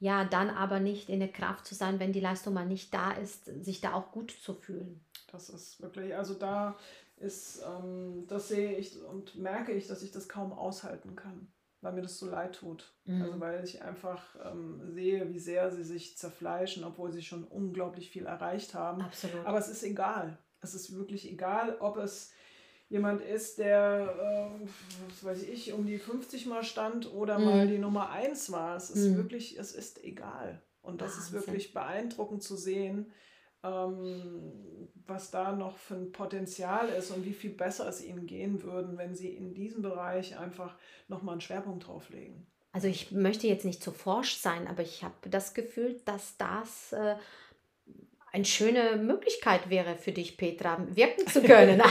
ja, 0.00 0.24
dann 0.24 0.48
aber 0.48 0.80
nicht 0.80 1.10
in 1.10 1.20
der 1.20 1.30
Kraft 1.30 1.66
zu 1.66 1.74
sein, 1.74 2.00
wenn 2.00 2.12
die 2.12 2.20
Leistung 2.20 2.54
mal 2.54 2.66
nicht 2.66 2.92
da 2.92 3.12
ist, 3.12 3.44
sich 3.62 3.82
da 3.82 3.92
auch 3.92 4.10
gut 4.10 4.30
zu 4.30 4.54
fühlen. 4.54 5.04
Das 5.30 5.50
ist 5.50 5.80
wirklich, 5.80 6.16
also 6.16 6.34
da 6.34 6.76
ist, 7.18 7.62
ähm, 7.62 8.24
das 8.26 8.48
sehe 8.48 8.78
ich 8.78 9.00
und 9.02 9.36
merke 9.36 9.72
ich, 9.72 9.86
dass 9.86 10.02
ich 10.02 10.10
das 10.10 10.26
kaum 10.26 10.54
aushalten 10.54 11.16
kann, 11.16 11.52
weil 11.82 11.92
mir 11.92 12.00
das 12.00 12.18
so 12.18 12.30
leid 12.30 12.56
tut. 12.56 12.94
Mhm. 13.04 13.22
Also 13.22 13.40
weil 13.40 13.62
ich 13.62 13.82
einfach 13.82 14.36
ähm, 14.42 14.80
sehe, 14.90 15.28
wie 15.28 15.38
sehr 15.38 15.70
sie 15.70 15.84
sich 15.84 16.16
zerfleischen, 16.16 16.82
obwohl 16.82 17.12
sie 17.12 17.22
schon 17.22 17.44
unglaublich 17.44 18.10
viel 18.10 18.24
erreicht 18.24 18.72
haben. 18.72 19.02
Absolut. 19.02 19.44
Aber 19.44 19.58
es 19.58 19.68
ist 19.68 19.82
egal. 19.82 20.38
Es 20.62 20.74
ist 20.74 20.94
wirklich 20.94 21.30
egal, 21.30 21.76
ob 21.78 21.98
es 21.98 22.32
jemand 22.90 23.22
ist, 23.22 23.58
der, 23.58 24.50
äh, 24.60 24.66
was 25.08 25.24
weiß 25.24 25.42
ich, 25.44 25.72
um 25.72 25.86
die 25.86 25.98
50 25.98 26.46
mal 26.46 26.62
stand 26.62 27.10
oder 27.12 27.38
mhm. 27.38 27.44
mal 27.44 27.66
die 27.66 27.78
Nummer 27.78 28.10
1 28.10 28.52
war. 28.52 28.76
Es 28.76 28.90
ist 28.90 29.08
mhm. 29.08 29.16
wirklich, 29.16 29.58
es 29.58 29.72
ist 29.72 30.04
egal. 30.04 30.60
Und 30.82 31.00
das 31.00 31.14
Wahnsinn. 31.14 31.24
ist 31.24 31.32
wirklich 31.32 31.72
beeindruckend 31.72 32.42
zu 32.42 32.56
sehen, 32.56 33.12
ähm, 33.62 34.88
was 35.06 35.30
da 35.30 35.52
noch 35.52 35.76
für 35.76 35.94
ein 35.94 36.12
Potenzial 36.12 36.88
ist 36.88 37.10
und 37.10 37.24
wie 37.24 37.32
viel 37.32 37.50
besser 37.50 37.88
es 37.88 38.02
ihnen 38.02 38.26
gehen 38.26 38.62
würden, 38.62 38.98
wenn 38.98 39.14
sie 39.14 39.28
in 39.28 39.54
diesem 39.54 39.82
Bereich 39.82 40.36
einfach 40.38 40.76
nochmal 41.08 41.34
einen 41.34 41.40
Schwerpunkt 41.40 41.86
drauflegen. 41.86 42.46
Also 42.72 42.88
ich 42.88 43.12
möchte 43.12 43.46
jetzt 43.46 43.64
nicht 43.64 43.82
zu 43.82 43.92
forsch 43.92 44.36
sein, 44.36 44.66
aber 44.66 44.82
ich 44.82 45.04
habe 45.04 45.28
das 45.28 45.54
Gefühl, 45.54 46.00
dass 46.04 46.36
das 46.38 46.92
äh, 46.92 47.16
eine 48.32 48.44
schöne 48.44 48.96
Möglichkeit 48.96 49.70
wäre 49.70 49.96
für 49.96 50.12
dich, 50.12 50.36
Petra, 50.36 50.78
wirken 50.90 51.26
zu 51.26 51.42
können. 51.42 51.82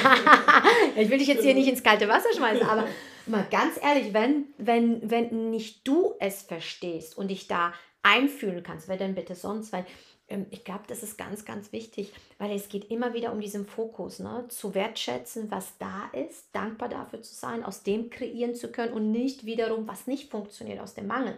ich 0.96 1.10
will 1.10 1.18
dich 1.18 1.28
jetzt 1.28 1.44
hier 1.44 1.54
nicht 1.54 1.68
ins 1.68 1.84
kalte 1.84 2.08
Wasser 2.08 2.34
schmeißen, 2.36 2.68
aber 2.68 2.88
mal 3.26 3.46
ganz 3.52 3.80
ehrlich, 3.82 4.14
wenn, 4.14 4.46
wenn, 4.58 5.10
wenn 5.10 5.50
nicht 5.50 5.88
du 5.88 6.14
es 6.20 6.42
verstehst 6.42 7.18
und 7.18 7.30
dich 7.30 7.48
da 7.48 7.74
einfühlen 8.04 8.64
kannst, 8.64 8.88
wer 8.88 8.98
denn 8.98 9.16
bitte 9.16 9.36
sonst? 9.36 9.74
Weil 9.74 9.86
ähm, 10.30 10.46
ich 10.52 10.64
glaube, 10.64 10.84
das 10.88 11.04
ist 11.04 11.18
ganz, 11.18 11.44
ganz 11.44 11.72
wichtig, 11.72 12.14
weil 12.38 12.52
es 12.56 12.70
geht 12.70 12.90
immer 12.90 13.14
wieder 13.14 13.32
um 13.32 13.42
diesen 13.42 13.66
Fokus, 13.66 14.20
ne? 14.20 14.46
zu 14.48 14.74
wertschätzen, 14.74 15.52
was 15.52 15.78
da 15.78 16.10
ist, 16.14 16.48
dankbar 16.54 16.90
dafür 16.90 17.22
zu 17.22 17.36
sein, 17.36 17.64
aus 17.64 17.84
dem 17.84 18.10
kreieren 18.10 18.56
zu 18.56 18.72
können 18.72 18.94
und 18.94 19.12
nicht 19.12 19.46
wiederum, 19.46 19.88
was 19.88 20.08
nicht 20.08 20.32
funktioniert, 20.32 20.80
aus 20.80 20.94
dem 20.94 21.08
Mangel. 21.08 21.38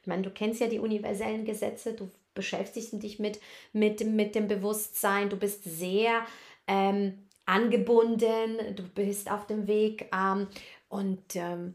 Ich 0.00 0.06
meine, 0.06 0.22
du 0.22 0.30
kennst 0.30 0.60
ja 0.60 0.68
die 0.68 0.78
universellen 0.78 1.44
Gesetze, 1.44 1.92
du 1.92 2.10
beschäftigst 2.38 2.92
dich 3.02 3.18
mit, 3.18 3.40
mit, 3.72 4.06
mit 4.06 4.36
dem 4.36 4.46
Bewusstsein, 4.46 5.28
du 5.28 5.36
bist 5.36 5.64
sehr 5.64 6.24
ähm, 6.68 7.26
angebunden, 7.46 8.76
du 8.76 8.84
bist 8.84 9.28
auf 9.28 9.46
dem 9.48 9.66
Weg 9.66 10.08
ähm, 10.14 10.46
und 10.88 11.34
ähm, 11.34 11.74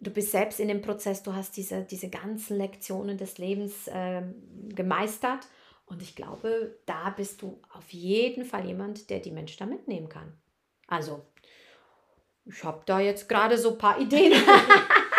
du 0.00 0.10
bist 0.10 0.32
selbst 0.32 0.58
in 0.58 0.66
dem 0.66 0.82
Prozess, 0.82 1.22
du 1.22 1.32
hast 1.32 1.56
diese, 1.56 1.82
diese 1.84 2.10
ganzen 2.10 2.58
Lektionen 2.58 3.18
des 3.18 3.38
Lebens 3.38 3.88
ähm, 3.92 4.34
gemeistert 4.74 5.46
und 5.86 6.02
ich 6.02 6.16
glaube, 6.16 6.76
da 6.86 7.10
bist 7.10 7.40
du 7.42 7.60
auf 7.72 7.88
jeden 7.90 8.44
Fall 8.44 8.66
jemand, 8.66 9.10
der 9.10 9.20
die 9.20 9.30
Menschen 9.30 9.58
da 9.60 9.66
mitnehmen 9.66 10.08
kann. 10.08 10.36
Also, 10.88 11.24
ich 12.46 12.64
habe 12.64 12.82
da 12.84 12.98
jetzt 12.98 13.28
gerade 13.28 13.56
so 13.56 13.70
ein 13.72 13.78
paar 13.78 14.00
Ideen. 14.00 14.32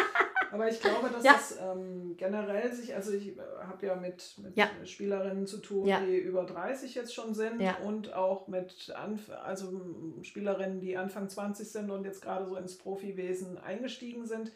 Aber 0.51 0.69
ich 0.69 0.81
glaube, 0.81 1.09
dass 1.09 1.23
ja. 1.23 1.35
es 1.35 1.57
ähm, 1.61 2.15
generell 2.17 2.73
sich, 2.73 2.93
also 2.93 3.13
ich 3.13 3.37
äh, 3.37 3.41
habe 3.65 3.85
ja 3.85 3.95
mit, 3.95 4.37
mit 4.37 4.57
ja. 4.57 4.69
Spielerinnen 4.83 5.47
zu 5.47 5.59
tun, 5.59 5.87
ja. 5.87 6.01
die 6.01 6.17
über 6.17 6.43
30 6.43 6.93
jetzt 6.93 7.13
schon 7.13 7.33
sind 7.33 7.61
und 7.85 8.13
auch 8.13 8.47
mit 8.47 8.93
Anf 8.95 9.29
also 9.29 9.81
Spielerinnen, 10.23 10.81
die 10.81 10.97
Anfang 10.97 11.29
20 11.29 11.71
sind 11.71 11.89
und 11.89 12.03
jetzt 12.03 12.21
gerade 12.21 12.45
so 12.45 12.57
ins 12.57 12.77
Profiwesen 12.77 13.57
eingestiegen 13.57 14.25
sind. 14.25 14.51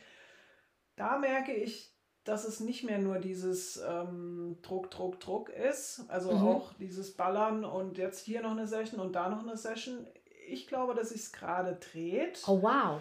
Da 0.97 1.17
merke 1.17 1.53
ich, 1.53 1.95
dass 2.25 2.45
es 2.45 2.59
nicht 2.59 2.83
mehr 2.83 2.99
nur 2.99 3.19
dieses 3.19 3.77
ähm, 3.77 4.57
Druck, 4.63 4.91
Druck, 4.91 5.19
Druck 5.19 5.49
ist, 5.49 6.03
also 6.09 6.33
mhm. 6.33 6.47
auch 6.47 6.73
dieses 6.73 7.15
Ballern 7.15 7.63
und 7.63 7.97
jetzt 7.97 8.25
hier 8.25 8.41
noch 8.41 8.51
eine 8.51 8.67
Session 8.67 8.99
und 8.99 9.13
da 9.13 9.29
noch 9.29 9.43
eine 9.43 9.55
Session. 9.55 10.05
Ich 10.49 10.67
glaube, 10.67 10.93
dass 10.93 11.09
sich 11.09 11.21
es 11.21 11.31
gerade 11.31 11.75
dreht. 11.75 12.41
Oh 12.47 12.61
wow. 12.61 12.99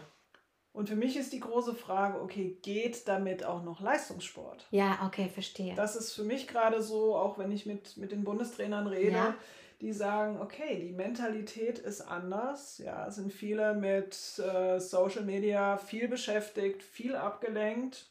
Und 0.74 0.88
für 0.88 0.96
mich 0.96 1.16
ist 1.16 1.32
die 1.32 1.38
große 1.38 1.72
Frage, 1.72 2.20
okay, 2.20 2.58
geht 2.60 3.06
damit 3.06 3.44
auch 3.44 3.62
noch 3.62 3.80
Leistungssport? 3.80 4.66
Ja, 4.72 4.98
okay, 5.06 5.28
verstehe. 5.32 5.72
Das 5.76 5.94
ist 5.94 6.12
für 6.12 6.24
mich 6.24 6.48
gerade 6.48 6.82
so, 6.82 7.14
auch 7.14 7.38
wenn 7.38 7.52
ich 7.52 7.64
mit, 7.64 7.96
mit 7.96 8.10
den 8.10 8.24
Bundestrainern 8.24 8.88
rede, 8.88 9.12
ja. 9.12 9.34
die 9.80 9.92
sagen, 9.92 10.40
okay, 10.40 10.80
die 10.80 10.90
Mentalität 10.90 11.78
ist 11.78 12.00
anders. 12.00 12.78
Ja, 12.78 13.08
sind 13.12 13.32
viele 13.32 13.74
mit 13.74 14.18
äh, 14.40 14.80
Social 14.80 15.22
Media 15.22 15.76
viel 15.76 16.08
beschäftigt, 16.08 16.82
viel 16.82 17.14
abgelenkt. 17.14 18.10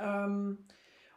Ähm, 0.00 0.58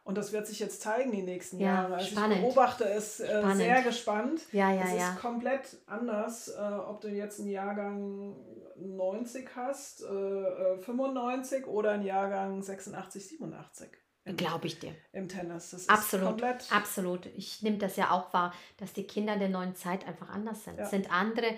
und 0.04 0.18
das 0.18 0.34
wird 0.34 0.48
sich 0.48 0.60
jetzt 0.60 0.82
zeigen 0.82 1.12
die 1.12 1.22
nächsten 1.22 1.60
ja, 1.60 1.68
Jahre. 1.68 1.96
Also 1.96 2.08
spannend. 2.08 2.38
ich 2.38 2.42
beobachte 2.42 2.86
es 2.86 3.20
äh, 3.20 3.44
sehr 3.54 3.84
gespannt. 3.84 4.42
Ja, 4.52 4.74
ja, 4.74 4.82
es 4.84 4.94
ja. 4.94 5.10
ist 5.12 5.20
komplett 5.20 5.78
anders, 5.86 6.48
äh, 6.48 6.60
ob 6.60 7.02
du 7.02 7.08
jetzt 7.08 7.40
einen 7.40 7.50
Jahrgang 7.50 8.36
90 8.78 9.56
hast, 9.56 10.02
äh, 10.02 10.78
95 10.80 11.64
äh, 11.64 11.66
oder 11.66 11.92
einen 11.92 12.06
Jahrgang 12.06 12.62
86, 12.62 13.28
87. 13.28 13.90
Glaube 14.38 14.66
ich 14.66 14.80
dir. 14.80 14.96
Im 15.14 15.30
Tennis. 15.30 15.70
Das 15.70 15.88
absolut, 15.88 16.30
komplett. 16.30 16.72
Absolut. 16.72 17.28
Ich 17.28 17.62
nehme 17.62 17.78
das 17.78 17.96
ja 17.96 18.10
auch 18.10 18.34
wahr, 18.34 18.54
dass 18.78 18.92
die 18.92 19.06
Kinder 19.06 19.38
der 19.38 19.50
neuen 19.50 19.76
Zeit 19.76 20.08
einfach 20.08 20.30
anders 20.30 20.64
sind. 20.64 20.78
Ja. 20.78 20.86
Es 20.86 20.90
sind 20.90 21.12
andere 21.12 21.56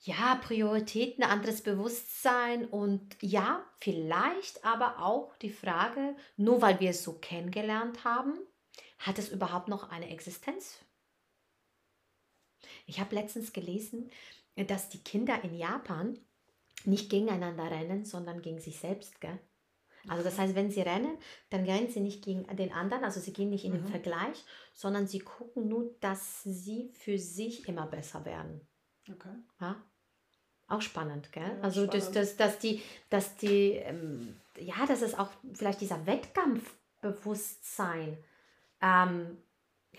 ja, 0.00 0.40
Prioritäten, 0.42 1.24
anderes 1.24 1.62
Bewusstsein 1.62 2.66
und 2.66 3.16
ja, 3.20 3.64
vielleicht 3.80 4.64
aber 4.64 4.98
auch 4.98 5.36
die 5.36 5.50
Frage, 5.50 6.16
nur 6.36 6.62
weil 6.62 6.80
wir 6.80 6.90
es 6.90 7.02
so 7.02 7.18
kennengelernt 7.18 8.04
haben, 8.04 8.38
hat 8.98 9.18
es 9.18 9.30
überhaupt 9.30 9.68
noch 9.68 9.90
eine 9.90 10.10
Existenz? 10.10 10.78
Ich 12.86 13.00
habe 13.00 13.14
letztens 13.14 13.52
gelesen, 13.52 14.10
dass 14.56 14.88
die 14.88 15.02
Kinder 15.02 15.42
in 15.42 15.54
Japan 15.54 16.18
nicht 16.84 17.10
gegeneinander 17.10 17.70
rennen, 17.70 18.04
sondern 18.04 18.42
gegen 18.42 18.60
sich 18.60 18.78
selbst, 18.78 19.20
gell? 19.20 19.38
Also 20.06 20.22
das 20.22 20.38
heißt, 20.38 20.54
wenn 20.54 20.70
sie 20.70 20.82
rennen, 20.82 21.16
dann 21.48 21.64
rennen 21.64 21.88
sie 21.88 22.00
nicht 22.00 22.22
gegen 22.22 22.46
den 22.56 22.72
anderen, 22.72 23.04
also 23.04 23.20
sie 23.20 23.32
gehen 23.32 23.48
nicht 23.48 23.64
in 23.64 23.72
den 23.72 23.84
mhm. 23.84 23.88
Vergleich, 23.88 24.44
sondern 24.74 25.06
sie 25.06 25.20
gucken 25.20 25.66
nur, 25.68 25.94
dass 26.00 26.42
sie 26.42 26.90
für 26.92 27.18
sich 27.18 27.66
immer 27.68 27.86
besser 27.86 28.26
werden. 28.26 28.60
Okay. 29.10 29.34
Ja? 29.60 29.82
Auch 30.66 30.82
spannend, 30.82 31.32
gell? 31.32 31.42
Ja, 31.42 31.58
also 31.60 31.84
spannend. 31.84 32.04
Das, 32.04 32.12
das, 32.12 32.36
dass 32.36 32.58
die, 32.58 32.82
dass 33.08 33.36
die, 33.36 33.72
ähm, 33.72 34.36
ja, 34.58 34.84
dass 34.86 35.00
es 35.02 35.14
auch 35.14 35.30
vielleicht 35.54 35.80
dieser 35.80 36.06
Wettkampfbewusstsein 36.06 38.18
ähm, 38.80 39.38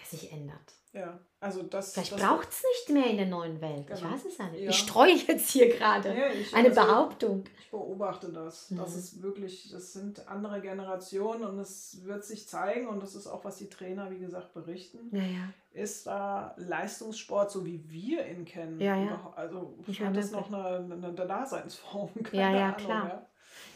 sich 0.04 0.32
ändert. 0.32 0.74
Ja, 0.96 1.20
also 1.42 1.62
das. 1.64 1.94
Vielleicht 1.94 2.16
braucht 2.16 2.50
es 2.50 2.64
nicht 2.64 2.96
mehr 2.96 3.08
in 3.08 3.18
der 3.18 3.26
neuen 3.26 3.60
Welt. 3.60 3.86
Genau. 3.86 4.00
Ich 4.00 4.04
weiß 4.06 4.26
es 4.26 4.38
ja 4.38 4.48
nicht. 4.48 4.64
Ja. 4.64 4.70
Ich 4.70 4.78
streue 4.78 5.14
jetzt 5.14 5.50
hier 5.52 5.76
gerade 5.78 6.08
ja, 6.16 6.28
eine 6.54 6.70
also, 6.70 6.82
Behauptung. 6.82 7.44
Ich 7.60 7.70
beobachte 7.70 8.32
das. 8.32 8.72
Mhm. 8.72 8.78
Das 8.78 8.96
ist 8.96 9.22
wirklich, 9.22 9.70
das 9.70 9.92
sind 9.92 10.26
andere 10.30 10.62
Generationen 10.62 11.44
und 11.44 11.60
es 11.60 12.06
wird 12.06 12.24
sich 12.24 12.48
zeigen 12.48 12.88
und 12.88 13.04
das 13.04 13.14
ist 13.14 13.28
auch, 13.28 13.44
was 13.44 13.58
die 13.58 13.70
Trainer, 13.70 14.10
wie 14.10 14.20
gesagt, 14.20 14.54
berichten. 14.54 15.10
Ja, 15.12 15.24
ja. 15.24 15.50
Ist 15.74 16.08
da 16.08 16.56
Leistungssport, 16.58 17.52
so 17.52 17.66
wie 17.66 17.84
wir 17.90 18.26
ihn 18.26 18.46
kennen? 18.46 18.80
Ja, 18.80 18.96
ja. 18.96 19.34
Also 19.36 19.78
ich 19.88 20.00
hat 20.00 20.16
das 20.16 20.32
noch 20.32 20.48
eine, 20.48 20.78
eine, 20.78 21.08
eine 21.08 21.14
Daseinsform? 21.14 22.12
Keine 22.24 22.42
ja, 22.42 22.52
ja, 22.52 22.66
Ahnung, 22.68 22.78
klar. 22.78 23.26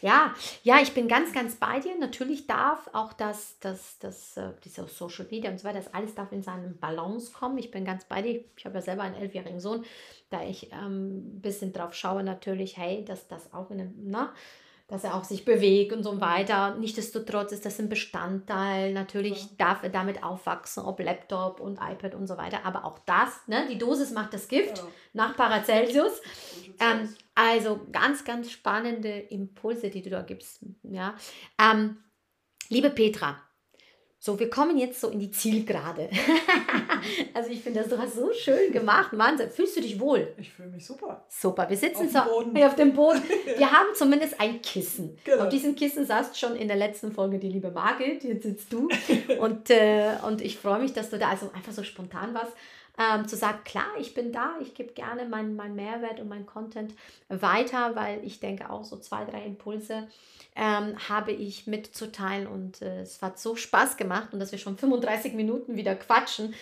Ja. 0.02 0.34
Ja, 0.62 0.80
ich 0.80 0.92
bin 0.94 1.08
ganz, 1.08 1.32
ganz 1.32 1.56
bei 1.56 1.80
dir. 1.80 1.96
Natürlich 1.98 2.46
darf 2.46 2.88
auch 2.92 3.12
das, 3.12 3.56
das, 3.60 3.98
das, 3.98 4.36
äh, 4.36 4.52
diese 4.64 4.86
Social 4.86 5.26
Media 5.30 5.50
und 5.50 5.58
so 5.58 5.64
weiter, 5.64 5.78
das 5.78 5.92
alles 5.92 6.14
darf 6.14 6.32
in 6.32 6.42
seinen 6.42 6.78
Balance 6.78 7.32
kommen. 7.32 7.58
Ich 7.58 7.70
bin 7.70 7.84
ganz 7.84 8.04
bei 8.04 8.22
dir. 8.22 8.44
Ich 8.56 8.64
habe 8.64 8.76
ja 8.76 8.82
selber 8.82 9.02
einen 9.02 9.14
elfjährigen 9.16 9.60
Sohn, 9.60 9.84
da 10.30 10.42
ich 10.42 10.70
ähm, 10.72 11.36
ein 11.36 11.40
bisschen 11.40 11.72
drauf 11.72 11.94
schaue, 11.94 12.22
natürlich, 12.22 12.76
hey, 12.76 13.04
dass 13.04 13.28
das 13.28 13.52
auch 13.52 13.70
in 13.70 13.80
einem, 13.80 13.94
na, 14.04 14.32
dass 14.90 15.04
er 15.04 15.14
auch 15.14 15.22
sich 15.22 15.44
bewegt 15.44 15.92
und 15.92 16.02
so 16.02 16.20
weiter. 16.20 16.74
Nichtsdestotrotz 16.74 17.52
ist 17.52 17.64
das 17.64 17.78
ein 17.78 17.88
Bestandteil. 17.88 18.92
Natürlich 18.92 19.42
ja. 19.42 19.48
darf 19.58 19.82
er 19.84 19.88
damit 19.88 20.24
aufwachsen, 20.24 20.84
ob 20.84 20.98
Laptop 20.98 21.60
und 21.60 21.78
iPad 21.80 22.16
und 22.16 22.26
so 22.26 22.36
weiter. 22.36 22.64
Aber 22.64 22.84
auch 22.84 22.98
das, 23.06 23.46
ne, 23.46 23.68
die 23.70 23.78
Dosis 23.78 24.10
macht 24.10 24.34
das 24.34 24.48
Gift 24.48 24.78
ja. 24.78 24.86
nach 25.12 25.36
Paracelsius. 25.36 26.20
Ähm, 26.80 27.08
also 27.36 27.80
ganz, 27.92 28.24
ganz 28.24 28.50
spannende 28.50 29.10
Impulse, 29.10 29.90
die 29.90 30.02
du 30.02 30.10
da 30.10 30.22
gibst. 30.22 30.64
Ja. 30.82 31.14
Ähm, 31.60 31.98
liebe 32.68 32.90
Petra, 32.90 33.40
so, 34.22 34.38
wir 34.38 34.50
kommen 34.50 34.76
jetzt 34.76 35.00
so 35.00 35.08
in 35.08 35.18
die 35.18 35.30
Zielgerade. 35.30 36.10
also 37.34 37.48
ich 37.48 37.62
finde, 37.62 37.80
das 37.80 37.88
du 37.88 37.96
hast 37.96 38.16
so 38.16 38.30
schön 38.34 38.70
gemacht. 38.70 39.12
Wahnsinn. 39.12 39.48
Fühlst 39.48 39.78
du 39.78 39.80
dich 39.80 39.98
wohl? 39.98 40.34
Ich 40.36 40.52
fühle 40.52 40.68
mich 40.68 40.84
super. 40.84 41.24
Super. 41.26 41.70
Wir 41.70 41.76
sitzen 41.78 42.14
auf, 42.14 42.26
so, 42.26 42.42
dem 42.42 42.52
Boden. 42.52 42.64
auf 42.64 42.74
dem 42.74 42.92
Boden. 42.92 43.22
Wir 43.56 43.72
haben 43.72 43.86
zumindest 43.94 44.38
ein 44.38 44.60
Kissen. 44.60 45.16
Genau. 45.24 45.44
Auf 45.44 45.48
diesem 45.48 45.74
Kissen 45.74 46.04
saßt 46.04 46.38
schon 46.38 46.54
in 46.54 46.68
der 46.68 46.76
letzten 46.76 47.12
Folge 47.12 47.38
die 47.38 47.48
liebe 47.48 47.70
Margit. 47.70 48.22
Jetzt 48.22 48.42
sitzt 48.42 48.70
du. 48.70 48.90
und, 49.40 49.70
äh, 49.70 50.10
und 50.26 50.42
ich 50.42 50.58
freue 50.58 50.80
mich, 50.80 50.92
dass 50.92 51.08
du 51.08 51.18
da 51.18 51.30
also 51.30 51.50
einfach 51.54 51.72
so 51.72 51.82
spontan 51.82 52.34
warst. 52.34 52.52
Ähm, 52.98 53.26
zu 53.26 53.36
sagen, 53.36 53.60
klar, 53.64 53.88
ich 53.98 54.14
bin 54.14 54.32
da, 54.32 54.56
ich 54.60 54.74
gebe 54.74 54.92
gerne 54.92 55.24
meinen 55.24 55.56
mein 55.56 55.74
Mehrwert 55.74 56.20
und 56.20 56.28
meinen 56.28 56.46
Content 56.46 56.94
weiter, 57.28 57.96
weil 57.96 58.22
ich 58.24 58.40
denke 58.40 58.68
auch 58.68 58.84
so 58.84 58.98
zwei, 58.98 59.24
drei 59.24 59.44
Impulse 59.44 60.08
ähm, 60.56 60.96
habe 61.08 61.32
ich 61.32 61.66
mitzuteilen 61.66 62.46
und 62.46 62.82
äh, 62.82 63.02
es 63.02 63.22
hat 63.22 63.38
so 63.38 63.56
Spaß 63.56 63.96
gemacht 63.96 64.32
und 64.32 64.40
dass 64.40 64.52
wir 64.52 64.58
schon 64.58 64.76
35 64.76 65.34
Minuten 65.34 65.76
wieder 65.76 65.94
quatschen, 65.94 66.54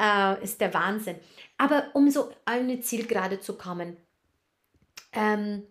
äh, 0.00 0.42
ist 0.42 0.60
der 0.60 0.72
Wahnsinn. 0.72 1.16
Aber 1.58 1.86
um 1.92 2.10
so 2.10 2.30
eine 2.44 2.80
Zielgerade 2.80 3.40
zu 3.40 3.54
kommen, 3.58 3.96
ähm, 5.12 5.64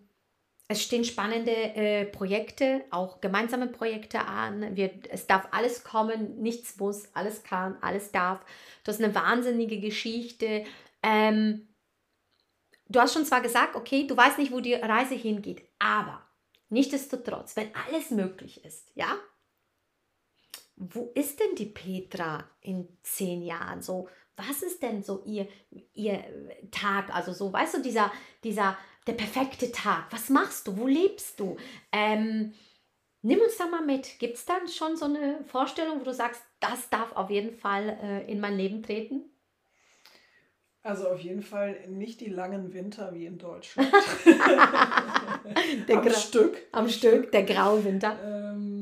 es 0.72 0.82
stehen 0.82 1.04
spannende 1.04 1.52
äh, 1.52 2.04
Projekte, 2.06 2.84
auch 2.90 3.20
gemeinsame 3.20 3.68
Projekte 3.68 4.20
an. 4.26 4.76
Wir, 4.76 4.90
es 5.10 5.26
darf 5.26 5.48
alles 5.52 5.84
kommen, 5.84 6.40
nichts 6.42 6.76
muss, 6.76 7.14
alles 7.14 7.42
kann, 7.42 7.76
alles 7.80 8.10
darf. 8.10 8.40
Du 8.84 8.92
hast 8.92 9.02
eine 9.02 9.14
wahnsinnige 9.14 9.80
Geschichte. 9.80 10.64
Ähm, 11.02 11.68
du 12.88 13.00
hast 13.00 13.14
schon 13.14 13.24
zwar 13.24 13.40
gesagt, 13.40 13.76
okay, 13.76 14.06
du 14.06 14.16
weißt 14.16 14.38
nicht, 14.38 14.52
wo 14.52 14.60
die 14.60 14.74
Reise 14.74 15.14
hingeht, 15.14 15.62
aber 15.78 16.22
Nichtsdestotrotz, 16.72 17.54
wenn 17.56 17.68
alles 17.74 18.10
möglich 18.10 18.64
ist, 18.64 18.90
ja, 18.94 19.18
wo 20.74 21.12
ist 21.14 21.38
denn 21.38 21.54
die 21.54 21.66
Petra 21.66 22.48
in 22.62 22.88
zehn 23.02 23.42
Jahren? 23.42 23.82
So, 23.82 24.08
was 24.36 24.62
ist 24.62 24.82
denn 24.82 25.02
so 25.02 25.22
ihr, 25.26 25.46
ihr 25.92 26.24
Tag? 26.70 27.14
Also 27.14 27.34
so, 27.34 27.52
weißt 27.52 27.74
du, 27.74 27.82
dieser, 27.82 28.10
dieser, 28.42 28.78
der 29.06 29.14
perfekte 29.14 29.72
Tag. 29.72 30.06
Was 30.10 30.28
machst 30.30 30.66
du? 30.66 30.76
Wo 30.76 30.86
lebst 30.86 31.40
du? 31.40 31.56
Ähm, 31.92 32.52
nimm 33.22 33.40
uns 33.40 33.56
da 33.56 33.66
mal 33.66 33.84
mit. 33.84 34.18
Gibt 34.18 34.36
es 34.36 34.44
dann 34.44 34.68
schon 34.68 34.96
so 34.96 35.06
eine 35.06 35.44
Vorstellung, 35.44 36.00
wo 36.00 36.04
du 36.04 36.14
sagst, 36.14 36.42
das 36.60 36.88
darf 36.90 37.12
auf 37.12 37.30
jeden 37.30 37.56
Fall 37.56 37.98
äh, 38.02 38.30
in 38.30 38.40
mein 38.40 38.56
Leben 38.56 38.82
treten? 38.82 39.22
Also 40.84 41.08
auf 41.08 41.20
jeden 41.20 41.42
Fall 41.42 41.78
nicht 41.88 42.20
die 42.20 42.28
langen 42.30 42.72
Winter 42.72 43.14
wie 43.14 43.26
in 43.26 43.38
Deutschland. 43.38 43.92
am 45.88 46.10
Stück. 46.10 46.56
Am 46.72 46.88
Stück, 46.88 47.30
der 47.30 47.44
graue 47.44 47.84
Winter. 47.84 48.18
Ähm, 48.24 48.81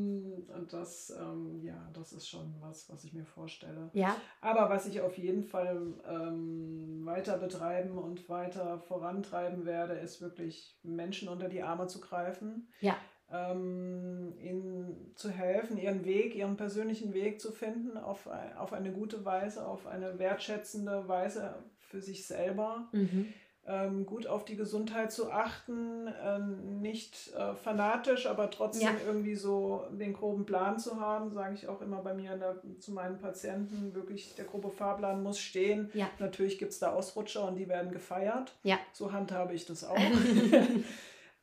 und 0.73 0.81
das, 0.81 1.11
ähm, 1.18 1.61
ja, 1.62 1.91
das 1.93 2.12
ist 2.12 2.29
schon 2.29 2.55
was, 2.61 2.89
was 2.91 3.05
ich 3.05 3.12
mir 3.12 3.25
vorstelle. 3.25 3.91
Ja. 3.93 4.16
Aber 4.41 4.71
was 4.71 4.87
ich 4.87 5.01
auf 5.01 5.16
jeden 5.18 5.45
Fall 5.45 5.95
ähm, 6.09 7.05
weiter 7.05 7.39
betreiben 7.39 7.99
und 7.99 8.29
weiter 8.29 8.79
vorantreiben 8.79 9.64
werde, 9.64 9.95
ist 9.95 10.21
wirklich 10.21 10.79
Menschen 10.83 11.29
unter 11.29 11.49
die 11.49 11.62
Arme 11.62 11.87
zu 11.87 12.01
greifen. 12.01 12.68
Ja 12.81 12.97
ähm, 13.33 14.35
ihnen 14.41 15.12
zu 15.14 15.31
helfen, 15.31 15.77
ihren 15.77 16.05
Weg, 16.05 16.35
ihren 16.35 16.57
persönlichen 16.57 17.14
Weg 17.14 17.41
zu 17.41 17.53
finden, 17.53 17.97
auf, 17.97 18.29
auf 18.59 18.73
eine 18.73 18.93
gute 18.93 19.25
Weise, 19.25 19.66
auf 19.66 19.87
eine 19.87 20.18
wertschätzende 20.18 21.07
Weise 21.07 21.55
für 21.79 22.01
sich 22.01 22.27
selber. 22.27 22.89
Mhm. 22.93 23.33
Ähm, 23.66 24.06
gut 24.06 24.26
auf 24.26 24.44
die 24.44 24.56
Gesundheit 24.56 25.12
zu 25.12 25.30
achten, 25.30 26.08
ähm, 26.24 26.80
nicht 26.80 27.32
äh, 27.34 27.54
fanatisch, 27.54 28.26
aber 28.26 28.50
trotzdem 28.50 28.88
ja. 28.88 28.94
irgendwie 29.06 29.34
so 29.34 29.84
den 29.92 30.14
groben 30.14 30.46
Plan 30.46 30.78
zu 30.78 30.98
haben, 30.98 31.30
sage 31.30 31.54
ich 31.54 31.68
auch 31.68 31.82
immer 31.82 31.98
bei 31.98 32.14
mir 32.14 32.36
der, 32.36 32.56
zu 32.80 32.92
meinen 32.92 33.18
Patienten, 33.18 33.94
wirklich 33.94 34.34
der 34.34 34.46
grobe 34.46 34.70
Fahrplan 34.70 35.22
muss 35.22 35.38
stehen. 35.38 35.90
Ja. 35.92 36.08
Natürlich 36.18 36.58
gibt 36.58 36.72
es 36.72 36.78
da 36.78 36.92
Ausrutscher 36.92 37.46
und 37.46 37.56
die 37.56 37.68
werden 37.68 37.92
gefeiert. 37.92 38.56
Ja. 38.62 38.78
So 38.92 39.12
handhabe 39.12 39.52
ich 39.52 39.66
das 39.66 39.84
auch. 39.88 39.96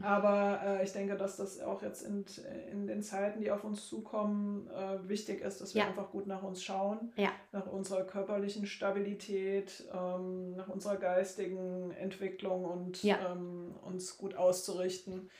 Aber 0.03 0.61
äh, 0.63 0.83
ich 0.83 0.91
denke, 0.91 1.15
dass 1.15 1.37
das 1.37 1.59
auch 1.59 1.81
jetzt 1.81 2.03
in, 2.03 2.23
in 2.71 2.85
den 2.85 3.01
Zeiten, 3.01 3.39
die 3.39 3.49
auf 3.49 3.63
uns 3.63 3.87
zukommen, 3.87 4.69
äh, 4.69 5.09
wichtig 5.09 5.41
ist, 5.41 5.59
dass 5.59 5.73
wir 5.73 5.81
ja. 5.81 5.87
einfach 5.87 6.11
gut 6.11 6.27
nach 6.27 6.43
uns 6.43 6.63
schauen, 6.63 7.11
ja. 7.15 7.31
nach 7.51 7.65
unserer 7.65 8.03
körperlichen 8.03 8.67
Stabilität, 8.67 9.89
ähm, 9.91 10.55
nach 10.55 10.67
unserer 10.67 10.97
geistigen 10.97 11.91
Entwicklung 11.91 12.65
und 12.65 13.01
ja. 13.03 13.31
ähm, 13.31 13.73
uns 13.81 14.17
gut 14.17 14.35
auszurichten. 14.35 15.31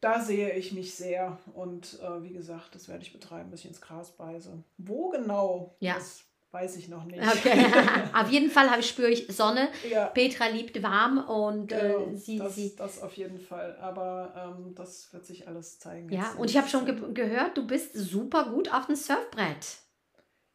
Da 0.00 0.20
sehe 0.20 0.50
ich 0.52 0.72
mich 0.72 0.96
sehr 0.96 1.38
und 1.54 2.00
äh, 2.02 2.22
wie 2.24 2.32
gesagt, 2.32 2.74
das 2.74 2.88
werde 2.88 3.04
ich 3.04 3.12
betreiben, 3.12 3.50
bis 3.50 3.60
ich 3.60 3.68
ins 3.68 3.80
Gras 3.80 4.10
beiße. 4.16 4.62
Wo 4.78 5.10
genau, 5.10 5.76
ja. 5.78 5.94
das 5.94 6.24
Weiß 6.54 6.76
ich 6.76 6.88
noch 6.88 7.04
nicht. 7.04 7.20
Okay. 7.20 7.66
auf 8.14 8.30
jeden 8.30 8.48
Fall 8.48 8.80
spüre 8.84 9.10
ich 9.10 9.26
Sonne. 9.26 9.70
Ja. 9.90 10.06
Petra 10.06 10.46
liebt 10.46 10.80
warm 10.84 11.18
und 11.18 11.72
äh, 11.72 11.80
genau, 11.80 12.12
äh, 12.12 12.14
sie, 12.14 12.38
das, 12.38 12.54
sie. 12.54 12.76
Das 12.76 13.02
auf 13.02 13.12
jeden 13.14 13.40
Fall. 13.40 13.76
Aber 13.80 14.54
ähm, 14.56 14.72
das 14.76 15.12
wird 15.12 15.26
sich 15.26 15.48
alles 15.48 15.80
zeigen. 15.80 16.08
Ja, 16.10 16.32
und 16.38 16.48
ich 16.48 16.56
habe 16.56 16.68
schon 16.68 16.86
ge 16.86 16.94
gehört, 17.12 17.56
du 17.56 17.66
bist 17.66 17.94
super 17.94 18.50
gut 18.50 18.72
auf 18.72 18.86
dem 18.86 18.94
Surfbrett. 18.94 19.78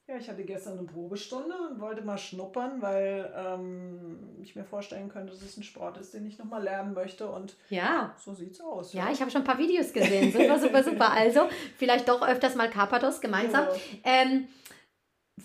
Ja, 0.08 0.16
ich 0.16 0.30
hatte 0.30 0.46
gestern 0.46 0.78
eine 0.78 0.88
Probestunde 0.88 1.54
und 1.70 1.82
wollte 1.82 2.02
mal 2.02 2.18
schnuppern, 2.18 2.82
weil 2.82 3.32
ähm, 3.36 4.38
ich 4.42 4.56
mir 4.56 4.64
vorstellen 4.64 5.10
könnte, 5.10 5.34
dass 5.34 5.42
es 5.42 5.58
ein 5.58 5.64
Sport 5.64 5.98
ist, 5.98 6.14
den 6.14 6.26
ich 6.26 6.38
nochmal 6.38 6.64
lernen 6.64 6.94
möchte. 6.94 7.28
Und 7.28 7.58
ja. 7.70 8.16
so 8.18 8.34
sieht's 8.34 8.62
aus. 8.62 8.94
Ja, 8.94 9.08
ja 9.08 9.12
ich 9.12 9.20
habe 9.20 9.30
schon 9.30 9.42
ein 9.42 9.46
paar 9.48 9.58
Videos 9.58 9.92
gesehen. 9.92 10.32
Super, 10.32 10.58
super, 10.58 10.82
super. 10.82 11.12
Also, 11.14 11.50
vielleicht 11.76 12.08
doch 12.08 12.26
öfters 12.26 12.56
mal 12.56 12.70
Carpathos 12.70 13.20
gemeinsam. 13.20 13.66
Ja. 13.66 13.72
Ähm, 14.06 14.48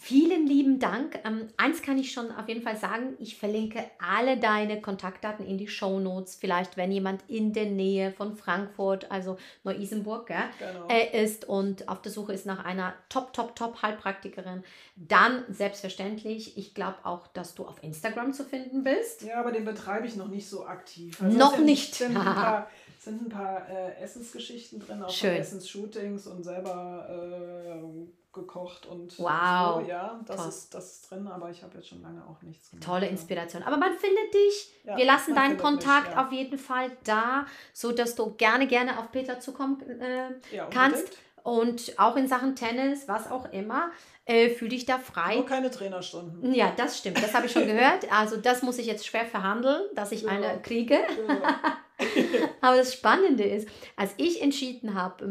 Vielen 0.01 0.47
lieben 0.47 0.79
Dank. 0.79 1.19
Ähm, 1.25 1.49
eins 1.57 1.83
kann 1.83 1.99
ich 1.99 2.13
schon 2.13 2.31
auf 2.33 2.49
jeden 2.49 2.63
Fall 2.63 2.77
sagen, 2.77 3.15
ich 3.19 3.37
verlinke 3.37 3.85
alle 3.99 4.39
deine 4.39 4.81
Kontaktdaten 4.81 5.47
in 5.47 5.59
die 5.59 5.69
Show 5.69 6.01
Notes. 6.01 6.35
Vielleicht, 6.35 6.77
wenn 6.77 6.91
jemand 6.91 7.23
in 7.29 7.53
der 7.53 7.67
Nähe 7.67 8.13
von 8.13 8.37
Frankfurt, 8.37 9.11
also 9.11 9.37
Neu-Isenburg, 9.63 10.27
genau. 10.27 10.89
äh, 10.89 11.23
ist 11.25 11.45
und 11.47 11.89
auf 11.89 12.03
der 12.03 12.13
Suche 12.13 12.33
ist 12.33 12.47
nach 12.47 12.65
einer 12.65 12.95
Top, 13.09 13.33
Top, 13.33 13.55
Top 13.57 13.83
Heilpraktikerin, 13.83 14.65
dann 14.97 15.45
selbstverständlich. 15.49 16.57
Ich 16.57 16.75
glaube 16.75 16.99
auch, 17.05 17.27
dass 17.29 17.55
du 17.55 17.65
auf 17.65 17.83
Instagram 17.83 18.33
zu 18.33 18.45
finden 18.45 18.85
bist. 18.85 19.23
Ja, 19.23 19.41
aber 19.41 19.53
den 19.53 19.65
betreibe 19.65 20.07
ich 20.07 20.17
noch 20.17 20.29
nicht 20.29 20.49
so 20.49 20.67
aktiv. 20.67 21.23
Also 21.23 21.37
noch 21.37 21.57
sind, 21.57 21.67
nicht. 21.67 21.95
Sind 21.95 22.17
ein 22.17 22.25
paar, 22.35 22.71
sind 22.99 23.23
ein 23.23 23.29
paar 23.29 23.69
äh, 23.69 24.03
Essensgeschichten 24.03 24.81
drin, 24.81 25.03
auch 25.03 25.11
Schön. 25.11 25.37
Essensshootings 25.37 26.27
und 26.27 26.43
selber. 26.43 27.09
Äh, 27.09 28.24
gekocht 28.35 28.87
und 28.87 29.19
wow. 29.19 29.81
so. 29.81 29.89
Ja, 29.89 30.21
das 30.27 30.47
ist, 30.47 30.75
das 30.75 30.93
ist 30.93 31.11
drin, 31.11 31.27
aber 31.27 31.51
ich 31.51 31.63
habe 31.63 31.77
jetzt 31.77 31.89
schon 31.89 32.03
lange 32.03 32.23
auch 32.27 32.43
nichts 32.43 32.71
gemacht. 32.71 32.85
Tolle 32.85 33.07
Inspiration. 33.09 33.63
Aber 33.63 33.77
man 33.77 33.93
findet 33.93 34.35
dich. 34.35 34.73
Ja, 34.85 34.97
Wir 34.97 35.07
lassen 35.07 35.35
deinen 35.35 35.57
Kontakt 35.57 36.09
mich, 36.09 36.17
ja. 36.17 36.25
auf 36.25 36.33
jeden 36.33 36.59
Fall 36.59 36.91
da, 37.05 37.47
so 37.73 37.93
dass 37.93 38.15
du 38.15 38.35
gerne, 38.35 38.67
gerne 38.67 38.99
auf 38.99 39.11
Peter 39.13 39.41
zukommen 39.41 39.81
äh, 40.01 40.55
ja, 40.55 40.67
kannst. 40.67 41.17
Und 41.43 41.99
auch 41.99 42.17
in 42.17 42.27
Sachen 42.27 42.57
Tennis, 42.57 43.07
was 43.07 43.31
auch 43.31 43.53
immer. 43.53 43.91
Äh, 44.25 44.49
fühl 44.49 44.71
dich 44.71 44.87
da 44.87 44.99
frei. 44.99 45.37
Nur 45.37 45.45
keine 45.45 45.71
Trainerstunden. 45.71 46.55
Ja, 46.55 46.73
das 46.75 46.99
stimmt. 46.99 47.23
Das 47.23 47.35
habe 47.35 47.45
ich 47.45 47.53
schon 47.53 47.67
gehört. 47.67 48.11
Also 48.11 48.39
das 48.39 48.63
muss 48.63 48.79
ich 48.79 48.87
jetzt 48.87 49.07
schwer 49.07 49.27
verhandeln, 49.27 49.83
dass 49.95 50.13
ich 50.13 50.27
eine 50.27 50.61
kriege. 50.63 51.01
Aber 52.63 52.77
das 52.77 52.95
Spannende 52.95 53.45
ist, 53.45 53.69
als 53.97 54.15
ich 54.17 54.41
entschieden 54.41 54.95
habe, 54.95 55.25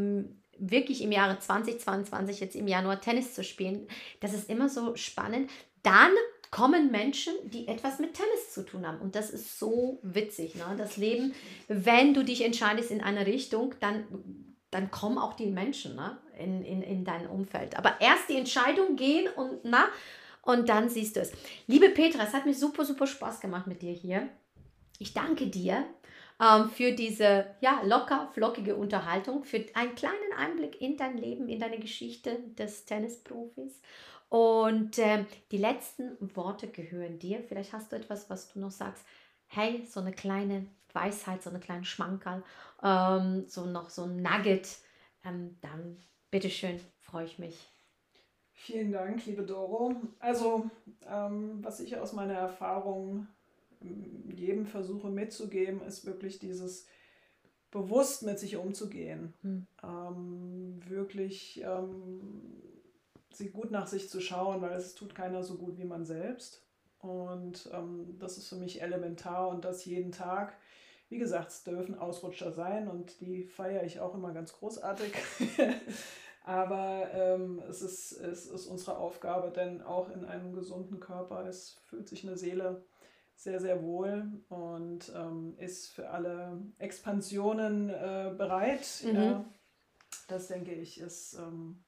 wirklich 0.58 1.02
im 1.02 1.12
Jahre 1.12 1.40
2022, 1.40 2.40
jetzt 2.40 2.56
im 2.56 2.68
Januar 2.68 3.02
Tennis 3.02 3.34
zu 3.34 3.44
spielen, 3.44 3.88
das 4.20 4.34
ist 4.34 4.50
immer 4.50 4.70
so 4.70 4.96
spannend. 4.96 5.50
Dann 5.82 6.12
kommen 6.52 6.92
Menschen, 6.92 7.34
die 7.46 7.68
etwas 7.68 7.98
mit 8.00 8.14
Tennis 8.14 8.52
zu 8.54 8.64
tun 8.64 8.88
haben. 8.88 9.00
Und 9.00 9.16
das 9.16 9.32
ist 9.32 9.58
so 9.58 10.00
witzig. 10.04 10.56
Ne? 10.56 10.76
Das 10.78 10.98
Leben, 10.98 11.34
wenn 11.68 12.14
du 12.14 12.24
dich 12.24 12.46
entscheidest 12.46 12.92
in 12.92 13.02
eine 13.02 13.26
Richtung, 13.26 13.74
dann, 13.80 14.06
dann 14.70 14.92
kommen 14.92 15.18
auch 15.18 15.34
die 15.34 15.48
Menschen 15.48 15.96
ne? 15.96 16.18
in, 16.38 16.64
in, 16.64 16.84
in 16.84 17.06
dein 17.06 17.28
Umfeld. 17.28 17.76
Aber 17.76 18.00
erst 18.00 18.30
die 18.30 18.38
Entscheidung 18.38 18.96
gehen 18.96 19.28
und 19.36 19.62
na, 19.64 19.88
und 20.44 20.70
dann 20.70 20.90
siehst 20.90 21.16
du 21.16 21.22
es. 21.22 21.32
Liebe 21.68 21.90
Petra, 21.90 22.24
es 22.24 22.34
hat 22.34 22.46
mir 22.46 22.54
super, 22.54 22.86
super 22.86 23.08
Spaß 23.08 23.40
gemacht 23.40 23.66
mit 23.66 23.82
dir 23.82 23.94
hier. 23.94 24.30
Ich 25.00 25.14
danke 25.14 25.48
dir 25.48 25.86
ähm, 26.42 26.70
für 26.70 26.92
diese 26.92 27.46
ja, 27.62 27.82
locker, 27.84 28.30
flockige 28.34 28.76
Unterhaltung, 28.76 29.44
für 29.44 29.66
einen 29.74 29.96
kleinen 29.96 30.34
Einblick 30.38 30.82
in 30.82 30.98
dein 30.98 31.18
Leben, 31.18 31.50
in 31.50 31.60
deine 31.60 31.80
Geschichte 31.80 32.40
des 32.58 32.86
Tennisprofis. 32.86 33.82
Und 34.30 34.98
äh, 34.98 35.26
die 35.52 35.58
letzten 35.58 36.18
Worte 36.36 36.68
gehören 36.68 37.20
dir. 37.20 37.44
Vielleicht 37.44 37.74
hast 37.74 37.92
du 37.92 37.96
etwas, 37.96 38.30
was 38.30 38.52
du 38.52 38.60
noch 38.60 38.72
sagst. 38.72 39.06
Hey, 39.48 39.86
so 39.86 40.00
eine 40.00 40.12
kleine 40.12 40.66
Weisheit, 40.92 41.44
so 41.44 41.50
eine 41.50 41.60
kleine 41.60 41.86
Schmankerl, 41.86 42.44
ähm, 42.82 43.46
so 43.48 43.66
noch 43.66 43.90
so 43.90 44.04
ein 44.04 44.22
Nugget. 44.22 44.80
Ähm, 45.24 45.58
dann 45.62 45.98
bitteschön, 46.32 46.80
freue 47.00 47.26
ich 47.26 47.38
mich. 47.38 47.70
Vielen 48.54 48.92
Dank, 48.92 49.26
liebe 49.26 49.44
Doro. 49.44 49.96
Also, 50.20 50.70
ähm, 51.08 51.64
was 51.64 51.80
ich 51.80 51.98
aus 51.98 52.14
meiner 52.14 52.36
Erfahrung 52.36 53.28
jedem 54.34 54.66
versuche 54.66 55.10
mitzugeben, 55.10 55.82
ist 55.82 56.06
wirklich 56.06 56.40
dieses 56.40 56.88
bewusst 57.72 58.24
mit 58.24 58.40
sich 58.40 58.56
umzugehen. 58.58 59.34
Hm. 59.42 59.68
Ähm, 59.84 60.82
wirklich 60.88 61.62
ähm, 61.64 62.62
sie 63.32 63.50
gut 63.50 63.72
nach 63.72 63.88
sich 63.88 64.10
zu 64.10 64.22
schauen, 64.22 64.62
weil 64.62 64.74
es 64.74 64.96
tut 64.96 65.16
keiner 65.16 65.44
so 65.44 65.58
gut 65.58 65.78
wie 65.78 65.86
man 65.86 66.06
selbst. 66.06 66.64
Und 67.00 67.70
ähm, 67.74 68.18
das 68.20 68.38
ist 68.38 68.48
für 68.48 68.56
mich 68.56 68.82
elementar 68.82 69.50
und 69.50 69.66
das 69.66 69.86
jeden 69.86 70.12
Tag. 70.12 70.56
Wie 71.10 71.18
gesagt, 71.18 71.50
es 71.50 71.64
dürfen 71.64 71.98
Ausrutscher 71.98 72.52
sein 72.52 72.88
und 72.88 73.20
die 73.20 73.44
feiere 73.44 73.84
ich 73.84 74.00
auch 74.00 74.16
immer 74.16 74.32
ganz 74.32 74.54
großartig. 74.54 75.14
Aber 76.46 77.08
ähm, 77.14 77.62
es, 77.70 77.82
ist, 77.82 78.14
es 78.14 78.48
ist 78.48 78.68
unsere 78.68 78.98
Aufgabe, 78.98 79.52
denn 79.52 79.82
auch 79.82 80.10
in 80.10 80.26
einem 80.26 80.54
gesunden 80.54 81.00
Körper 81.00 81.46
es 81.46 81.78
fühlt 81.86 82.10
sich 82.10 82.26
eine 82.26 82.38
Seele 82.38 82.84
sehr, 83.36 83.60
sehr 83.60 83.84
wohl 83.84 84.32
und 84.50 85.12
ähm, 85.16 85.56
ist 85.58 85.88
für 85.92 86.10
alle 86.10 86.62
Expansionen 86.78 87.90
äh, 87.90 88.34
bereit. 88.38 88.88
Mhm. 89.04 89.16
Ja. 89.16 89.46
Das 90.28 90.48
denke 90.48 90.74
ich 90.74 91.00
ist 91.00 91.34
ähm, 91.36 91.84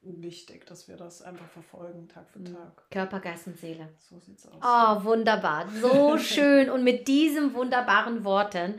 wichtig, 0.00 0.66
dass 0.66 0.88
wir 0.88 0.96
das 0.96 1.22
einfach 1.22 1.48
verfolgen, 1.48 2.08
Tag 2.08 2.28
für 2.30 2.38
mhm. 2.38 2.54
Tag. 2.54 2.90
Körper, 2.90 3.20
Geist 3.20 3.46
und 3.46 3.58
Seele. 3.58 3.88
So 3.98 4.18
sieht's 4.18 4.46
aus. 4.46 4.62
Oh, 4.62 5.04
wunderbar. 5.04 5.68
So 5.80 6.16
schön. 6.18 6.70
Und 6.70 6.84
mit 6.84 7.08
diesen 7.08 7.54
wunderbaren 7.54 8.24
Worten 8.24 8.74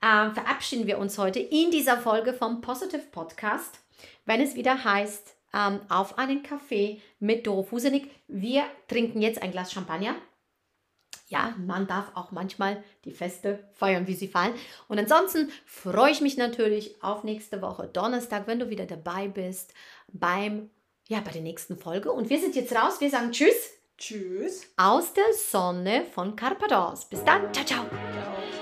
äh, 0.00 0.30
verabschieden 0.30 0.86
wir 0.86 0.98
uns 0.98 1.18
heute 1.18 1.40
in 1.40 1.70
dieser 1.70 1.98
Folge 1.98 2.32
vom 2.32 2.60
Positive 2.60 3.04
Podcast, 3.10 3.80
wenn 4.26 4.40
es 4.40 4.54
wieder 4.54 4.84
heißt, 4.84 5.36
ähm, 5.52 5.80
auf 5.88 6.18
einen 6.18 6.42
Kaffee 6.42 7.00
mit 7.18 7.46
Doro 7.46 7.62
Fusenig. 7.62 8.08
Wir 8.28 8.64
trinken 8.88 9.20
jetzt 9.20 9.42
ein 9.42 9.50
Glas 9.50 9.72
Champagner 9.72 10.14
ja, 11.30 11.54
man 11.64 11.86
darf 11.86 12.10
auch 12.14 12.32
manchmal 12.32 12.82
die 13.04 13.12
Feste 13.12 13.64
feiern, 13.72 14.08
wie 14.08 14.14
sie 14.14 14.28
fallen. 14.28 14.52
Und 14.88 14.98
ansonsten 14.98 15.48
freue 15.64 16.10
ich 16.10 16.20
mich 16.20 16.36
natürlich 16.36 17.02
auf 17.02 17.22
nächste 17.24 17.62
Woche 17.62 17.86
Donnerstag, 17.86 18.46
wenn 18.48 18.58
du 18.58 18.68
wieder 18.68 18.84
dabei 18.84 19.28
bist 19.28 19.72
beim 20.12 20.70
ja, 21.08 21.20
bei 21.20 21.32
der 21.32 21.42
nächsten 21.42 21.76
Folge. 21.76 22.12
Und 22.12 22.30
wir 22.30 22.38
sind 22.38 22.54
jetzt 22.54 22.72
raus. 22.72 23.00
Wir 23.00 23.10
sagen 23.10 23.32
Tschüss. 23.32 23.70
Tschüss. 23.98 24.66
Aus 24.76 25.12
der 25.12 25.32
Sonne 25.34 26.04
von 26.14 26.36
Carpados. 26.36 27.04
Bis 27.04 27.24
dann. 27.24 27.52
Ciao, 27.52 27.66
ciao. 27.66 27.84
ciao. 27.86 28.59